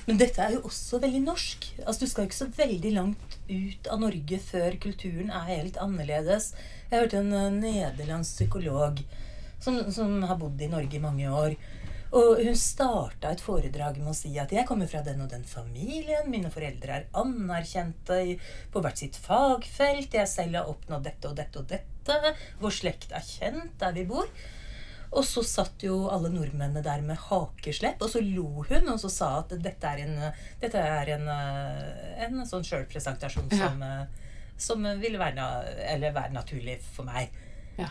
Men 0.08 0.20
dette 0.20 0.44
er 0.44 0.56
jo 0.56 0.66
også 0.68 1.00
veldig 1.04 1.24
norsk. 1.26 1.68
Altså, 1.86 2.06
Du 2.06 2.12
skal 2.12 2.26
jo 2.26 2.32
ikke 2.32 2.42
så 2.42 2.52
veldig 2.58 2.94
langt 2.96 3.38
ut 3.50 3.90
av 3.92 4.04
Norge 4.04 4.40
før 4.44 4.78
kulturen 4.84 5.32
er 5.32 5.50
helt 5.50 5.80
annerledes. 5.82 6.54
Jeg 6.92 7.06
hørte 7.06 7.22
en 7.22 7.34
eh, 7.36 7.52
nederlandsk 7.56 8.42
psykolog 8.42 9.04
som, 9.62 9.78
som 9.94 10.22
har 10.26 10.40
bodd 10.42 10.62
i 10.62 10.72
Norge 10.72 10.98
i 10.98 11.04
mange 11.04 11.30
år. 11.30 11.56
Og 12.12 12.42
hun 12.44 12.58
starta 12.60 13.30
et 13.32 13.42
foredrag 13.44 13.98
med 14.02 14.12
å 14.12 14.16
si 14.16 14.34
at 14.40 14.52
'jeg 14.52 14.68
kommer 14.68 14.88
fra 14.88 15.02
den 15.02 15.22
og 15.22 15.30
den 15.30 15.44
familien', 15.44 16.28
'mine 16.28 16.52
foreldre 16.52 16.90
er 16.92 17.06
anerkjente 17.14 18.40
på 18.72 18.82
hvert 18.82 18.98
sitt 18.98 19.16
fagfelt', 19.16 20.12
'jeg 20.12 20.28
selv 20.28 20.56
har 20.56 20.66
oppnådd 20.68 21.04
dette 21.04 21.30
og 21.30 21.36
dette 21.36 21.60
og 21.60 21.68
dette', 21.68 22.36
'vår 22.60 22.72
slekt 22.72 23.12
er 23.14 23.24
kjent 23.24 23.78
der 23.80 23.94
vi 23.94 24.06
bor'. 24.06 24.28
Og 25.14 25.26
så 25.28 25.44
satt 25.44 25.84
jo 25.84 26.08
alle 26.08 26.30
nordmennene 26.30 26.84
der 26.84 27.02
med 27.02 27.18
hakeslepp, 27.18 28.02
og 28.02 28.10
så 28.10 28.22
lo 28.24 28.64
hun 28.64 28.90
og 28.90 29.00
så 29.00 29.10
sa 29.12 29.40
at 29.40 29.50
dette 29.50 29.84
er 29.84 30.04
en, 30.06 30.34
dette 30.62 30.76
er 30.80 31.10
en, 31.18 31.28
eh, 31.28 32.24
en 32.26 32.46
sånn 32.48 32.64
sjølpresentasjon 32.64 33.52
Ja. 33.52 33.68
som, 33.68 33.84
eh, 33.84 34.06
som 34.58 34.84
ville 35.02 35.20
være, 35.20 35.76
eller 35.94 36.12
være 36.12 36.32
naturlig 36.32 36.80
for 36.82 37.04
meg. 37.04 37.30
Ja. 37.78 37.90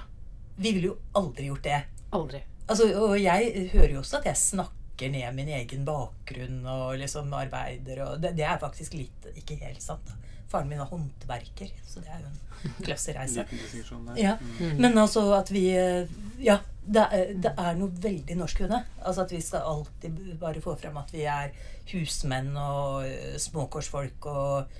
Vi 0.57 0.73
ville 0.73 0.87
jo 0.87 0.99
aldri 1.15 1.47
gjort 1.47 1.63
det. 1.63 1.85
Aldri. 2.13 2.43
Altså, 2.71 2.87
og 3.03 3.17
jeg 3.19 3.69
hører 3.73 3.97
jo 3.97 4.03
også 4.05 4.21
at 4.21 4.31
jeg 4.31 4.39
snakker 4.39 5.11
ned 5.11 5.35
min 5.35 5.49
egen 5.57 5.85
bakgrunn 5.89 6.61
og 6.69 6.99
liksom 7.01 7.33
arbeider 7.35 8.03
og 8.05 8.19
Det, 8.23 8.35
det 8.37 8.45
er 8.47 8.61
faktisk 8.61 8.95
litt 8.99 9.31
ikke 9.35 9.57
helt 9.63 9.83
sant. 9.83 10.05
da. 10.07 10.17
Faren 10.51 10.69
min 10.69 10.81
var 10.83 10.91
håndverker, 10.91 11.71
så 11.87 12.03
det 12.03 12.11
er 12.11 12.21
jo 12.25 12.31
en 12.31 12.75
klassereise. 12.85 13.47
Ja. 14.19 14.35
Mm. 14.59 14.77
Men 14.83 14.99
altså 14.99 15.23
at 15.33 15.51
vi 15.55 15.71
eh, 15.79 16.11
Ja, 16.43 16.59
det 16.85 17.05
er, 17.15 17.33
det 17.39 17.53
er 17.57 17.79
noe 17.79 18.03
veldig 18.03 18.37
norsk 18.41 18.61
ved 18.65 18.73
det. 18.75 18.83
Altså 19.05 19.25
at 19.25 19.33
vi 19.33 19.41
skal 19.45 19.67
alltid 19.73 20.21
bare 20.41 20.61
få 20.65 20.75
frem 20.81 20.97
at 21.01 21.13
vi 21.15 21.25
er 21.29 21.55
husmenn 21.93 22.53
og 22.61 23.07
eh, 23.07 23.39
småkårsfolk 23.41 24.27
og 24.31 24.79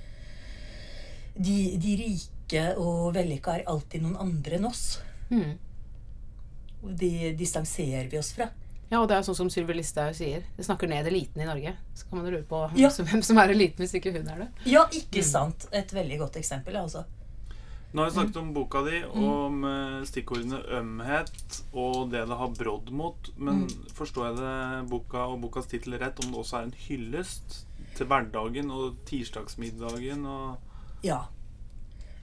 de, 1.35 1.57
de 1.81 1.95
rike 2.03 2.63
og 2.77 3.13
vellykka 3.15 3.57
er 3.57 3.67
alltid 3.71 4.03
noen 4.03 4.19
andre 4.19 4.59
enn 4.59 4.67
oss. 4.69 4.85
Mm. 5.31 5.55
Og 6.83 6.95
de 6.97 7.33
distanserer 7.37 8.09
vi 8.09 8.17
oss 8.17 8.31
fra. 8.33 8.49
Ja, 8.91 8.99
og 8.99 9.07
det 9.07 9.15
er 9.15 9.23
sånn 9.23 9.35
som 9.37 9.49
Sylvi 9.49 9.73
Listhaug 9.77 10.13
sier. 10.17 10.43
Det 10.57 10.65
snakker 10.65 10.89
ned 10.89 11.07
eliten 11.07 11.41
i 11.41 11.45
Norge. 11.47 11.75
Så 11.95 12.09
kan 12.09 12.19
man 12.19 12.27
lure 12.31 12.43
på 12.43 12.69
Ja. 12.75 12.89
hvem 13.07 13.21
som 13.23 13.37
er 13.37 13.49
eliten, 13.53 13.77
hvis 13.85 13.93
ikke 13.95 14.11
hun 14.17 14.27
er 14.27 14.37
det. 14.45 14.47
Ja, 14.65 14.85
ikke 14.91 15.23
sant? 15.23 15.67
Et 15.71 15.87
veldig 15.93 16.17
godt 16.19 16.35
eksempel, 16.41 16.75
altså. 16.75 17.05
Nå 17.93 18.03
har 18.03 18.09
vi 18.09 18.15
snakket 18.15 18.37
om 18.39 18.53
boka 18.55 18.81
di, 18.85 19.01
Mm. 19.03 19.23
om 19.27 19.63
eh, 19.67 20.03
stikkordene 20.07 20.61
ømhet 20.79 21.61
og 21.73 22.09
det 22.11 22.21
det 22.27 22.37
har 22.39 22.47
brodd 22.55 22.89
mot. 22.91 23.29
Men 23.37 23.65
Mm. 23.67 23.87
forstår 23.93 24.27
jeg 24.29 24.35
det 24.37 24.89
boka 24.89 25.25
og 25.27 25.41
bokas 25.41 25.67
tittel 25.67 25.97
rett, 25.99 26.19
om 26.23 26.31
det 26.31 26.39
også 26.39 26.57
er 26.59 26.63
en 26.63 26.75
hyllest 26.87 27.65
til 27.95 28.07
hverdagen 28.07 28.71
og 28.71 28.95
tirsdagsmiddagen 29.05 30.25
og 30.25 30.57
Ja. 31.03 31.25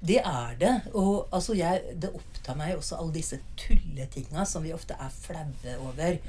Det 0.01 0.21
er 0.23 0.55
det. 0.61 0.75
Og 0.95 1.29
altså, 1.33 1.57
jeg, 1.59 1.97
det 2.03 2.13
opptar 2.15 2.59
meg 2.59 2.77
også 2.77 2.99
alle 3.01 3.17
disse 3.19 3.41
tulletinga 3.59 4.45
som 4.47 4.63
vi 4.67 4.75
ofte 4.77 4.97
er 4.99 5.15
flaue 5.15 5.79
over. 5.83 6.21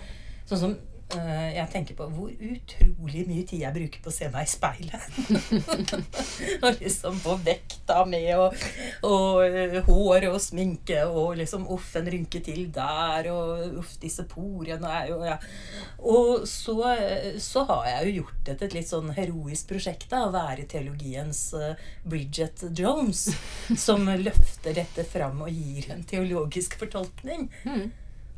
Sånn 0.50 0.64
som 0.64 0.78
jeg 1.10 1.66
tenker 1.74 1.96
på 1.98 2.06
hvor 2.14 2.30
utrolig 2.30 3.24
mye 3.26 3.46
tid 3.48 3.64
jeg 3.64 3.74
bruker 3.74 4.02
på 4.04 4.12
å 4.12 4.14
se 4.14 4.28
meg 4.30 4.46
i 4.46 4.52
speilet. 4.52 5.08
og 6.64 6.78
liksom 6.78 7.18
få 7.24 7.36
vekta 7.46 8.04
med 8.10 8.30
og, 8.36 8.66
og 9.08 9.42
eh, 9.48 9.80
hår 9.88 10.28
og 10.30 10.38
sminke 10.44 11.02
og 11.08 11.40
liksom 11.40 11.66
uff, 11.74 11.92
en 11.98 12.10
rynke 12.14 12.42
til 12.46 12.68
der 12.76 13.30
og 13.34 13.80
uff, 13.82 13.96
disse 14.02 14.26
porene 14.30 14.92
er 15.00 15.10
jo 15.10 15.20
ja. 15.26 15.38
Og 16.00 16.46
så, 16.50 16.78
eh, 16.94 17.40
så 17.42 17.66
har 17.70 17.88
jeg 17.90 18.10
jo 18.10 18.16
gjort 18.22 18.44
det 18.46 18.58
et 18.68 18.78
litt 18.78 18.92
sånn 18.92 19.10
heroisk 19.16 19.72
prosjekt 19.72 20.10
da, 20.14 20.26
å 20.28 20.36
være 20.36 20.68
teologiens 20.70 21.42
eh, 21.58 21.88
Bridget 22.06 22.68
Jones, 22.78 23.30
som 23.88 24.06
løfter 24.10 24.78
dette 24.78 25.08
fram 25.08 25.42
og 25.46 25.50
gir 25.54 25.90
en 25.94 26.06
teologisk 26.08 26.78
fortolkning. 26.80 27.50
Mm. 27.66 27.90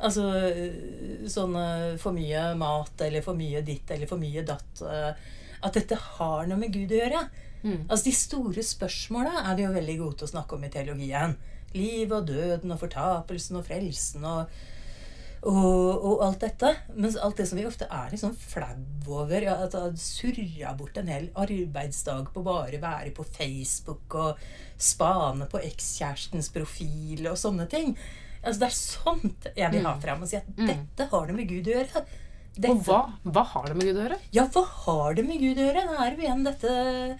Altså 0.01 0.25
sånne 0.25 1.29
sånn 1.29 1.55
øh, 1.61 1.99
for 2.01 2.15
mye 2.15 2.47
mat 2.59 3.03
eller 3.05 3.23
for 3.25 3.37
mye 3.37 3.61
ditt 3.65 3.91
eller 3.93 4.09
for 4.09 4.21
mye 4.21 4.43
datt. 4.47 4.81
øh, 4.81 5.13
At 5.61 5.77
dette 5.77 5.97
har 6.17 6.49
noe 6.49 6.57
med 6.57 6.73
Gud 6.73 6.91
å 6.91 7.01
gjøre. 7.03 7.23
Mm. 7.61 7.85
Altså 7.87 8.05
De 8.07 8.15
store 8.17 8.65
spørsmåla 8.65 9.45
er 9.45 9.57
vi 9.57 9.65
jo 9.67 9.73
veldig 9.75 9.97
gode 9.99 10.19
til 10.19 10.29
å 10.29 10.33
snakke 10.35 10.57
om 10.57 10.65
i 10.65 10.73
teologien. 10.73 11.35
Livet 11.77 12.17
og 12.17 12.29
døden 12.31 12.73
og 12.73 12.81
fortapelsen 12.81 13.59
og 13.59 13.67
frelsen 13.67 14.25
og, 14.27 14.55
og, 15.47 16.07
og 16.09 16.23
alt 16.25 16.41
dette. 16.43 16.73
Mens 16.97 17.19
alt 17.21 17.37
det 17.37 17.45
som 17.49 17.61
vi 17.61 17.67
ofte 17.69 17.87
er 17.87 18.09
litt 18.11 18.23
sånn 18.23 18.35
flau 18.37 18.73
over 19.21 19.45
ja, 19.45 19.55
At 19.65 19.77
surra 19.99 20.73
bort 20.77 20.97
en 20.99 21.09
hel 21.11 21.29
arbeidsdag 21.37 22.33
på 22.33 22.43
bare 22.45 22.81
være 22.81 23.13
på 23.15 23.25
Facebook 23.29 24.17
og 24.17 24.41
spane 24.81 25.45
på 25.51 25.61
ekskjærestens 25.61 26.49
profil 26.53 27.29
og 27.29 27.37
sånne 27.39 27.69
ting. 27.69 27.93
Altså 28.43 28.59
Det 28.59 28.67
er 28.67 28.75
sånt 28.77 29.47
jeg 29.55 29.71
vil 29.71 29.85
ha 29.85 29.95
fram 30.01 30.21
og 30.23 30.27
si 30.31 30.35
at 30.39 30.47
Mm. 30.57 30.67
dette 30.67 31.05
har 31.11 31.27
det 31.27 31.35
med 31.35 31.47
Gud 31.49 31.67
å 31.67 31.75
gjøre. 31.77 32.05
Dette, 32.55 32.71
Og 32.71 32.81
hva, 32.83 33.01
hva 33.23 33.43
har 33.47 33.67
det 33.69 33.75
med 33.77 33.85
Gud 33.87 33.95
å 33.99 34.03
gjøre? 34.07 34.17
ja, 34.33 34.45
hva 34.47 34.63
har 34.65 35.13
det 35.15 35.25
med 35.27 35.39
Gud 35.39 35.57
å 35.57 35.67
gjøre? 35.67 35.83
Da 35.87 36.05
er 36.05 36.15
jo 36.15 36.23
igjen 36.25 36.43
dette 36.43 37.19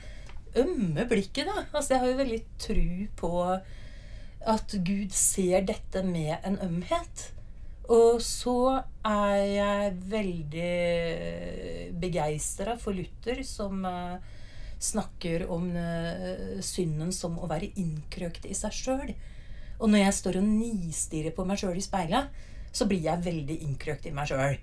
ømme 0.56 1.06
blikket, 1.08 1.46
da. 1.48 1.66
Altså, 1.74 1.90
jeg 1.94 2.00
har 2.00 2.08
jo 2.12 2.18
veldig 2.24 2.42
tru 2.60 3.08
på 3.16 3.62
at 4.48 4.74
Gud 4.84 5.12
ser 5.14 5.62
dette 5.62 6.04
med 6.04 6.38
en 6.44 6.58
ømhet. 6.58 7.30
Og 7.92 8.20
så 8.22 8.84
er 9.06 9.46
jeg 9.46 9.94
veldig 10.12 11.96
begeistra 12.02 12.76
for 12.80 12.94
Luther, 12.96 13.42
som 13.48 13.84
eh, 13.86 14.18
snakker 14.82 15.46
om 15.52 15.70
eh, 15.78 16.62
synden 16.66 17.12
som 17.16 17.38
å 17.42 17.48
være 17.52 17.72
innkrøkt 17.80 18.48
i 18.50 18.56
seg 18.58 18.72
sjøl. 18.76 19.14
Og 19.82 19.90
når 19.90 20.06
jeg 20.06 20.18
står 20.20 20.40
og 20.40 20.48
nistirrer 20.48 21.34
på 21.36 21.46
meg 21.50 21.60
sjøl 21.62 21.80
i 21.80 21.84
speilet, 21.84 22.30
så 22.72 22.88
blir 22.88 23.04
jeg 23.04 23.26
veldig 23.26 23.58
innkrøkt 23.66 24.08
i 24.08 24.14
meg 24.16 24.30
sjøl. 24.30 24.60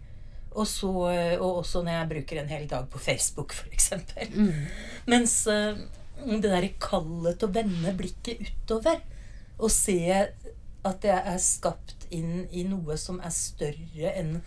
Og, 0.54 0.64
så, 0.66 0.90
og 1.38 1.60
også 1.60 1.82
når 1.84 1.92
jeg 1.92 2.10
bruker 2.14 2.40
en 2.40 2.52
hel 2.52 2.64
dag 2.70 2.86
på 2.90 3.00
Facebook, 3.02 3.52
f.eks. 3.52 3.92
Mm. 4.32 4.64
Mens 5.10 5.34
eh, 5.50 5.82
det 6.24 6.48
derre 6.48 6.72
kallet 6.80 7.38
til 7.38 7.50
å 7.50 7.54
vende 7.58 7.94
blikket 7.98 8.40
utover 8.46 9.02
og 9.58 9.70
se 9.74 9.98
at 10.88 11.04
jeg 11.04 11.18
er 11.18 11.42
skapt 11.42 12.06
inn 12.14 12.46
i 12.54 12.64
noe 12.66 12.96
som 12.98 13.18
er 13.20 13.34
større 13.34 14.14
enn 14.14 14.38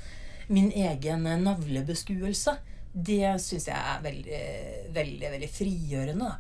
min 0.52 0.72
egen 0.76 1.28
navlebeskuelse, 1.44 2.56
det 2.92 3.36
syns 3.40 3.70
jeg 3.70 3.78
er 3.78 4.02
veldig, 4.04 4.40
veldig, 4.96 5.28
veldig 5.36 5.52
frigjørende. 5.52 6.32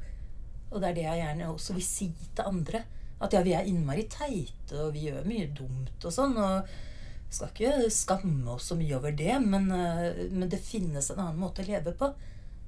Og 0.71 0.81
det 0.81 0.89
er 0.89 0.97
det 0.97 1.05
jeg 1.05 1.21
gjerne 1.21 1.51
også 1.51 1.75
vil 1.77 1.85
si 1.85 2.09
til 2.35 2.47
andre. 2.47 2.83
At 3.21 3.35
ja, 3.35 3.43
vi 3.45 3.53
er 3.53 3.67
innmari 3.69 4.07
teite, 4.09 4.79
og 4.81 4.95
vi 4.95 5.05
gjør 5.07 5.27
mye 5.29 5.49
dumt 5.53 6.07
og 6.07 6.13
sånn. 6.15 6.33
Og 6.41 6.71
skal 7.31 7.51
ikke 7.53 7.91
skamme 7.93 8.57
oss 8.57 8.71
så 8.71 8.75
mye 8.79 8.97
over 8.97 9.13
det, 9.15 9.37
men, 9.45 9.69
eh, 9.71 10.27
men 10.31 10.49
det 10.51 10.59
finnes 10.65 11.11
en 11.11 11.21
annen 11.21 11.39
måte 11.39 11.63
å 11.63 11.69
leve 11.69 11.93
på. 11.97 12.11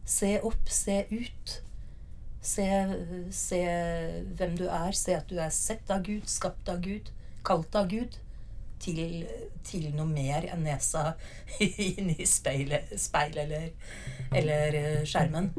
Se 0.05 0.37
opp, 0.43 0.69
se 0.69 1.03
ut. 1.11 1.57
Se, 2.43 2.67
se 3.31 3.59
hvem 4.35 4.57
du 4.59 4.67
er. 4.67 4.91
Se 4.95 5.15
at 5.15 5.27
du 5.31 5.39
er 5.39 5.51
sett 5.55 5.91
av 5.91 6.03
Gud, 6.07 6.27
skapt 6.29 6.69
av 6.69 6.83
Gud, 6.83 7.11
kalt 7.43 7.75
av 7.75 7.89
Gud. 7.91 8.19
Til, 8.83 9.23
til 9.63 9.85
noe 9.95 10.09
mer 10.09 10.43
enn 10.51 10.65
nesa 10.67 11.13
inni 11.63 12.25
speilet, 12.27 12.91
speil 12.99 13.37
eller, 13.45 13.69
eller 14.35 14.79
eh, 14.79 15.05
skjermen. 15.07 15.53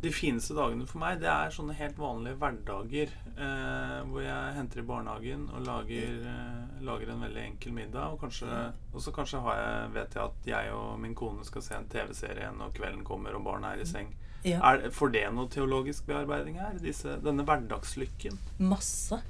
De 0.00 0.12
fineste 0.14 0.54
dagene 0.56 0.86
for 0.88 1.02
meg, 1.02 1.18
det 1.20 1.28
er 1.28 1.52
sånne 1.52 1.74
helt 1.76 1.98
vanlige 2.00 2.38
hverdager. 2.40 3.10
Eh, 3.34 3.98
hvor 4.08 4.24
jeg 4.24 4.54
henter 4.56 4.80
i 4.80 4.86
barnehagen 4.88 5.42
og 5.52 5.66
lager, 5.66 6.14
eh, 6.30 6.78
lager 6.86 7.12
en 7.12 7.26
veldig 7.26 7.42
enkel 7.42 7.74
middag. 7.76 8.14
Og 8.14 8.22
kanskje, 8.22 8.48
og 8.94 9.04
så 9.04 9.12
kanskje 9.12 9.42
har 9.44 9.60
jeg, 9.60 9.92
vet 9.98 10.16
jeg 10.16 10.24
at 10.24 10.48
jeg 10.54 10.72
og 10.72 10.98
min 11.02 11.14
kone 11.14 11.44
skal 11.44 11.66
se 11.66 11.76
en 11.76 11.90
TV-serie 11.92 12.48
når 12.56 12.72
kvelden 12.78 13.04
kommer 13.04 13.36
og 13.36 13.44
barna 13.44 13.74
er 13.74 13.84
i 13.84 13.88
seng. 13.88 14.14
Ja. 14.46 14.62
Er, 14.64 14.88
får 14.94 15.12
det 15.12 15.26
noe 15.36 15.50
teologisk 15.52 16.06
bearbeiding 16.08 16.56
her? 16.62 16.80
Disse, 16.80 17.18
denne 17.20 17.44
hverdagslykken? 17.44 18.40
Masse. 18.64 19.20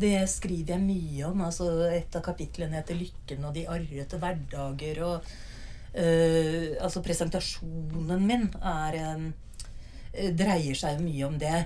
Det 0.00 0.14
skriver 0.30 0.76
jeg 0.76 0.84
mye 0.84 1.26
om. 1.28 1.44
altså 1.44 1.66
Et 1.90 2.16
av 2.16 2.22
kapitlene 2.24 2.78
heter 2.78 2.94
'Lykken 2.94 3.44
og 3.44 3.54
de 3.54 3.66
arrete 3.68 4.18
hverdager'. 4.18 5.02
og 5.02 5.24
øh, 5.94 6.76
altså 6.80 7.02
Presentasjonen 7.02 8.26
min 8.26 8.48
er 8.62 8.98
en, 9.02 9.34
dreier 10.12 10.74
seg 10.78 11.02
mye 11.04 11.26
om 11.28 11.38
det. 11.38 11.64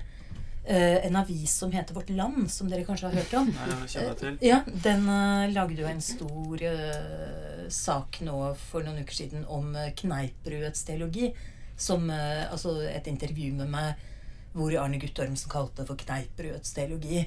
Eh, 0.65 1.07
en 1.07 1.17
avis 1.17 1.53
som 1.53 1.73
heter 1.73 1.95
Vårt 1.95 2.09
Land, 2.11 2.51
som 2.51 2.69
dere 2.71 2.85
kanskje 2.85 3.11
har 3.11 3.19
hørt 3.21 3.35
om. 3.37 3.51
Nei, 3.53 3.89
til. 4.17 4.39
Ja, 4.41 4.63
Den 4.65 5.05
eh, 5.13 5.53
lagde 5.53 5.83
jo 5.83 5.89
en 5.91 6.01
stor 6.01 6.63
eh, 6.65 7.67
sak 7.69 8.23
nå 8.25 8.39
for 8.71 8.87
noen 8.87 9.05
uker 9.05 9.19
siden 9.19 9.45
om 9.45 9.75
kneippbrødets 10.01 10.87
teologi. 10.89 11.35
Som 11.77 12.09
eh, 12.11 12.47
Altså 12.49 12.79
et 12.89 13.07
intervju 13.11 13.53
med 13.59 13.73
meg 13.77 14.11
hvor 14.55 14.73
Arne 14.79 15.01
Guttormsen 15.03 15.51
kalte 15.51 15.83
det 15.83 15.89
for 15.91 15.99
Kneippbruets 15.99 16.73
teologi. 16.77 17.25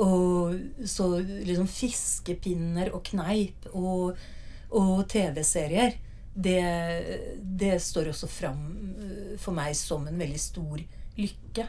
Og 0.00 0.86
så 0.86 1.08
liksom 1.24 1.66
fiskepinner 1.66 2.92
og 2.94 3.02
kneip 3.08 3.66
og, 3.72 4.20
og 4.76 5.06
TV-serier, 5.10 5.96
det, 6.44 6.62
det 7.42 7.76
står 7.82 8.10
også 8.12 8.28
fram 8.30 8.64
eh, 9.00 9.36
for 9.40 9.56
meg 9.56 9.76
som 9.78 10.06
en 10.08 10.18
veldig 10.20 10.40
stor 10.40 10.82
lykke. 11.20 11.66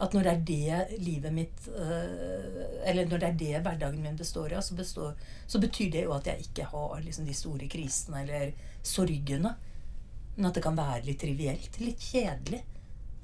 At 0.00 0.14
når 0.16 0.24
det 0.24 0.32
er 0.32 0.44
det 0.48 1.00
livet 1.04 1.32
mitt 1.36 1.66
øh, 1.68 2.60
Eller 2.88 3.04
når 3.04 3.18
det 3.20 3.26
er 3.26 3.34
det 3.42 3.58
hverdagen 3.66 4.00
min 4.00 4.16
består 4.16 4.54
av, 4.56 4.62
så, 4.64 4.74
består, 4.74 5.12
så 5.46 5.60
betyr 5.60 5.90
det 5.92 6.04
jo 6.06 6.14
at 6.16 6.30
jeg 6.30 6.46
ikke 6.46 6.70
har 6.70 7.02
liksom, 7.04 7.26
de 7.28 7.36
store 7.36 7.68
krisene 7.68 8.22
eller 8.24 8.54
sorgene. 8.82 9.52
Men 10.36 10.48
at 10.48 10.56
det 10.56 10.64
kan 10.64 10.78
være 10.78 11.04
litt 11.04 11.20
trivielt. 11.20 11.76
Litt 11.84 12.00
kjedelig. 12.00 12.62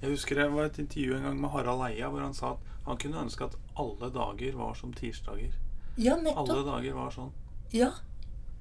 Jeg 0.02 0.12
husker 0.12 0.36
det 0.36 0.50
var 0.52 0.68
et 0.68 0.82
intervju 0.82 1.16
en 1.16 1.30
gang 1.30 1.38
med 1.40 1.54
Harald 1.54 1.86
Eia 1.86 2.10
hvor 2.12 2.20
han 2.20 2.36
sa 2.36 2.52
at 2.58 2.74
han 2.86 2.98
kunne 3.00 3.22
ønske 3.24 3.48
at 3.48 3.56
alle 3.80 4.10
dager 4.12 4.58
var 4.60 4.76
som 4.76 4.92
tirsdager. 4.94 5.54
Ja, 5.96 6.18
nettopp. 6.20 6.44
Alle 6.44 6.66
dager 6.68 6.98
var 6.98 7.14
sånn. 7.14 7.32
Ja. 7.72 7.94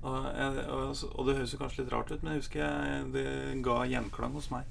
Og, 0.05 0.25
og, 0.29 1.03
og 1.15 1.27
det 1.27 1.37
høres 1.39 1.53
jo 1.55 1.59
kanskje 1.61 1.81
litt 1.81 1.93
rart 1.93 2.11
ut, 2.13 2.21
men 2.21 2.35
jeg 2.35 2.43
husker 2.43 2.61
jeg, 2.61 3.05
det 3.15 3.27
ga 3.65 3.77
gjenklang 3.89 4.35
hos 4.37 4.51
meg. 4.53 4.67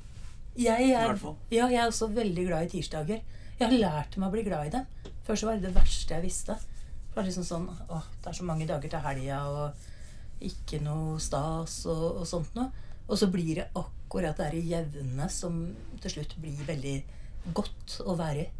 Jeg 0.54 0.92
er, 0.94 1.16
ja, 1.50 1.66
jeg 1.66 1.80
er 1.80 1.88
også 1.88 2.06
veldig 2.14 2.44
glad 2.46 2.68
i 2.68 2.70
tirsdager. 2.76 3.24
Jeg 3.58 3.66
har 3.66 3.74
lært 3.74 4.14
meg 4.18 4.28
å 4.28 4.34
bli 4.34 4.44
glad 4.46 4.68
i 4.68 4.72
dem. 4.76 5.10
Før 5.26 5.40
så 5.40 5.48
var 5.48 5.58
det 5.58 5.66
det 5.66 5.74
verste 5.74 6.14
jeg 6.14 6.22
visste. 6.22 6.54
Det 6.54 7.16
var 7.16 7.26
liksom 7.26 7.46
sånn 7.46 7.66
Å, 7.70 8.00
det 8.22 8.30
er 8.30 8.38
så 8.38 8.46
mange 8.46 8.68
dager 8.68 8.92
til 8.92 9.02
helga, 9.02 9.40
og 9.50 10.44
ikke 10.44 10.80
noe 10.84 11.18
stas 11.22 11.80
og, 11.90 12.04
og 12.20 12.26
sånt 12.28 12.54
noe. 12.58 12.70
Og 13.04 13.18
så 13.20 13.28
blir 13.32 13.60
det 13.60 13.66
akkurat 13.76 14.38
det 14.38 14.62
jevne 14.64 15.26
som 15.32 15.58
til 16.02 16.14
slutt 16.14 16.36
blir 16.40 16.62
veldig 16.68 16.94
godt 17.56 17.98
å 18.06 18.14
være 18.18 18.46
i. 18.46 18.50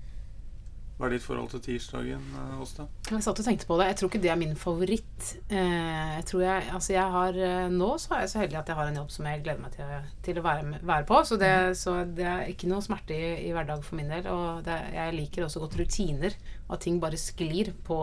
Hva 0.95 1.09
er 1.09 1.17
ditt 1.17 1.25
forhold 1.25 1.49
til 1.51 1.63
tirsdagen, 1.65 2.23
eh, 2.39 2.59
Åsta? 2.63 2.85
Jeg 3.09 3.25
satt 3.27 3.41
og 3.43 3.47
tenkte 3.49 3.67
på 3.67 3.79
det. 3.81 3.89
Jeg 3.89 3.97
tror 3.99 4.11
ikke 4.13 4.21
det 4.23 4.31
er 4.31 4.39
min 4.39 4.55
favoritt. 4.55 5.25
Eh, 5.51 6.11
jeg 6.21 6.27
tror 6.31 6.45
jeg, 6.45 6.69
altså 6.71 6.93
jeg 6.95 7.15
har, 7.17 7.35
eh, 7.35 7.69
Nå 7.69 7.89
så 7.99 8.15
er 8.15 8.21
jeg 8.23 8.31
så 8.31 8.39
heldig 8.39 8.61
at 8.61 8.71
jeg 8.71 8.79
har 8.79 8.87
en 8.87 9.01
jobb 9.01 9.11
som 9.11 9.27
jeg 9.27 9.43
gleder 9.43 9.65
meg 9.65 9.75
til, 9.75 9.91
til 10.23 10.39
å 10.39 10.45
være, 10.47 10.79
være 10.87 11.09
på. 11.09 11.19
Så 11.27 11.39
det, 11.41 11.51
så 11.81 11.97
det 12.07 12.29
er 12.31 12.47
ikke 12.53 12.71
noe 12.71 12.87
smerte 12.87 13.11
i, 13.11 13.49
i 13.49 13.51
hverdag 13.51 13.83
for 13.83 13.99
min 13.99 14.15
del. 14.15 14.31
Og 14.31 14.63
det, 14.63 14.79
jeg 14.95 15.19
liker 15.19 15.49
også 15.49 15.65
godt 15.67 15.77
rutiner. 15.83 16.39
At 16.71 16.87
ting 16.87 17.03
bare 17.03 17.19
sklir 17.19 17.75
på, 17.83 17.99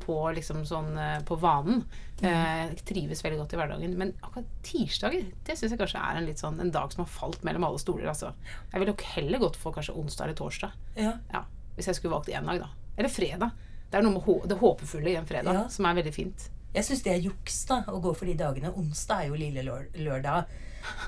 på 0.00 0.18
liksom 0.32 0.64
sånn 0.64 0.96
på 1.28 1.36
vanen. 1.36 1.84
Jeg 2.22 2.80
trives 2.88 3.20
veldig 3.22 3.44
godt 3.44 3.52
i 3.52 3.60
hverdagen. 3.60 3.96
Men 4.00 4.16
akkurat 4.22 4.48
tirsdager 4.64 5.28
det 5.44 5.58
syns 5.58 5.74
jeg 5.74 5.84
kanskje 5.84 6.00
er 6.00 6.16
en 6.16 6.32
litt 6.32 6.40
sånn 6.40 6.60
en 6.64 6.72
dag 6.72 6.94
som 6.94 7.04
har 7.04 7.12
falt 7.12 7.44
mellom 7.44 7.68
alle 7.68 7.82
stoler. 7.82 8.08
Altså. 8.08 8.32
Jeg 8.72 8.80
ville 8.80 8.94
nok 8.96 9.10
heller 9.18 9.44
gått 9.50 9.60
for 9.60 9.76
kanskje 9.76 10.00
onsdag 10.00 10.30
eller 10.30 10.40
torsdag. 10.40 10.78
Ja. 10.96 11.18
Ja, 11.34 11.44
hvis 11.76 11.86
jeg 11.86 11.94
skulle 11.98 12.14
valgt 12.14 12.28
én 12.28 12.46
dag, 12.46 12.60
da. 12.60 12.68
Eller 12.96 13.08
fredag. 13.08 13.50
Det 13.90 13.98
er 13.98 14.02
noe 14.02 14.12
med 14.18 14.48
det 14.48 14.58
håpefulle 14.58 15.10
i 15.12 15.16
en 15.16 15.26
fredag 15.26 15.52
Ja. 15.54 15.68
som 15.68 15.84
er 15.86 15.94
veldig 15.94 16.14
fint. 16.14 16.48
Jeg 16.74 16.84
syns 16.84 17.02
det 17.04 17.12
er 17.12 17.20
juks 17.20 17.64
da, 17.68 17.82
å 17.88 18.00
gå 18.00 18.14
for 18.16 18.24
de 18.24 18.34
dagene. 18.34 18.70
Onsdag 18.74 19.24
er 19.24 19.28
jo 19.28 19.34
lille 19.34 19.62
lør 19.62 19.86
lørdag. 19.94 20.44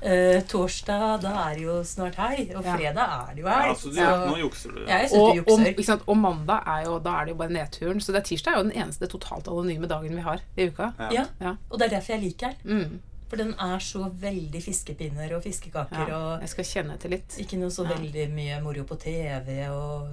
Uh, 0.04 0.38
torsdag, 0.46 1.20
da 1.22 1.30
er 1.50 1.54
det 1.56 1.62
jo 1.64 1.78
snart 1.82 2.14
helg. 2.20 2.52
Og 2.54 2.62
fredag 2.62 3.08
er 3.14 3.34
det 3.34 3.40
jo 3.42 3.48
Ja, 3.48 3.54
helg. 3.62 3.70
altså, 3.72 3.88
du, 3.88 3.96
så- 3.96 4.28
nå 4.30 4.36
jukser 4.38 4.74
du. 4.74 4.84
Ja, 4.86 4.98
Og, 5.18 5.34
du 5.34 5.40
og, 5.52 5.84
sant? 5.84 6.02
og 6.06 6.16
mandag 6.16 6.62
er 6.66 6.84
jo, 6.84 6.98
da 7.00 7.16
er 7.20 7.24
det 7.24 7.32
jo 7.32 7.38
bare 7.40 7.48
nedturen. 7.56 8.00
Så 8.00 8.12
det 8.12 8.16
er 8.22 8.28
tirsdag 8.28 8.52
er 8.52 8.56
jo 8.62 8.68
den 8.70 8.82
eneste 8.84 9.08
totalt 9.08 9.48
anonyme 9.48 9.88
dagen 9.88 10.14
vi 10.14 10.20
har 10.22 10.40
i 10.56 10.68
uka. 10.68 10.92
Ja. 10.98 11.10
Ja, 11.10 11.24
Ja. 11.40 11.56
og 11.70 11.78
det 11.78 11.86
er 11.92 11.96
derfor 11.98 12.12
jeg 12.14 12.22
liker 12.22 12.54
den. 12.62 12.78
Mm. 12.78 13.00
For 13.28 13.36
den 13.40 13.54
er 13.58 13.78
så 13.78 14.10
veldig 14.20 14.60
fiskepinner 14.62 15.32
og 15.36 15.42
fiskekaker 15.42 16.08
ja. 16.08 16.16
og 16.18 16.40
Jeg 16.44 16.48
skal 16.48 16.64
kjenne 16.64 16.94
etter 16.94 17.08
litt. 17.10 17.28
ikke 17.40 17.58
noe 17.58 17.70
så 17.70 17.84
Ja. 17.88 17.94
veldig 17.96 18.26
mye 18.34 18.60
moro 18.62 18.84
på 18.84 18.98
TV 19.00 19.68
og 19.70 20.08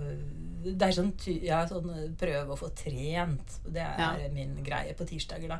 Det 0.63 0.81
er 0.81 0.91
sånn, 0.93 1.11
ja, 1.43 1.65
sånn 1.65 2.15
prøve 2.15 2.47
å 2.53 2.57
få 2.57 2.69
trent. 2.75 3.59
Det 3.65 3.81
er 3.81 3.97
Ja. 3.99 4.29
min 4.33 4.63
greie 4.63 4.93
på 4.93 5.05
tirsdager, 5.09 5.47
da. 5.49 5.59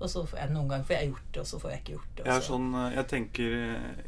Og 0.00 0.08
så 0.10 0.26
får 0.26 0.36
jeg 0.38 0.50
noen 0.50 0.68
ganger 0.68 0.84
får 0.84 0.96
jeg 0.98 1.08
gjort 1.10 1.32
det, 1.32 1.40
og 1.40 1.46
så 1.46 1.58
får 1.60 1.70
jeg 1.70 1.80
ikke 1.80 1.92
gjort 1.94 2.16
det. 2.16 2.24
Jeg, 2.26 2.34
er 2.36 2.40
sånn, 2.40 2.94
jeg 2.94 3.06
tenker 3.08 3.50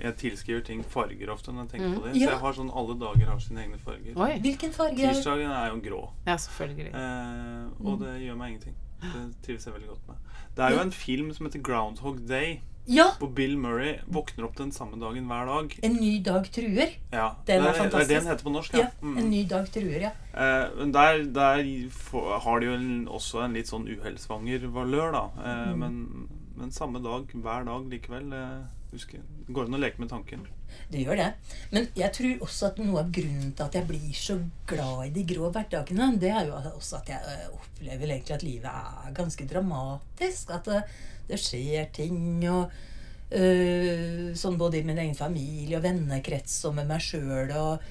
Jeg 0.00 0.16
tilskriver 0.16 0.64
ting 0.64 0.82
farger 0.84 1.28
ofte 1.30 1.52
når 1.52 1.62
jeg 1.62 1.68
tenker 1.80 1.88
Mm. 1.88 1.94
på 2.00 2.04
det. 2.04 2.12
Så 2.14 2.28
jeg 2.28 2.38
har 2.38 2.52
sånn 2.52 2.70
alle 2.76 2.94
dager 2.98 3.26
har 3.30 3.38
sine 3.40 3.60
egne 3.64 3.78
farger. 3.78 4.16
Oi. 4.16 4.38
Hvilken 4.40 4.72
farge 4.72 4.96
Tirsdagen 4.96 5.50
er 5.50 5.68
jo 5.70 5.80
grå, 5.80 6.10
Ja, 6.26 6.36
selvfølgelig. 6.36 6.94
eh, 6.94 7.70
Mm. 7.80 7.86
og 7.86 7.98
det 8.00 8.20
gjør 8.22 8.36
meg 8.36 8.48
ingenting. 8.52 8.74
Det 9.00 9.42
trives 9.42 9.64
jeg 9.64 9.74
veldig 9.74 9.88
godt 9.88 10.08
med. 10.08 10.16
Det 10.54 10.64
er 10.64 10.70
jo 10.76 10.80
en 10.80 10.90
film 10.90 11.32
som 11.32 11.46
heter 11.46 11.62
Groundhog 11.62 12.26
Day, 12.28 12.60
Ja! 12.86 13.08
hvor 13.18 13.32
Bill 13.34 13.56
Murray 13.58 13.96
våkner 14.06 14.44
opp 14.46 14.56
den 14.60 14.70
samme 14.72 14.98
dagen 15.00 15.26
hver 15.26 15.46
dag. 15.50 15.74
En 15.82 15.96
ny 15.98 16.20
dag 16.22 16.46
truer. 16.54 16.92
Ja, 17.12 17.32
Den 17.46 17.62
er 17.64 17.66
det, 17.66 17.66
det 17.66 17.66
er 17.66 17.72
det 17.72 17.80
fantastisk. 17.82 18.12
den 18.14 18.26
heter 18.30 18.44
på 18.46 18.52
norsk. 18.54 18.74
Ja, 18.78 18.84
Ja. 18.86 18.90
Mm. 19.02 19.18
En 19.18 19.30
ny 19.30 19.42
dag 19.50 19.66
truer, 19.74 20.00
ja. 20.06 20.12
Eh, 20.36 20.68
men 20.78 20.92
der, 20.94 21.24
der 21.34 21.64
har 22.46 22.60
de 22.60 22.66
jo 22.66 22.72
en, 22.78 23.06
også 23.08 23.42
en 23.44 23.54
litt 23.58 23.66
sånn 23.72 23.88
uhellsvanger 23.90 24.68
valør, 24.70 25.12
da. 25.12 25.24
Eh, 25.42 25.72
Mm. 25.74 25.78
men, 25.78 26.28
men 26.56 26.70
samme 26.72 27.02
dag 27.02 27.26
hver 27.34 27.64
dag 27.66 27.88
likevel. 27.90 28.32
Eh, 28.32 28.64
husker, 28.92 29.18
det 29.46 29.52
går 29.52 29.66
an 29.66 29.74
å 29.74 29.80
leke 29.82 29.98
med 30.00 30.08
tanken. 30.08 30.46
Det 30.90 31.02
gjør 31.04 31.16
det. 31.16 31.26
Men 31.72 31.88
jeg 31.96 32.12
tror 32.14 32.46
også 32.46 32.66
at 32.70 32.78
noe 32.78 33.00
av 33.02 33.10
grunnen 33.12 33.50
til 33.56 33.64
at 33.66 33.74
jeg 33.74 33.86
blir 33.88 34.14
så 34.14 34.38
glad 34.66 35.06
i 35.06 35.10
de 35.10 35.24
grå 35.34 35.50
hverdagene, 35.52 36.18
det 36.20 36.30
er 36.30 36.46
jo 36.46 36.54
også 36.76 37.00
at 37.02 37.08
jeg 37.08 37.20
øh, 37.34 37.58
opplever 37.58 38.06
egentlig 38.14 38.34
at 38.38 38.42
livet 38.46 38.70
er 38.70 39.12
ganske 39.18 39.46
dramatisk. 39.50 40.50
At 40.50 40.68
det, 41.28 41.38
skjer 41.40 41.90
ting 41.94 42.44
og 42.50 42.72
øh, 43.30 44.32
Sånn 44.38 44.58
både 44.60 44.80
i 44.80 44.86
min 44.86 45.00
egen 45.02 45.16
familie 45.18 45.78
og 45.78 45.84
vennekrets 45.86 46.58
og 46.68 46.76
med 46.78 46.90
meg 46.90 47.02
sjøl 47.04 47.52
og, 47.56 47.86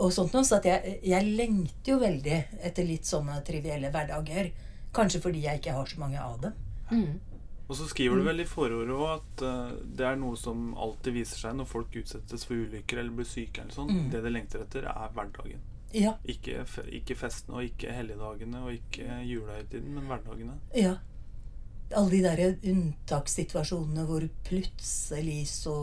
og 0.00 0.12
sånt 0.14 0.36
noe. 0.36 0.46
Så 0.46 0.60
at 0.60 0.68
jeg, 0.68 0.98
jeg 1.04 1.32
lengter 1.36 1.94
jo 1.94 1.98
veldig 2.02 2.38
etter 2.70 2.88
litt 2.88 3.08
sånne 3.08 3.40
trivielle 3.46 3.92
hverdager. 3.92 4.52
Kanskje 4.96 5.22
fordi 5.22 5.44
jeg 5.46 5.60
ikke 5.60 5.76
har 5.76 5.90
så 5.90 6.00
mange 6.00 6.22
av 6.22 6.40
dem. 6.42 6.56
Mm. 6.90 7.18
Og 7.70 7.76
så 7.78 7.86
skriver 7.86 8.18
du 8.18 8.24
vel 8.26 8.42
i 8.42 8.48
forordet 8.50 8.94
òg 8.96 9.10
at 9.12 9.42
uh, 9.46 9.74
det 9.94 10.06
er 10.08 10.16
noe 10.18 10.34
som 10.38 10.72
alltid 10.74 11.14
viser 11.20 11.38
seg 11.38 11.54
når 11.54 11.68
folk 11.70 11.94
utsettes 12.00 12.42
for 12.48 12.58
ulykker 12.58 12.98
eller 12.98 13.14
blir 13.14 13.28
syke. 13.30 13.62
eller 13.62 13.76
sånn. 13.76 13.92
Mm. 13.94 14.08
Det 14.10 14.22
de 14.24 14.32
lengter 14.34 14.64
etter, 14.64 14.88
er 14.90 15.12
hverdagen. 15.14 15.62
Ja, 15.94 16.14
Ikke, 16.24 16.62
ikke 16.94 17.16
festene 17.18 17.58
og 17.58 17.66
ikke 17.66 17.90
helligdagene 17.94 18.60
og 18.62 18.74
ikke 18.76 19.20
julehøytiden, 19.26 19.94
men 19.96 20.06
hverdagene. 20.06 20.58
Ja. 20.76 20.96
Alle 21.98 22.10
de 22.10 22.20
der 22.22 22.70
unntakssituasjonene 22.70 24.04
hvor 24.06 24.26
plutselig 24.46 25.40
så 25.50 25.76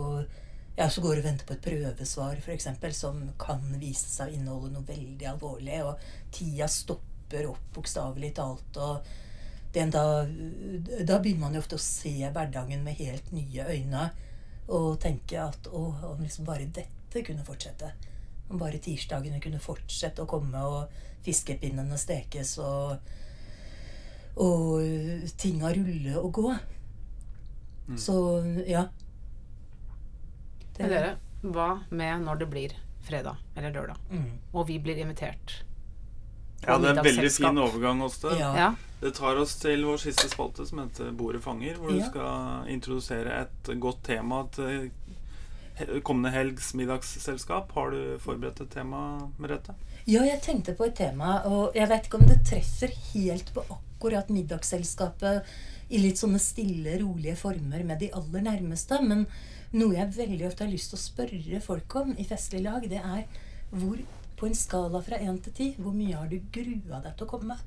ja, 0.78 0.86
så 0.94 1.02
går 1.02 1.18
du 1.18 1.22
og 1.24 1.26
venter 1.26 1.48
på 1.48 1.56
et 1.56 1.64
prøvesvar, 1.66 2.38
f.eks., 2.38 2.68
som 2.94 3.24
kan 3.42 3.64
vise 3.82 4.12
seg 4.12 4.30
å 4.30 4.38
inneholde 4.38 4.76
noe 4.76 4.86
veldig 4.86 5.26
alvorlig, 5.26 5.80
og 5.82 6.04
tida 6.32 6.68
stopper 6.70 7.48
opp 7.50 7.72
bokstavelig 7.74 8.30
talt. 8.38 8.78
og 8.78 9.08
er 9.78 9.90
da, 9.94 10.04
da 11.06 11.18
begynner 11.20 11.48
man 11.48 11.58
jo 11.58 11.64
ofte 11.64 11.78
å 11.78 11.82
se 11.82 12.14
hverdagen 12.22 12.86
med 12.86 12.98
helt 13.02 13.32
nye 13.36 13.66
øyne 13.74 14.06
og 14.74 15.00
tenke 15.02 15.40
at 15.42 15.70
å, 15.70 15.84
om 16.12 16.22
liksom 16.22 16.48
bare 16.48 16.70
dette 16.74 17.24
kunne 17.26 17.46
fortsette. 17.48 17.92
Om 18.50 18.62
bare 18.62 18.82
tirsdagene 18.84 19.42
kunne 19.44 19.62
fortsette 19.64 20.24
å 20.24 20.30
komme, 20.30 20.62
og 20.62 21.26
fiskepinnene 21.26 21.98
stekes, 22.00 22.58
og 22.64 22.98
og 24.38 24.82
tinga 25.38 25.72
ruller 25.74 26.18
og 26.22 26.32
gå. 26.34 26.56
Mm. 27.88 27.98
Så 27.98 28.14
ja. 28.68 28.86
Det- 30.78 30.84
Men 30.84 30.90
dere, 30.90 31.16
hva 31.44 31.70
med 31.90 32.22
når 32.26 32.36
det 32.40 32.50
blir 32.50 32.74
fredag 33.08 33.38
eller 33.56 33.72
lørdag, 33.72 33.96
Mm. 34.12 34.32
og 34.54 34.68
vi 34.68 34.78
blir 34.80 34.98
invitert? 34.98 35.64
Ja, 36.68 36.78
det 36.78 36.86
er 36.90 37.00
en 37.00 37.06
veldig 37.06 37.32
fin 37.32 37.58
overgang, 37.58 38.02
Åste. 38.02 38.28
Ja. 38.40 38.54
Ja. 38.56 38.76
Det 39.02 39.14
tar 39.16 39.36
oss 39.38 39.56
til 39.56 39.84
vår 39.86 39.98
siste 39.98 40.28
spalte, 40.30 40.66
som 40.68 40.80
heter 40.80 41.12
Bordet 41.12 41.44
fanger, 41.44 41.76
hvor 41.78 41.90
du 41.90 42.02
skal 42.02 42.68
introdusere 42.68 43.42
et 43.42 43.80
godt 43.80 44.04
tema 44.04 44.44
til 44.52 44.92
kommende 46.04 46.32
helgs 46.32 46.74
middagsselskap. 46.74 47.72
Har 47.72 47.92
du 47.92 48.18
forberedt 48.20 48.62
et 48.62 48.70
tema, 48.72 49.20
Merete? 49.40 49.76
ja, 50.08 50.24
jeg 50.24 50.42
tenkte 50.42 50.74
på 50.76 50.86
et 50.86 50.96
tema, 50.96 51.42
og 51.46 51.72
jeg 51.76 51.88
vet 51.90 52.04
ikke 52.06 52.16
om 52.22 52.28
det 52.28 52.40
treffer 52.46 52.88
helt 53.14 53.54
på 53.54 53.62
akkurat 53.62 53.87
middagsselskapet 54.30 55.46
i 55.90 56.02
litt 56.04 56.20
sånne 56.20 56.40
stille, 56.40 56.98
rolige 57.00 57.36
former 57.36 57.84
med 57.84 58.00
de 58.00 58.12
aller 58.12 58.42
nærmeste, 58.42 59.02
men 59.02 59.26
noe 59.72 59.96
jeg 59.96 60.16
veldig 60.18 60.48
ofte 60.48 60.66
har 60.66 60.72
lyst 60.72 60.92
til 60.92 61.00
å 61.00 61.06
spørre 61.06 61.62
folk 61.62 61.96
om 61.96 62.14
i 62.18 62.26
festlig 62.28 62.64
lag, 62.64 62.84
det 62.88 63.00
er 63.00 63.26
hvor 63.72 63.98
på 64.38 64.48
en 64.48 64.56
skala 64.56 65.02
fra 65.02 65.18
én 65.18 65.40
til 65.42 65.54
ti, 65.54 65.76
hvor 65.78 65.96
mye 65.96 66.16
har 66.16 66.28
du 66.30 66.38
grua 66.54 67.02
deg 67.02 67.16
til 67.18 67.26
å 67.26 67.32
komme? 67.32 67.58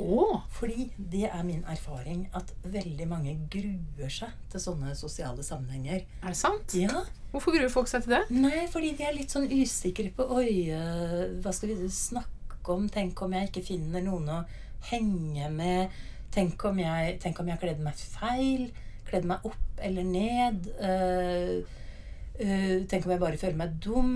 Oh. 0.00 0.40
Fordi 0.56 0.86
det 0.96 1.26
er 1.28 1.42
min 1.44 1.64
erfaring 1.68 2.28
at 2.36 2.52
veldig 2.64 3.06
mange 3.08 3.34
gruer 3.52 4.12
seg 4.12 4.32
til 4.52 4.62
sånne 4.62 4.94
sosiale 4.96 5.44
sammenhenger. 5.44 6.06
Er 6.22 6.32
det 6.32 6.38
sant? 6.40 6.72
Ja, 6.78 7.02
Hvorfor 7.30 7.54
gruer 7.54 7.70
folk 7.70 7.86
seg 7.90 8.02
til 8.06 8.16
det? 8.16 8.24
Nei, 8.34 8.64
fordi 8.70 8.94
de 8.98 9.06
er 9.06 9.14
litt 9.14 9.30
sånn 9.30 9.46
usikre 9.50 10.10
på 10.16 10.26
Oi, 10.34 10.70
eh, 10.74 11.36
hva 11.42 11.52
skal 11.54 11.70
vi 11.70 11.90
snakke 11.94 12.74
om? 12.74 12.88
Tenk 12.90 13.20
om 13.22 13.36
jeg 13.36 13.50
ikke 13.50 13.66
finner 13.68 14.02
noen 14.02 14.32
å 14.34 14.40
henge 14.90 15.50
med? 15.54 15.98
Tenk 16.34 16.62
om 16.68 16.78
jeg, 16.78 17.18
tenk 17.22 17.40
om 17.42 17.50
jeg 17.50 17.60
kledde 17.62 17.84
meg 17.84 17.98
feil? 17.98 18.68
Kledde 19.08 19.30
meg 19.30 19.46
opp 19.48 19.82
eller 19.82 20.06
ned? 20.06 20.68
Uh, 20.78 21.60
uh, 22.40 22.76
tenk 22.90 23.06
om 23.06 23.14
jeg 23.14 23.22
bare 23.22 23.40
føler 23.40 23.58
meg 23.58 23.74
dum? 23.82 24.14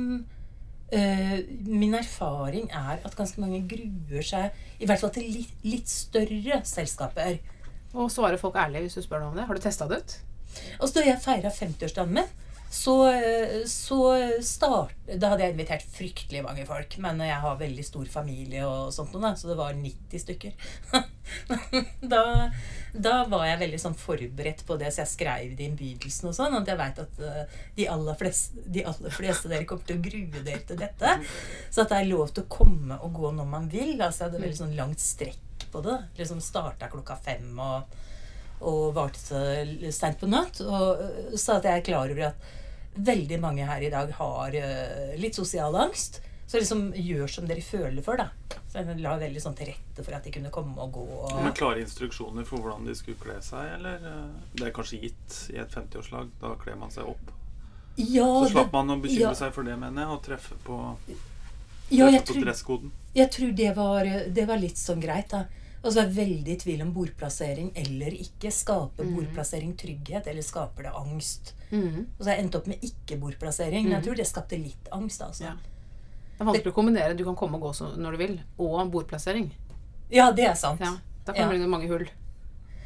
Uh, 0.94 1.38
min 1.66 1.96
erfaring 1.98 2.68
er 2.70 3.02
at 3.02 3.16
ganske 3.18 3.40
mange 3.42 3.64
gruer 3.70 4.22
seg 4.22 4.54
i 4.78 4.86
hvert 4.86 5.00
fall 5.02 5.14
til 5.16 5.26
litt, 5.40 5.56
litt 5.66 5.90
større 5.90 6.60
selskaper. 6.68 7.40
Og 7.94 8.10
svarer 8.10 8.38
folk 8.38 8.56
ærlig 8.58 8.86
hvis 8.86 8.98
du 8.98 9.04
spør 9.04 9.24
noe 9.24 9.32
om 9.32 9.38
det? 9.38 9.48
Har 9.48 9.58
du 9.58 9.62
testa 9.62 9.90
det 9.90 10.02
ut? 10.02 10.16
Og 10.80 10.86
så 10.86 11.00
da 11.00 11.06
jeg 11.08 11.22
feira 11.22 11.50
50-årsdagen 11.50 12.14
min, 12.14 12.32
så, 12.75 12.95
så 13.66 13.99
start, 14.43 14.95
Da 15.07 15.29
hadde 15.31 15.45
jeg 15.45 15.55
invitert 15.55 15.85
fryktelig 15.95 16.41
mange 16.43 16.64
folk. 16.66 16.97
Men 17.03 17.20
jeg 17.22 17.37
har 17.45 17.61
veldig 17.61 17.85
stor 17.87 18.09
familie 18.11 18.64
og 18.66 18.89
sånt 18.95 19.14
noe, 19.14 19.31
så 19.39 19.53
det 19.53 19.57
var 19.61 19.77
90 19.79 20.22
stykker. 20.25 20.57
da, 22.14 22.22
da 23.07 23.12
var 23.31 23.47
jeg 23.47 23.61
veldig 23.62 23.79
sånn 23.79 23.95
forberedt 23.99 24.64
på 24.66 24.79
det, 24.81 24.91
så 24.91 25.05
jeg 25.05 25.12
skrev 25.12 25.55
det 25.55 25.62
i 25.62 25.68
innbydelsen 25.70 26.33
og 26.33 26.35
sånn. 26.35 26.57
At 26.59 26.72
jeg 26.72 26.81
veit 26.81 26.99
at 27.05 27.22
eh, 27.29 27.61
de 27.79 27.87
aller, 27.93 28.18
fleste, 28.25 28.64
de 28.79 28.83
aller 28.91 29.14
fleste 29.20 29.53
dere 29.53 29.68
kommer 29.70 29.87
til 29.87 30.01
å 30.01 30.07
grue 30.09 30.43
dere 30.43 30.64
til 30.66 30.81
dette. 30.83 31.14
Så 31.70 31.85
at 31.85 31.95
det 31.95 32.01
er 32.01 32.11
lov 32.11 32.35
til 32.35 32.43
å 32.43 32.53
komme 32.57 32.99
og 32.99 33.14
gå 33.20 33.31
når 33.39 33.53
man 33.55 33.70
vil. 33.70 33.95
Altså 34.01 34.25
jeg 34.25 34.33
hadde 34.33 34.43
veldig 34.49 34.61
sånn 34.64 34.75
langt 34.81 35.05
strekk 35.05 35.68
på 35.70 35.85
det. 35.87 36.01
Liksom 36.18 36.43
starta 36.43 36.91
klokka 36.91 37.20
fem 37.22 37.55
og 37.55 38.03
og 38.64 38.95
varte 38.97 39.91
seint 39.93 40.20
på 40.20 40.29
natt. 40.31 40.61
Og, 40.64 41.37
så 41.37 41.59
at 41.59 41.66
jeg 41.68 41.81
er 41.81 41.87
klar 41.87 42.09
over 42.09 42.31
at 42.31 42.53
veldig 42.95 43.40
mange 43.42 43.66
her 43.66 43.82
i 43.82 43.90
dag 43.92 44.12
har 44.18 44.55
uh, 44.55 45.14
litt 45.20 45.34
sosial 45.34 45.74
angst. 45.76 46.20
Så 46.47 46.61
liksom 46.61 46.90
gjør 46.95 47.30
som 47.30 47.47
dere 47.49 47.62
føler 47.64 48.05
for, 48.05 48.20
da. 48.20 48.28
Så 48.68 48.82
jeg 48.82 48.99
la 49.01 49.14
veldig 49.18 49.40
sånn 49.42 49.57
til 49.59 49.70
rette 49.72 50.05
for 50.05 50.14
at 50.14 50.26
de 50.26 50.32
kunne 50.34 50.51
komme 50.55 50.76
og 50.82 50.92
gå. 50.92 51.05
Og... 51.24 51.38
Med 51.42 51.55
klare 51.57 51.80
instruksjoner 51.82 52.45
for 52.47 52.61
hvordan 52.61 52.84
de 52.86 52.95
skulle 52.99 53.18
kle 53.22 53.38
seg, 53.42 53.70
eller 53.78 54.05
eh, 54.11 54.34
Det 54.53 54.68
er 54.68 54.74
kanskje 54.76 55.01
gitt 55.07 55.38
i 55.55 55.57
et 55.62 55.72
50-årslag. 55.72 56.28
Da 56.42 56.53
kler 56.61 56.76
man 56.78 56.92
seg 56.92 57.09
opp. 57.14 57.32
Ja, 57.97 58.28
Så 58.45 58.53
slapp 58.53 58.68
det- 58.70 58.76
man 58.76 58.92
å 58.92 58.99
bekymre 59.01 59.30
ja, 59.30 59.34
seg 59.38 59.55
for 59.57 59.66
det, 59.66 59.78
mener 59.80 60.05
jeg, 60.05 60.11
og 60.12 60.22
treffe 60.26 60.59
på, 60.66 60.78
ja, 61.95 62.11
jeg 62.11 62.24
på 62.24 62.32
tror, 62.32 62.45
dresskoden. 62.45 62.92
jeg 63.14 63.30
tror 63.30 63.53
det 63.62 63.72
var, 63.76 64.11
det 64.38 64.47
var 64.51 64.59
litt 64.59 64.80
sånn 64.80 65.01
greit, 65.03 65.30
da. 65.30 65.45
Og 65.85 65.93
så 65.93 66.01
er 66.01 66.07
jeg 66.09 66.16
veldig 66.16 66.53
i 66.55 66.61
tvil 66.62 66.82
om 66.82 66.93
bordplassering 66.97 67.66
eller 67.76 68.14
ikke. 68.16 68.51
Skaper 68.55 69.05
bordplassering 69.05 69.74
trygghet, 69.76 70.26
eller 70.32 70.43
skaper 70.43 70.87
det 70.89 70.93
angst? 70.97 71.53
Mm. 71.70 72.07
Og 72.07 72.22
så 72.24 72.30
har 72.30 72.39
jeg 72.39 72.45
endt 72.47 72.57
opp 72.57 72.70
med 72.72 72.87
ikke-bordplassering. 72.89 73.85
Men 73.85 73.99
jeg 73.99 74.07
tror 74.07 74.16
det 74.16 74.26
skapte 74.30 74.57
litt 74.61 74.89
angst, 74.97 75.20
altså. 75.26 75.51
Ja. 75.51 75.55
Det 76.35 76.41
er 76.41 76.49
vanskelig 76.49 76.72
å 76.72 76.76
kombinere. 76.80 77.16
Du 77.18 77.24
kan 77.28 77.37
komme 77.39 77.61
og 77.61 77.68
gå 77.68 77.91
når 78.01 78.16
du 78.16 78.22
vil, 78.24 78.41
og 78.59 78.91
bordplassering. 78.91 79.53
Ja, 80.11 80.30
det 80.32 80.49
er 80.49 80.55
sant. 80.59 80.80
Ja, 80.80 80.97
Da 81.24 81.32
kan 81.32 81.45
Ja. 81.47 81.49
det 81.53 81.61
bli 81.61 81.68
mange 81.68 81.89
hull. 81.89 82.09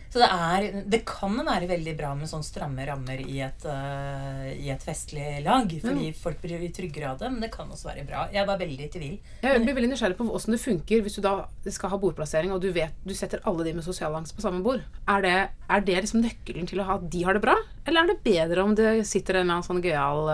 Så 0.08 0.22
det 0.22 0.28
er 0.32 0.84
Det 0.88 1.02
kan 1.08 1.36
være 1.36 1.68
veldig 1.68 1.94
bra 1.98 2.14
med 2.16 2.30
sånn 2.30 2.44
stramme 2.46 2.86
rammer 2.88 3.20
i 3.20 3.40
et, 3.44 3.66
uh, 3.68 4.48
i 4.54 4.70
et 4.72 4.84
festlig 4.84 5.42
lag. 5.44 5.68
Fordi 5.84 6.12
folk 6.16 6.40
blir 6.42 6.64
tryggere 6.74 7.12
av 7.12 7.20
det, 7.20 7.30
men 7.34 7.44
det 7.44 7.52
kan 7.52 7.68
også 7.68 7.90
være 7.90 8.06
bra. 8.08 8.26
Jeg 8.32 8.48
var 8.48 8.60
veldig 8.60 8.88
i 8.88 8.90
tvil. 8.94 9.14
Jeg 9.44 9.62
blir 9.64 9.76
veldig 9.76 9.92
nysgjerrig 9.92 10.18
på 10.18 10.28
åssen 10.38 10.56
det 10.56 10.62
funker 10.62 11.04
hvis 11.04 11.18
du 11.18 11.22
da 11.24 11.34
skal 11.68 11.92
ha 11.92 12.00
bordplassering, 12.00 12.52
og 12.54 12.62
du 12.64 12.70
vet 12.74 12.96
du 13.04 13.14
setter 13.16 13.42
alle 13.48 13.66
de 13.66 13.76
med 13.76 13.86
sosial 13.86 14.16
angst 14.16 14.36
på 14.36 14.44
samme 14.44 14.62
bord. 14.64 14.82
Er 15.08 15.24
det, 15.24 15.36
er 15.68 15.86
det 15.86 16.00
liksom 16.02 16.24
nøkkelen 16.24 16.68
til 16.68 16.82
å 16.82 16.88
ha 16.88 16.98
at 16.98 17.08
de 17.12 17.24
har 17.26 17.36
det 17.36 17.44
bra? 17.44 17.56
Eller 17.84 18.04
er 18.04 18.12
det 18.12 18.20
bedre 18.24 18.64
om 18.64 18.76
det 18.78 18.90
sitter 19.08 19.38
en 19.38 19.46
eller 19.46 19.58
annen 19.58 19.68
sånn 19.68 19.84
gøyal 19.84 20.28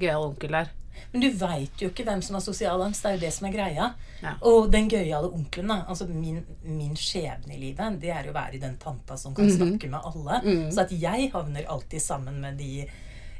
gøyal 0.00 0.30
onkel 0.30 0.60
der? 0.60 0.72
Men 1.14 1.22
du 1.22 1.28
veit 1.38 1.78
jo 1.78 1.92
ikke 1.92 2.04
hvem 2.08 2.20
som 2.26 2.34
har 2.34 2.42
sosial 2.42 2.82
angst. 2.82 3.04
Det 3.04 3.12
er 3.12 3.16
jo 3.16 3.22
det 3.22 3.32
som 3.36 3.46
er 3.46 3.54
greia. 3.54 3.88
Ja. 4.18 4.34
Og 4.50 4.66
den 4.72 4.88
gøyale 4.90 5.30
onkelen, 5.30 5.70
da. 5.70 5.84
Altså 5.86 6.08
min, 6.10 6.40
min 6.66 6.96
skjebne 6.98 7.54
i 7.54 7.60
livet, 7.60 8.00
det 8.02 8.10
er 8.10 8.26
jo 8.26 8.34
å 8.34 8.36
være 8.36 8.58
den 8.62 8.74
tanta 8.82 9.14
som 9.20 9.36
kan 9.36 9.46
snakke 9.52 9.90
med 9.92 10.10
alle. 10.10 10.40
Så 10.74 10.82
at 10.82 10.94
jeg 10.98 11.30
havner 11.32 11.70
alltid 11.70 12.02
sammen 12.02 12.42
med 12.42 12.58
de 12.58 12.86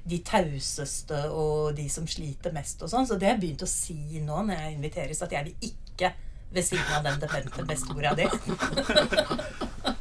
de 0.05 0.19
tauseste 0.21 1.17
og 1.33 1.73
de 1.79 1.87
som 1.89 2.05
sliter 2.09 2.53
mest 2.53 2.83
og 2.85 2.91
sånn. 2.93 3.07
Så 3.09 3.17
det 3.17 3.29
har 3.29 3.39
jeg 3.39 3.45
begynt 3.47 3.65
å 3.65 3.71
si 3.71 4.21
nå 4.21 4.43
når 4.45 4.61
jeg 4.61 4.77
inviteres, 4.77 5.23
at 5.25 5.33
jeg 5.33 5.49
vil 5.49 5.71
ikke 5.71 6.13
ved 6.55 6.67
siden 6.69 6.93
av 6.95 7.07
den 7.09 7.21
demente 7.25 7.65
bestemora 7.67 8.13
di. 8.19 8.29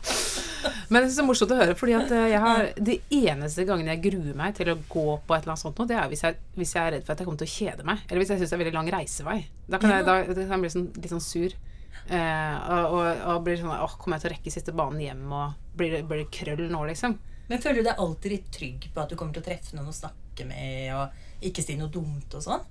Men 0.94 1.02
det 1.02 1.10
er 1.10 1.16
så 1.16 1.26
morsomt 1.26 1.52
å 1.56 1.58
høre, 1.58 1.74
fordi 1.78 1.96
at 1.98 2.12
eh, 2.14 2.28
jeg 2.30 2.40
har, 2.44 2.68
de 2.90 2.96
eneste 3.18 3.66
gangene 3.66 3.96
jeg 3.96 4.04
gruer 4.04 4.36
meg 4.38 4.54
til 4.58 4.70
å 4.70 4.76
gå 4.78 5.06
på 5.26 5.34
et 5.34 5.42
eller 5.42 5.56
annet 5.56 5.64
sånt 5.64 5.80
det 5.90 5.98
er 5.98 6.12
hvis 6.12 6.22
jeg, 6.22 6.38
hvis 6.54 6.74
jeg 6.76 6.84
er 6.84 6.94
redd 6.98 7.08
for 7.08 7.16
at 7.16 7.24
jeg 7.24 7.30
kommer 7.30 7.42
til 7.42 7.50
å 7.50 7.54
kjede 7.54 7.88
meg. 7.88 8.04
Eller 8.08 8.22
hvis 8.22 8.34
jeg 8.34 8.42
syns 8.44 8.54
det 8.54 8.58
er 8.58 8.62
veldig 8.62 8.76
lang 8.76 8.92
reisevei. 8.94 9.38
Da 9.66 9.80
kan 9.82 9.96
jeg, 9.96 10.06
da, 10.06 10.20
da 10.30 10.36
kan 10.38 10.54
jeg 10.54 10.66
bli 10.68 10.74
sånn, 10.76 10.90
litt 11.00 11.16
sånn 11.16 11.26
sur. 11.26 11.58
Eh, 12.04 12.56
og, 12.76 12.94
og, 13.00 13.24
og 13.32 13.44
blir 13.46 13.58
sånn 13.58 13.74
Åh, 13.74 13.98
kommer 13.98 14.20
jeg 14.20 14.26
til 14.26 14.30
å 14.30 14.34
rekke 14.36 14.54
siste 14.54 14.76
banen 14.76 15.02
hjem, 15.02 15.26
og 15.34 15.78
blir 15.80 15.98
blir 16.06 16.26
det 16.26 16.30
krøll 16.36 16.66
nå, 16.70 16.86
liksom? 16.92 17.18
Men 17.50 17.64
føler 17.64 17.82
du 17.82 17.90
deg 17.90 18.06
alltid 18.06 18.36
litt 18.36 18.54
trygg 18.54 18.88
på 18.94 19.02
at 19.02 19.12
du 19.12 19.18
kommer 19.18 19.36
til 19.36 19.44
å 19.44 19.48
treffe 19.50 19.78
noen 19.78 19.90
å 19.90 19.96
snakke 19.96 20.46
med, 20.48 20.94
og 20.94 21.48
ikke 21.50 21.66
si 21.66 21.76
noe 21.80 21.92
dumt 21.92 22.38
og 22.38 22.46
sånn? 22.46 22.70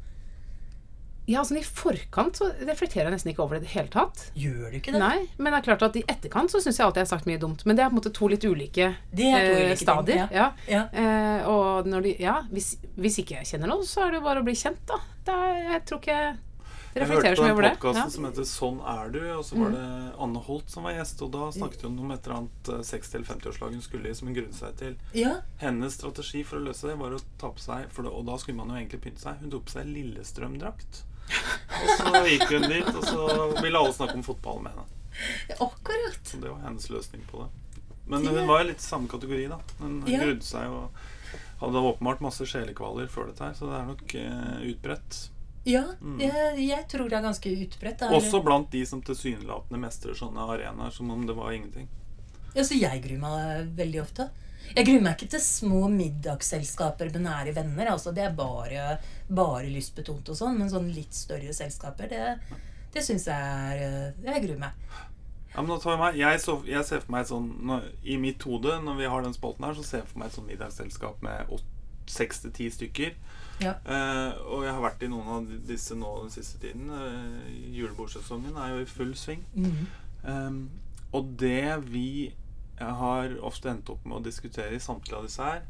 Ja, 1.31 1.43
sånn 1.47 1.59
i 1.61 1.63
forkant 1.63 2.35
så 2.41 2.49
reflekterer 2.67 3.07
jeg 3.07 3.13
nesten 3.15 3.31
ikke 3.31 3.45
over 3.45 3.55
det 3.59 3.63
i 3.63 3.67
det 3.69 3.73
hele 3.77 3.89
tatt. 3.95 4.25
Gjør 4.35 4.71
du 4.73 4.77
ikke 4.81 4.93
det? 4.93 4.99
Nei, 4.99 5.29
men 5.39 5.53
det 5.53 5.61
er 5.61 5.67
klart 5.69 5.83
at 5.87 5.97
i 5.97 6.03
etterkant 6.11 6.51
så 6.51 6.59
syns 6.61 6.79
jeg 6.81 6.85
alltid 6.87 7.03
jeg 7.05 7.07
har 7.07 7.13
sagt 7.17 7.27
mye 7.31 7.39
dumt. 7.39 7.65
Men 7.65 7.77
det 7.79 7.85
er 7.85 7.91
på 7.93 7.95
en 7.97 8.01
måte 8.03 8.13
to 8.13 8.27
litt 8.29 8.43
ulike 8.45 8.89
Det 9.15 9.29
er 9.31 9.39
to 9.47 9.53
eh, 9.55 9.59
ulike 9.63 9.77
ting, 9.77 9.87
stadier. 9.87 10.29
ja. 10.33 10.53
ja. 10.67 10.69
Ja. 10.69 10.85
Eh, 10.93 11.47
og 11.49 11.87
når 11.87 12.03
du, 12.03 12.15
ja, 12.19 12.41
hvis, 12.51 12.77
hvis 12.99 13.19
ikke 13.23 13.39
jeg 13.39 13.47
kjenner 13.55 13.69
noe, 13.71 13.87
så 13.87 14.03
er 14.07 14.11
det 14.11 14.19
jo 14.23 14.27
bare 14.27 14.43
å 14.43 14.47
bli 14.51 14.55
kjent, 14.59 14.83
da. 14.91 14.99
da 15.25 15.39
jeg 15.77 15.85
tror 15.87 16.03
ikke 16.03 16.17
jeg 16.19 16.39
Jeg 16.93 17.07
reflekterer 17.07 17.31
hørte 17.31 17.37
så 17.37 17.43
på 17.43 17.47
mye 17.47 17.53
over 17.55 17.63
det. 17.63 17.71
podkasten 17.79 17.97
Ja. 17.97 18.05
Mm. 18.05 18.11
som 18.13 18.25
heter 18.25 18.45
'Sånn 18.45 18.81
er 18.85 19.11
du', 19.15 19.39
og 19.39 19.45
så 19.49 19.57
var 19.63 19.71
det 19.71 19.87
Anne 20.21 20.39
Holt 20.45 20.69
som 20.71 20.83
var 20.83 20.93
gjest. 20.93 21.23
Og 21.23 21.31
da 21.33 21.47
snakket 21.51 21.83
hun 21.87 21.99
om 22.01 22.11
et 22.11 22.27
eller 22.27 22.37
annet 22.37 22.69
eh, 22.69 22.83
60- 22.85 23.15
eller 23.15 23.27
50-årslag 23.31 23.71
hun 23.73 23.81
skulle 23.81 24.11
i, 24.11 24.15
som 24.15 24.29
hun 24.29 24.35
grunnet 24.37 24.55
seg 24.55 24.77
til. 24.77 24.97
Ja. 25.15 25.37
Hennes 25.63 25.95
strategi 25.95 26.43
for 26.45 26.59
å 26.59 26.65
løse 26.67 26.89
det 26.91 26.99
var 26.99 27.11
å 27.17 27.21
ta 27.39 27.49
på 27.49 27.59
seg 27.63 27.87
for 27.89 28.03
det, 28.03 28.11
Og 28.13 28.27
da 28.27 28.37
skulle 28.37 28.57
man 28.59 28.69
jo 28.69 28.75
egentlig 28.75 29.01
pynte 29.01 29.21
seg. 29.23 29.39
Hun 29.41 29.51
tok 29.51 29.65
på 29.65 29.71
seg 29.71 29.87
Lillestrøm-drakt. 29.87 31.05
Og 31.83 31.89
så 31.99 32.23
gikk 32.29 32.45
hun 32.53 32.69
dit, 32.71 32.89
og 32.95 33.05
så 33.09 33.27
ville 33.63 33.79
alle 33.79 33.93
snakke 33.97 34.15
om 34.19 34.23
fotball 34.27 34.61
med 34.63 34.73
henne. 34.73 34.87
Akkurat. 35.61 36.21
Så 36.27 36.41
det 36.41 36.51
var 36.51 36.61
hennes 36.67 36.89
løsning 36.91 37.23
på 37.31 37.43
det. 37.45 37.51
Men 38.07 38.27
hun 38.27 38.47
var 38.49 38.61
i 38.65 38.69
litt 38.73 38.81
samme 38.83 39.09
kategori, 39.09 39.49
da. 39.49 39.59
Hun 39.81 40.03
Ja. 40.07 40.21
grudde 40.25 40.43
seg 40.45 40.69
og 40.69 40.91
hadde 41.63 41.83
åpenbart 41.93 42.21
masse 42.25 42.45
sjelekvaler 42.49 43.09
før 43.09 43.27
dette 43.31 43.45
her, 43.45 43.55
så 43.55 43.69
det 43.71 43.77
er 43.79 43.87
nok 43.87 44.15
eh, 44.15 44.73
utbredt. 44.73 45.21
Ja, 45.65 45.85
jeg, 46.19 46.57
jeg 46.67 46.89
tror 46.91 47.09
det 47.09 47.19
er 47.21 47.23
ganske 47.23 47.51
utbredt. 47.55 48.03
Er- 48.03 48.11
Mm. 48.11 48.17
Også 48.19 48.43
blant 48.45 48.71
de 48.73 48.85
som 48.85 49.01
tilsynelatende 49.03 49.79
mestrer 49.79 50.15
sånne 50.19 50.43
arenaer 50.51 50.91
som 50.91 51.11
om 51.11 51.25
det 51.27 51.37
var 51.37 51.53
ingenting. 51.53 51.87
Ja, 52.55 52.63
så 52.67 52.75
jeg 52.79 53.03
gruer 53.05 53.21
meg 53.21 53.69
veldig 53.77 54.01
ofte. 54.03 54.31
Jeg 54.73 54.87
gruer 54.89 55.05
meg 55.05 55.17
ikke 55.17 55.33
til 55.35 55.43
små 55.45 55.87
middagsselskaper 55.93 57.11
med 57.13 57.27
nære 57.27 57.55
venner. 57.57 57.93
altså 57.93 58.13
Det 58.13 58.25
er 58.25 58.37
bare, 58.37 58.99
bare 59.29 59.71
lystbetont 59.73 60.33
og 60.33 60.39
sånn. 60.39 60.59
Men 60.59 60.71
sånn 60.73 60.91
litt 60.95 61.17
større 61.17 61.53
selskaper, 61.57 62.09
det, 62.13 62.61
det 62.95 63.05
syns 63.05 63.29
jeg 63.29 63.83
er 63.89 64.15
Jeg 64.25 64.47
gruer 64.47 64.63
meg. 64.67 64.87
Ja, 65.53 65.61
men 65.61 65.75
da 65.75 65.79
tar 65.83 65.93
jeg, 65.93 66.01
meg, 66.01 66.17
jeg, 66.17 66.41
så, 66.41 66.57
jeg 66.65 66.89
ser 66.89 67.03
for 67.05 67.13
meg 67.13 67.29
sånn 67.29 67.51
når, 67.69 67.91
I 68.09 68.17
mitt 68.21 68.45
hode, 68.49 68.79
når 68.87 68.97
vi 69.03 69.11
har 69.13 69.25
den 69.25 69.37
spalten 69.37 69.67
her, 69.69 69.77
så 69.77 69.85
ser 69.85 70.01
jeg 70.01 70.09
for 70.09 70.23
meg 70.23 70.31
et 70.31 70.39
sånn 70.39 70.49
middagsselskap 70.49 71.25
med 71.25 71.53
seks 72.09 72.41
til 72.43 72.55
ti 72.57 72.69
stykker. 72.73 73.17
Ja. 73.63 73.75
Uh, 73.87 74.33
og 74.49 74.65
jeg 74.65 74.73
har 74.75 74.83
vært 74.83 75.05
i 75.05 75.11
noen 75.13 75.29
av 75.31 75.51
disse 75.69 75.97
nå 75.99 76.13
den 76.23 76.33
siste 76.35 76.61
tiden. 76.63 76.89
Uh, 76.89 77.51
julebordsesongen 77.77 78.57
er 78.57 78.73
jo 78.75 78.81
i 78.83 78.89
full 78.89 79.13
sving. 79.19 79.45
Mhm. 79.55 79.91
Um, 80.23 80.63
og 81.13 81.35
det 81.37 81.91
vi 81.93 82.33
har 82.85 83.37
ofte 83.45 83.71
endt 83.71 83.91
opp 83.91 84.05
med 84.05 84.19
å 84.19 84.25
diskutere 84.25 84.75
i 84.75 84.81
samtlige 84.83 85.19
av 85.19 85.25
disse 85.29 85.43
her, 85.47 85.63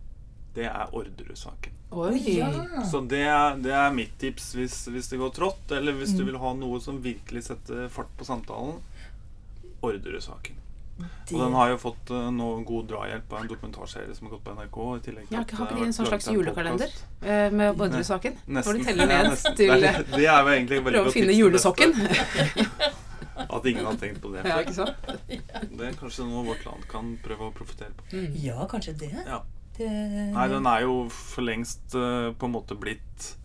det 0.54 0.66
er 0.68 0.90
Orderud-saken. 0.92 1.72
Oi. 1.92 2.38
Ja. 2.38 2.48
Så 2.88 3.00
det 3.08 3.22
er, 3.28 3.56
det 3.60 3.72
er 3.76 3.92
mitt 3.92 4.14
tips 4.20 4.54
hvis, 4.56 4.78
hvis 4.92 5.08
det 5.12 5.18
går 5.20 5.32
trått, 5.36 5.72
eller 5.76 5.92
hvis 5.92 6.12
Mm. 6.12 6.18
du 6.18 6.24
vil 6.24 6.38
ha 6.40 6.52
noe 6.56 6.80
som 6.80 7.02
virkelig 7.02 7.44
setter 7.48 7.88
fart 7.88 8.08
på 8.16 8.24
samtalen. 8.24 8.80
Orderud-saken. 9.82 10.58
Og 11.32 11.38
den 11.40 11.54
har 11.56 11.70
jo 11.72 11.78
fått 11.80 12.10
uh, 12.12 12.28
noe 12.30 12.60
god 12.68 12.84
drahjelp 12.90 13.32
av 13.32 13.40
en 13.40 13.48
dokumentarserie 13.50 14.14
som 14.14 14.28
har 14.28 14.36
gått 14.36 14.44
på 14.44 14.52
NRK. 14.54 14.78
I 14.98 15.04
tillegg 15.06 15.28
til 15.28 15.36
Ja, 15.38 15.42
har 15.42 15.66
ikke 15.66 15.78
de 15.78 15.86
en 15.88 15.94
sånn 15.96 16.08
slags 16.10 16.28
julekalender 16.30 16.92
eh, 17.24 17.48
med 17.50 17.80
Orderud-saken? 17.80 18.36
Hvor 18.60 18.76
de 18.76 18.84
teller 18.86 19.08
ned 19.10 19.32
til 19.56 19.72
det, 19.82 19.94
Prøve 20.84 21.08
å 21.08 21.14
finne 21.14 21.34
julesokken. 21.34 21.96
At 23.52 23.66
ingen 23.66 23.84
har 23.88 23.96
tenkt 24.00 24.20
på 24.22 24.30
det 24.32 24.44
ja, 24.46 24.60
ikke 24.62 24.74
sant? 24.76 25.08
Det 25.70 25.86
er 25.88 25.98
kanskje 25.98 26.26
noe 26.28 26.44
vårt 26.46 26.64
land 26.66 26.86
kan 26.90 27.12
prøve 27.22 27.50
å 27.50 27.54
profitere 27.54 27.92
på. 27.98 28.22
Ja, 28.42 28.66
kanskje 28.70 28.96
det. 28.98 29.12
Ja. 29.26 29.42
det 29.78 29.88
Nei, 30.34 30.48
den 30.48 30.66
er 30.66 30.80
jo 30.84 31.08
for 31.08 31.42
lengst 31.46 31.94
uh, 31.94 32.32
på 32.34 32.48
en 32.48 32.52
måte 32.56 32.76
blitt 32.78 33.36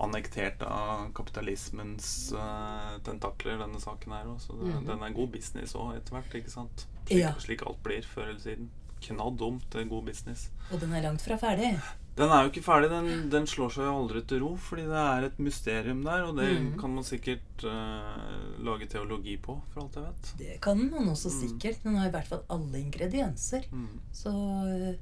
annektert 0.00 0.62
av 0.64 1.10
kapitalismens 1.16 2.32
uh, 2.32 2.96
tentakler, 3.04 3.58
denne 3.60 3.80
saken 3.82 4.12
her 4.16 4.28
òg. 4.32 4.38
Så 4.40 4.56
det, 4.56 4.74
Mhm. 4.74 4.86
den 4.86 5.02
er 5.02 5.10
god 5.16 5.32
business 5.32 5.74
òg, 5.74 5.96
etter 5.96 6.12
hvert. 6.16 6.34
ikke 6.34 6.50
sant? 6.50 6.86
Slik, 7.06 7.18
Ja. 7.20 7.32
slik 7.38 7.62
alt 7.66 7.82
blir, 7.82 8.02
før 8.02 8.28
eller 8.30 8.40
siden. 8.40 8.70
Knadd 9.00 9.40
om 9.42 9.60
er 9.74 9.84
god 9.84 10.04
business. 10.04 10.50
Og 10.72 10.80
den 10.80 10.92
er 10.92 11.02
langt 11.02 11.20
fra 11.22 11.36
ferdig. 11.36 11.80
Den 12.20 12.32
er 12.34 12.44
jo 12.44 12.50
ikke 12.50 12.64
ferdig. 12.64 12.90
Den, 12.92 13.28
den 13.32 13.46
slår 13.48 13.70
seg 13.72 13.86
jo 13.86 13.92
aldri 14.02 14.20
til 14.28 14.42
ro, 14.44 14.50
fordi 14.60 14.84
det 14.90 15.02
er 15.02 15.26
et 15.30 15.38
mysterium 15.40 16.02
der, 16.04 16.26
og 16.28 16.34
det 16.36 16.48
mm. 16.52 16.72
kan 16.80 16.92
man 16.96 17.06
sikkert 17.06 17.64
uh, 17.64 18.58
lage 18.66 18.88
teologi 18.92 19.38
på, 19.40 19.56
for 19.72 19.84
alt 19.84 19.96
jeg 19.96 20.04
vet. 20.08 20.32
Det 20.40 20.56
kan 20.64 20.82
man 20.82 21.08
også 21.14 21.32
sikkert. 21.32 21.80
Den 21.86 21.96
har 22.00 22.10
i 22.10 22.14
hvert 22.14 22.28
fall 22.28 22.42
alle 22.52 22.82
ingredienser. 22.82 23.64
Mm. 23.72 23.94
Så 24.12 24.34
eh, 24.34 25.00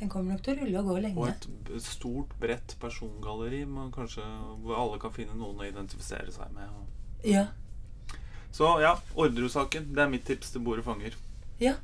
den 0.00 0.12
kommer 0.12 0.32
nok 0.32 0.42
til 0.44 0.56
å 0.56 0.62
rulle 0.62 0.80
og 0.80 0.90
gå 0.90 0.96
lenge. 1.04 1.20
Og 1.20 1.76
et 1.76 1.84
stort, 1.84 2.32
bredt 2.40 2.76
persongalleri 2.80 3.62
man 3.68 3.92
kanskje, 3.94 4.24
hvor 4.64 4.80
alle 4.80 5.00
kan 5.02 5.14
finne 5.14 5.36
noen 5.36 5.60
å 5.60 5.68
identifisere 5.68 6.32
seg 6.32 6.56
med. 6.56 6.72
Ja. 7.26 7.46
Så 8.56 8.78
ja, 8.80 8.96
Orderud-saken. 9.12 9.92
Det 9.92 10.04
er 10.04 10.12
mitt 10.12 10.24
tips 10.28 10.54
til 10.54 10.64
bordet 10.64 10.86
fanger. 10.88 11.16
Ja. 11.60 11.76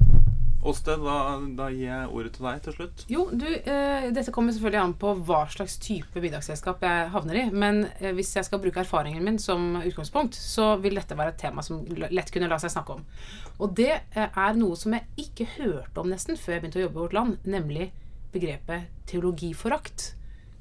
Åsted, 0.62 1.00
da, 1.02 1.14
da 1.58 1.64
gir 1.74 1.88
jeg 1.88 2.10
ordet 2.14 2.32
til 2.36 2.44
deg 2.46 2.60
til 2.62 2.74
slutt. 2.76 3.00
Jo, 3.10 3.24
du, 3.34 3.46
eh, 3.50 4.04
dette 4.14 4.30
kommer 4.30 4.54
selvfølgelig 4.54 4.78
an 4.82 4.92
på 4.94 5.10
hva 5.26 5.40
slags 5.50 5.74
type 5.82 6.22
middagsselskap 6.22 6.84
jeg 6.86 7.08
havner 7.10 7.38
i. 7.40 7.44
Men 7.50 7.80
eh, 7.98 8.12
hvis 8.14 8.30
jeg 8.36 8.46
skal 8.46 8.60
bruke 8.62 8.78
erfaringen 8.84 9.24
min 9.26 9.40
som 9.42 9.74
utgangspunkt, 9.80 10.38
så 10.38 10.76
vil 10.84 10.94
dette 11.00 11.18
være 11.18 11.34
et 11.34 11.40
tema 11.42 11.64
som 11.66 11.80
lett 11.90 12.30
kunne 12.30 12.46
la 12.52 12.60
seg 12.62 12.70
snakke 12.76 12.94
om. 12.94 13.02
Og 13.58 13.74
det 13.74 13.90
eh, 14.14 14.28
er 14.30 14.54
noe 14.60 14.78
som 14.78 14.94
jeg 14.94 15.08
ikke 15.26 15.48
hørte 15.56 15.98
om 16.04 16.12
nesten 16.14 16.38
før 16.38 16.54
jeg 16.54 16.62
begynte 16.62 16.78
å 16.78 16.86
jobbe 16.86 17.00
i 17.00 17.02
Vårt 17.08 17.18
Land, 17.18 17.38
nemlig 17.58 17.90
begrepet 18.32 18.86
teologiforakt. 19.10 20.12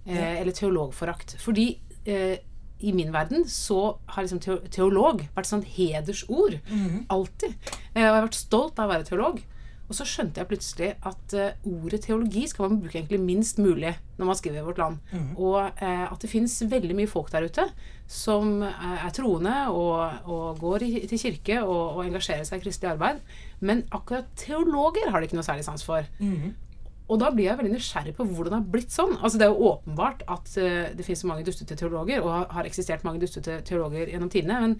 Eh, 0.05 0.15
Ja. 0.17 0.31
Eller 0.41 0.51
teologforakt. 0.51 1.35
Fordi 1.37 1.75
eh, 2.09 2.39
i 2.81 2.91
min 2.97 3.11
verden 3.13 3.43
så 3.45 3.99
har 4.09 4.23
liksom 4.25 4.39
teolog 4.73 5.21
vært 5.35 5.45
sånn 5.45 5.61
hedersord. 5.61 6.57
Mhm. 6.71 7.03
Alltid. 7.13 7.53
Eh, 7.93 8.01
og 8.01 8.01
jeg 8.01 8.09
har 8.15 8.23
vært 8.25 8.39
stolt 8.39 8.79
av 8.81 8.89
å 8.89 8.93
være 8.95 9.05
teolog. 9.05 9.43
Og 9.91 9.97
så 9.97 10.05
skjønte 10.07 10.39
jeg 10.39 10.47
plutselig 10.47 10.89
at 11.03 11.33
uh, 11.35 11.65
ordet 11.67 12.05
teologi 12.05 12.45
skal 12.47 12.69
man 12.69 12.79
bruke 12.79 12.95
egentlig 12.95 13.19
minst 13.19 13.59
mulig 13.59 13.91
når 14.15 14.29
man 14.29 14.37
skriver 14.39 14.61
i 14.61 14.63
Vårt 14.63 14.79
Land. 14.79 15.01
Og 15.35 15.57
uh, 15.59 16.05
at 16.05 16.23
det 16.23 16.31
fins 16.31 16.55
veldig 16.71 16.95
mye 16.95 17.11
folk 17.11 17.27
der 17.33 17.43
ute 17.43 17.65
som 18.07 18.61
uh, 18.63 18.95
er 18.95 19.11
troende 19.17 19.57
og, 19.75 20.31
og 20.31 20.61
går 20.63 20.87
i, 20.87 20.91
til 21.11 21.19
kirke 21.19 21.59
og, 21.65 21.97
og 21.97 22.01
engasjerer 22.05 22.47
seg 22.47 22.61
i 22.61 22.65
kristelig 22.69 22.93
arbeid. 22.93 23.19
Men 23.59 23.83
akkurat 23.91 24.31
teologer 24.39 25.11
har 25.11 25.19
de 25.19 25.27
ikke 25.27 25.41
noe 25.41 25.49
særlig 25.49 25.67
sans 25.67 25.83
for. 25.83 26.07
Og 27.11 27.19
da 27.19 27.27
blir 27.35 27.49
jeg 27.49 27.59
veldig 27.59 27.75
nysgjerrig 27.75 28.15
på 28.15 28.23
hvordan 28.23 28.53
det 28.53 28.59
har 28.61 28.67
blitt 28.71 28.93
sånn. 28.95 29.17
Altså 29.19 29.35
Det 29.41 29.43
er 29.43 29.51
jo 29.51 29.71
åpenbart 29.73 30.21
at 30.31 30.53
det 30.95 31.03
finnes 31.03 31.25
mange 31.27 31.43
dustete 31.43 31.75
teologer, 31.75 32.21
og 32.23 32.31
har, 32.31 32.45
har 32.55 32.69
eksistert 32.69 33.03
mange 33.03 33.19
dustete 33.19 33.57
teologer 33.67 34.13
gjennom 34.13 34.31
tidene. 34.31 34.61
Men, 34.63 34.77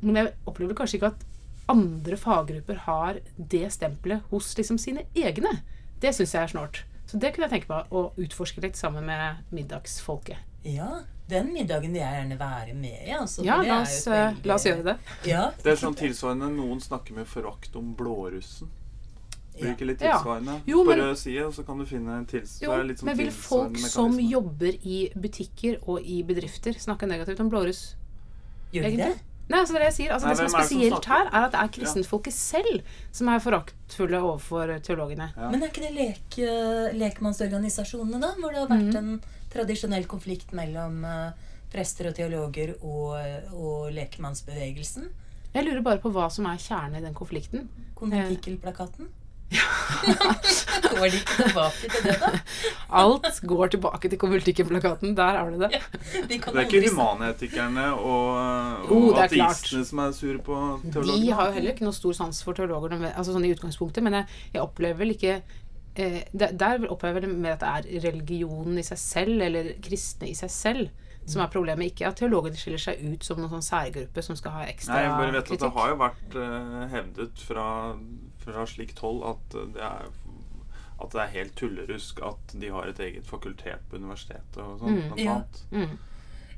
men 0.00 0.20
jeg 0.22 0.32
opplever 0.48 0.78
kanskje 0.78 0.96
ikke 0.96 1.10
at 1.12 1.26
andre 1.68 2.16
faggrupper 2.16 2.76
har 2.86 3.20
det 3.38 3.68
stempelet 3.72 4.22
hos 4.30 4.54
liksom 4.58 4.78
sine 4.78 5.04
egne. 5.14 5.60
Det 6.00 6.14
syns 6.14 6.32
jeg 6.34 6.42
er 6.42 6.52
snålt. 6.54 6.82
Så 7.06 7.18
det 7.18 7.34
kunne 7.34 7.48
jeg 7.48 7.62
tenke 7.62 7.68
meg 7.72 7.86
å 7.90 8.12
utforske 8.20 8.60
litt 8.62 8.76
sammen 8.76 9.04
med 9.08 9.36
middagsfolket. 9.50 10.36
Ja, 10.64 11.00
den 11.28 11.52
middagen 11.54 11.92
vil 11.92 12.00
jeg 12.00 12.12
gjerne 12.18 12.38
være 12.38 12.74
med 12.74 13.06
i. 13.06 13.12
Altså, 13.16 13.44
Ja, 13.44 13.56
la 13.62 13.78
er 13.78 13.82
oss, 13.82 14.04
jo 14.06 14.12
veldig- 14.12 14.44
la 14.46 14.54
oss 14.54 14.64
gjøre 14.64 14.84
det. 14.84 14.96
Ja, 15.24 15.50
Det 15.62 15.72
er 15.72 15.76
sånn 15.76 15.94
tilsvarende 15.96 16.50
noen 16.54 16.80
snakker 16.80 17.14
med 17.14 17.26
forakt 17.26 17.76
om 17.76 17.94
blårussen. 17.94 18.68
Blir 19.58 19.74
ikke 19.74 19.86
litt 19.86 20.00
Ja. 20.00 20.18
tilsvarende? 20.18 20.60
Jo, 20.66 20.84
På 20.84 20.90
men- 20.90 21.00
rød 21.00 21.16
side, 21.16 21.44
og 21.46 21.52
så 21.54 21.66
kan 21.66 21.78
du 21.78 21.84
finne 21.84 22.16
en 22.18 22.26
tils 22.26 22.60
Jo, 22.62 22.76
litt 22.82 22.98
sånn 22.98 23.04
men 23.06 23.16
vil 23.16 23.30
folk 23.30 23.76
som 23.78 24.18
jobber 24.18 24.72
i 24.86 25.10
butikker 25.16 25.78
og 25.88 26.00
i 26.04 26.22
bedrifter, 26.22 26.74
snakke 26.78 27.08
negativt 27.08 27.40
om 27.40 27.50
blåruss? 27.50 27.94
Gjør 28.72 28.82
de 28.90 28.96
det? 28.96 29.18
Nei, 29.48 29.62
altså 29.62 29.78
det 29.78 29.86
jeg 29.86 29.94
sier, 29.96 30.12
altså 30.12 30.28
Nei, 30.28 30.34
det 30.36 30.44
som 30.44 30.46
er 30.46 30.66
spesielt 30.66 31.06
er 31.06 31.12
her, 31.14 31.28
er 31.32 31.46
at 31.46 31.54
det 31.54 31.60
er 31.62 31.70
kristentfolket 31.72 32.36
selv 32.36 32.90
som 33.16 33.30
er 33.32 33.40
foraktfulle 33.40 34.20
overfor 34.20 34.74
teologene. 34.84 35.30
Ja. 35.32 35.48
Men 35.48 35.64
er 35.64 35.72
ikke 35.72 35.86
det 35.86 35.94
lek, 35.96 36.38
eh, 36.44 36.96
lekmannsorganisasjonene, 37.00 38.20
da? 38.20 38.34
Hvor 38.36 38.52
det 38.52 38.60
har 38.60 38.72
vært 38.74 38.98
mm. 38.98 38.98
en 39.00 39.46
tradisjonell 39.48 40.04
konflikt 40.10 40.52
mellom 40.56 41.00
uh, 41.08 41.30
prester 41.72 42.10
og 42.10 42.18
teologer 42.18 42.74
og, 42.82 43.16
og 43.56 43.88
lekmannsbevegelsen? 43.96 45.08
Jeg 45.54 45.64
lurer 45.64 45.80
bare 45.86 46.02
på 46.02 46.12
hva 46.12 46.28
som 46.32 46.46
er 46.50 46.60
kjernen 46.60 47.00
i 47.00 47.06
den 47.06 47.16
konflikten. 47.16 47.70
Konventikkelplakaten? 47.96 49.08
Går 50.98 51.08
de 51.08 51.18
ikke 51.18 51.36
tilbake 51.42 51.90
til 51.92 52.04
det, 52.04 52.16
da? 52.20 52.30
Alt 53.00 53.40
går 53.48 53.70
tilbake 53.74 54.10
til 54.12 54.20
konvultikkenplakaten. 54.20 55.14
Der 55.16 55.38
er 55.40 55.50
det 55.50 55.60
det. 55.60 55.80
De 56.28 56.38
Det 56.38 56.54
er 56.54 56.60
ikke 56.66 56.90
humanetikerne 56.90 57.86
og, 57.94 58.90
og 58.90 59.06
det 59.16 59.24
er 59.24 59.46
ateistene 59.46 59.84
som 59.88 60.02
er 60.04 60.12
sure 60.16 60.42
på 60.44 60.58
teologer? 60.92 61.22
De 61.24 61.32
har 61.32 61.48
jo 61.48 61.56
heller 61.58 61.76
ikke 61.76 61.86
noe 61.88 61.96
stor 61.96 62.16
sans 62.16 62.42
for 62.44 62.56
teologer 62.58 62.96
altså 63.08 63.32
sånn 63.32 63.48
i 63.48 63.54
utgangspunktet, 63.54 64.04
men 64.04 64.20
jeg, 64.20 64.38
jeg 64.56 64.64
opplever 64.64 65.00
vel 65.02 65.14
ikke 65.16 65.40
eh, 65.96 66.22
der, 66.32 66.86
opplever 66.88 67.20
jeg 67.20 67.28
vel 67.28 67.42
mer 67.44 67.56
at 67.56 67.64
det 67.64 67.74
er 67.98 68.08
religionen 68.10 68.80
i 68.80 68.86
seg 68.86 69.00
selv, 69.02 69.44
eller 69.48 69.74
kristne 69.84 70.30
i 70.30 70.36
seg 70.38 70.52
selv, 70.52 70.88
som 71.28 71.42
er 71.44 71.52
problemet. 71.52 71.92
Ikke 71.92 72.08
at 72.08 72.20
teologene 72.20 72.56
skiller 72.58 72.80
seg 72.82 73.00
ut 73.04 73.26
som 73.26 73.40
noen 73.40 73.58
sånn 73.58 73.68
særgruppe 73.68 74.24
som 74.24 74.38
skal 74.38 74.56
ha 74.56 74.66
ekstra 74.70 74.96
Nei, 74.96 75.04
jeg 75.06 75.16
bare 75.18 75.36
vet 75.36 75.52
at 75.56 75.64
det 75.64 75.72
har 75.76 75.92
jo 75.92 76.00
vært 76.04 76.38
eh, 76.44 76.82
hevdet 76.94 77.44
fra, 77.48 77.66
fra 78.48 78.64
slikt 78.66 78.98
hold 79.04 79.22
at 79.34 79.58
det 79.76 79.84
er 79.84 80.08
at 80.98 81.12
det 81.14 81.20
er 81.22 81.28
helt 81.36 81.52
tullerusk 81.54 82.18
at 82.26 82.54
de 82.58 82.72
har 82.74 82.88
et 82.90 82.98
eget 82.98 83.26
fakultet 83.28 83.84
på 83.88 84.00
universitetet 84.00 84.56
og 84.58 84.80
sånn. 84.80 84.96
Mm. 84.96 85.20
Ja. 85.22 85.36
Mm. 85.70 85.92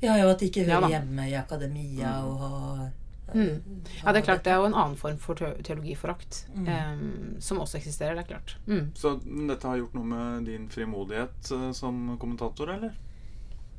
Ja, 0.01 0.15
og 0.23 0.31
at 0.31 0.39
de 0.41 0.47
ikke 0.49 0.63
hører 0.65 0.87
ja, 0.87 0.95
hjemme 0.95 1.27
i 1.29 1.35
akademia 1.37 2.15
og 2.25 2.39
har 2.41 2.89
Mm. 3.31 3.61
Ja, 4.03 4.11
det 4.11 4.19
er 4.19 4.25
klart 4.25 4.43
det 4.43 4.51
er 4.51 4.57
jo 4.59 4.65
en 4.67 4.73
annen 4.75 4.97
form 4.99 5.17
for 5.17 5.35
teologiforakt 5.63 6.47
Mm. 6.53 6.65
um, 6.67 7.35
som 7.39 7.59
også 7.63 7.77
eksisterer. 7.77 8.15
Det 8.15 8.23
er 8.25 8.27
klart. 8.33 8.57
Mm. 8.65 8.91
Så 8.93 9.13
dette 9.47 9.67
har 9.67 9.77
gjort 9.77 9.93
noe 9.93 10.03
med 10.03 10.45
din 10.49 10.67
frimodighet 10.67 11.51
uh, 11.53 11.71
som 11.71 12.17
kommentator, 12.19 12.73
eller? 12.73 12.91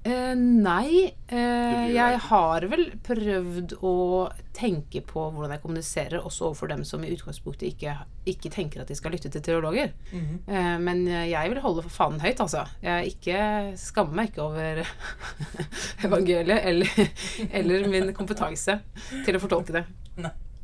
Eh, 0.02 0.34
nei, 0.34 1.12
eh, 1.30 1.84
jeg 1.94 2.18
har 2.24 2.66
vel 2.66 2.88
prøvd 3.06 3.76
å 3.86 3.92
tenke 4.56 5.02
på 5.06 5.28
hvordan 5.30 5.54
jeg 5.54 5.62
kommuniserer, 5.62 6.24
også 6.26 6.48
overfor 6.48 6.72
dem 6.72 6.82
som 6.88 7.04
i 7.06 7.12
utgangspunktet 7.14 7.68
ikke, 7.70 7.94
ikke 8.26 8.50
tenker 8.50 8.82
at 8.82 8.90
de 8.90 8.98
skal 8.98 9.14
lytte 9.14 9.30
til 9.30 9.44
teologer. 9.46 9.92
Mhm. 10.10 10.42
Eh, 10.48 10.76
men 10.82 11.06
jeg 11.06 11.54
vil 11.54 11.62
holde 11.62 11.86
for 11.86 11.94
fanen 11.94 12.22
høyt, 12.24 12.42
altså. 12.42 12.66
Jeg 12.82 13.14
ikke, 13.14 13.40
skammer 13.78 14.18
meg 14.18 14.32
ikke 14.32 14.46
over 14.48 14.82
evangeliet 16.06 16.66
eller, 16.72 17.12
eller 17.50 17.90
min 17.92 18.14
kompetanse 18.16 18.80
til 19.22 19.38
å 19.38 19.42
fortolke 19.42 19.78
det. 19.78 19.86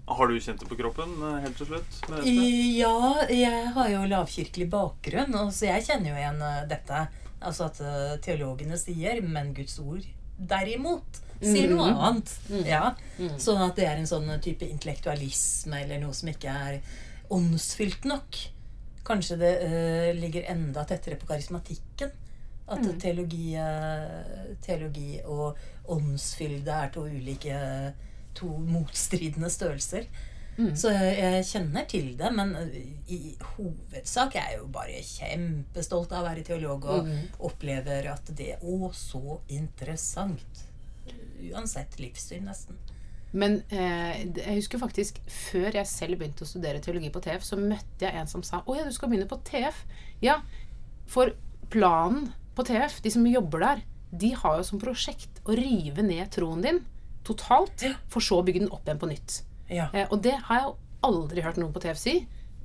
Har 0.09 0.29
du 0.29 0.39
kjent 0.41 0.61
det 0.63 0.69
på 0.71 0.77
kroppen 0.79 1.11
eh, 1.21 1.41
helt 1.45 1.59
til 1.61 1.69
slutt? 1.69 1.97
Ja, 2.25 3.25
jeg 3.29 3.65
har 3.75 3.91
jo 3.93 4.05
lavkirkelig 4.09 4.69
bakgrunn, 4.73 5.37
så 5.53 5.69
jeg 5.69 5.85
kjenner 5.85 6.15
jo 6.15 6.21
igjen 6.21 6.45
eh, 6.47 6.63
dette. 6.71 7.03
Altså 7.41 7.67
at 7.67 7.81
eh, 7.81 8.17
teologene 8.25 8.77
sier, 8.79 9.21
men 9.23 9.53
Guds 9.55 9.79
ord 9.79 10.03
derimot 10.39 11.21
sier 11.41 11.69
noe 11.71 11.91
Mhm. 11.91 11.99
annet. 11.99 12.33
Ja. 12.67 12.95
Mm. 13.19 13.37
Sånn 13.39 13.63
at 13.69 13.77
det 13.77 13.85
er 13.87 13.97
en 13.97 14.07
sånn 14.11 14.41
type 14.43 14.67
intellektualisme 14.67 15.83
eller 15.85 16.01
noe 16.01 16.13
som 16.15 16.29
ikke 16.29 16.51
er 16.51 16.81
åndsfylt 17.31 18.05
nok. 18.05 18.37
Kanskje 19.05 19.39
det 19.39 19.53
eh, 19.63 20.13
ligger 20.19 20.49
enda 20.51 20.85
tettere 20.85 21.17
på 21.17 21.27
karismatikken. 21.27 22.11
At 22.69 22.83
Mm. 22.83 22.99
teologi, 23.01 23.55
eh, 23.57 24.55
teologi 24.61 25.21
og 25.25 25.57
åndsfylde 25.89 26.69
er 26.69 26.89
to 26.91 27.01
ulike 27.07 27.95
To 28.39 28.47
motstridende 28.47 29.49
størrelser. 29.51 30.05
Mm. 30.59 30.73
Så 30.77 30.91
jeg, 30.91 31.45
kjenner 31.47 31.85
til 31.87 32.09
det, 32.19 32.33
men 32.35 32.51
i 33.07 33.37
hovedsak 33.55 34.35
er 34.41 34.49
jeg 34.51 34.59
jo 34.59 34.67
bare 34.75 35.03
kjempestolt 35.07 36.13
av 36.13 36.25
å 36.25 36.29
være 36.29 36.43
teolog 36.49 36.85
og 36.91 37.07
Mm. 37.07 37.29
opplever 37.47 38.09
at 38.11 38.33
det 38.35 38.49
er 38.57 38.65
å 38.67 38.91
så 38.93 39.39
interessant. 39.49 40.65
Uansett 41.53 41.99
livssyn, 42.03 42.45
nesten. 42.45 42.77
Men 43.33 43.63
eh, 43.71 44.25
jeg 44.35 44.57
husker 44.57 44.81
faktisk 44.81 45.21
før 45.29 45.71
jeg 45.77 45.87
selv 45.87 46.19
begynte 46.19 46.43
å 46.43 46.49
studere 46.49 46.81
teologi 46.81 47.11
på 47.13 47.21
TF, 47.23 47.45
så 47.45 47.57
møtte 47.61 48.07
jeg 48.07 48.15
en 48.17 48.27
som 48.27 48.43
sa 48.43 48.63
å 48.67 48.75
ja, 48.77 48.85
du 48.85 48.93
skal 48.97 49.11
begynne 49.13 49.29
på 49.29 49.39
TF. 49.45 49.85
Ja, 50.25 50.41
for 51.07 51.35
planen 51.71 52.33
på 52.57 52.65
TF, 52.67 53.01
de 53.05 53.11
som 53.15 53.27
jobber 53.29 53.61
der, 53.63 53.83
de 54.11 54.33
har 54.35 54.57
jo 54.59 54.65
som 54.65 54.81
prosjekt 54.81 55.43
å 55.45 55.55
rive 55.55 56.03
ned 56.03 56.31
troen 56.33 56.65
din 56.65 56.81
totalt, 57.29 57.85
for 58.09 58.25
så 58.25 58.41
å 58.41 58.45
bygge 58.47 58.65
den 58.65 58.73
opp 58.73 58.89
igjen 58.89 58.99
på 59.03 59.11
nytt. 59.11 59.43
Ja. 59.71 59.89
Eh, 59.93 60.07
og 60.11 60.23
det 60.25 60.35
har 60.49 60.61
jeg 60.61 60.69
jo 60.69 60.77
aldri 61.09 61.45
hørt 61.45 61.59
noen 61.61 61.73
på 61.75 61.83
TF 61.85 62.01
si. 62.01 62.15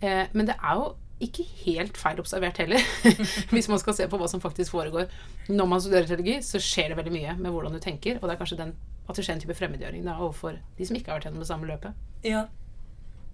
Eh, 0.04 0.26
men 0.34 0.50
det 0.50 0.56
er 0.58 0.80
jo 0.80 0.94
ikke 1.24 1.46
helt 1.64 1.98
feil 2.00 2.20
observert 2.20 2.58
heller, 2.60 2.82
hvis 3.54 3.70
man 3.72 3.80
skal 3.80 3.96
se 3.96 4.08
på 4.12 4.18
hva 4.20 4.28
som 4.28 4.42
faktisk 4.44 4.74
foregår. 4.76 5.12
Når 5.48 5.70
man 5.70 5.84
studerer 5.84 6.10
teologi, 6.10 6.40
så 6.44 6.60
skjer 6.62 6.92
det 6.92 6.98
veldig 7.00 7.14
mye 7.14 7.38
med 7.40 7.54
hvordan 7.54 7.78
du 7.78 7.80
tenker, 7.84 8.20
og 8.20 8.28
det 8.28 8.36
er 8.36 8.42
kanskje 8.42 8.60
den, 8.60 8.74
at 9.08 9.16
det 9.16 9.24
skjer 9.24 9.38
en 9.38 9.46
type 9.46 9.56
fremmedgjøring 9.60 10.04
da, 10.08 10.18
overfor 10.18 10.58
de 10.78 10.88
som 10.90 10.98
ikke 10.98 11.12
har 11.14 11.20
vært 11.20 11.30
gjennom 11.30 11.46
det 11.46 11.52
samme 11.52 11.70
løpet. 11.70 12.04
ja. 12.28 12.48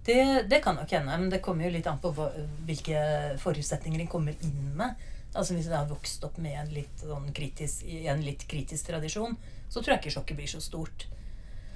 Det, 0.00 0.48
det 0.48 0.62
kan 0.64 0.78
nok 0.80 0.88
hende, 0.96 1.16
men 1.20 1.28
det 1.28 1.42
kommer 1.44 1.66
jo 1.66 1.74
litt 1.74 1.86
an 1.86 1.98
på 2.00 2.08
hvilke 2.64 3.00
forutsetninger 3.42 4.00
en 4.00 4.08
kommer 4.08 4.46
inn 4.46 4.70
med. 4.78 4.96
Altså 5.34 5.54
Hvis 5.54 5.68
en 5.68 5.76
har 5.76 5.90
vokst 5.90 6.24
opp 6.26 6.38
med 6.42 6.56
en 6.56 6.70
litt, 6.72 7.02
sånn 7.04 7.28
kritisk, 7.36 7.84
i 7.84 8.06
en 8.08 8.22
litt 8.24 8.46
kritisk 8.48 8.88
tradisjon, 8.88 9.36
så 9.68 9.82
tror 9.82 9.94
jeg 9.94 10.02
ikke 10.02 10.14
sjokket 10.16 10.40
blir 10.40 10.50
så 10.50 10.62
stort. 10.64 11.04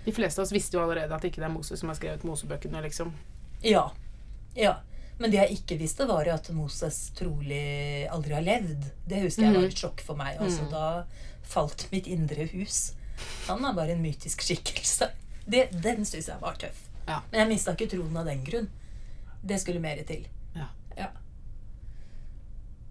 De 0.05 0.13
fleste 0.13 0.41
av 0.41 0.45
oss 0.47 0.53
visste 0.53 0.77
jo 0.77 0.83
allerede 0.85 1.15
at 1.15 1.23
det 1.25 1.31
ikke 1.33 1.45
er 1.45 1.53
Moses 1.53 1.81
som 1.81 1.89
har 1.89 1.97
skrevet 1.99 2.25
Mosebøkene, 2.29 2.83
liksom. 2.85 3.13
Ja. 3.65 3.87
ja. 4.59 4.75
Men 5.19 5.31
det 5.31 5.39
jeg 5.39 5.59
ikke 5.61 5.79
visste, 5.81 6.07
var 6.11 6.29
at 6.29 6.51
Moses 6.53 6.99
trolig 7.17 8.07
aldri 8.13 8.35
har 8.37 8.45
levd. 8.45 8.89
Det 9.09 9.23
husker 9.23 9.47
jeg 9.47 9.57
var 9.57 9.69
et 9.69 9.83
sjokk 9.85 10.03
for 10.05 10.19
meg. 10.19 10.41
Altså, 10.43 10.67
Da 10.71 11.05
falt 11.49 11.87
mitt 11.93 12.09
indre 12.11 12.49
hus. 12.53 12.93
Han 13.47 13.65
er 13.65 13.77
bare 13.77 13.95
en 13.95 14.03
mytisk 14.03 14.43
skikkelse. 14.43 15.11
Det, 15.47 15.69
den 15.85 16.05
syns 16.09 16.29
jeg 16.33 16.41
var 16.41 16.57
tøff. 16.61 16.81
Ja. 17.07 17.21
Men 17.31 17.45
jeg 17.45 17.53
mista 17.53 17.75
ikke 17.77 17.91
troen 17.93 18.17
av 18.17 18.27
den 18.27 18.43
grunn. 18.47 18.69
Det 19.45 19.61
skulle 19.61 19.83
mer 19.85 20.01
til. 20.09 20.25
Ja. 20.57 20.71
Ja. 20.99 21.11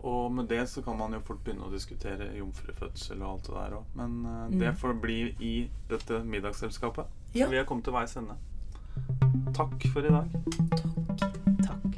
Og 0.03 0.31
med 0.35 0.47
det 0.51 0.65
så 0.69 0.81
kan 0.83 0.97
man 0.99 1.13
jo 1.15 1.19
fort 1.23 1.39
begynne 1.45 1.63
å 1.63 1.71
diskutere 1.71 2.27
jomfrufødsel 2.37 3.21
og 3.23 3.29
alt 3.29 3.45
det 3.47 3.53
der 3.55 3.75
òg. 3.77 3.83
Men 3.95 4.17
uh, 4.25 4.31
Mm. 4.49 4.59
det 4.59 4.73
får 4.77 4.93
bli 5.01 5.19
i 5.39 5.69
dette 5.89 6.23
middagsselskapet. 6.23 7.05
Ja. 7.33 7.45
Så 7.45 7.51
vi 7.51 7.57
er 7.57 7.63
kommet 7.65 7.83
til 7.87 7.93
veis 7.95 8.17
ende. 8.19 8.35
Takk 9.55 9.87
for 9.93 10.03
i 10.05 10.11
dag. 10.11 10.27
Takk. 10.77 11.23
Takk. 11.63 11.92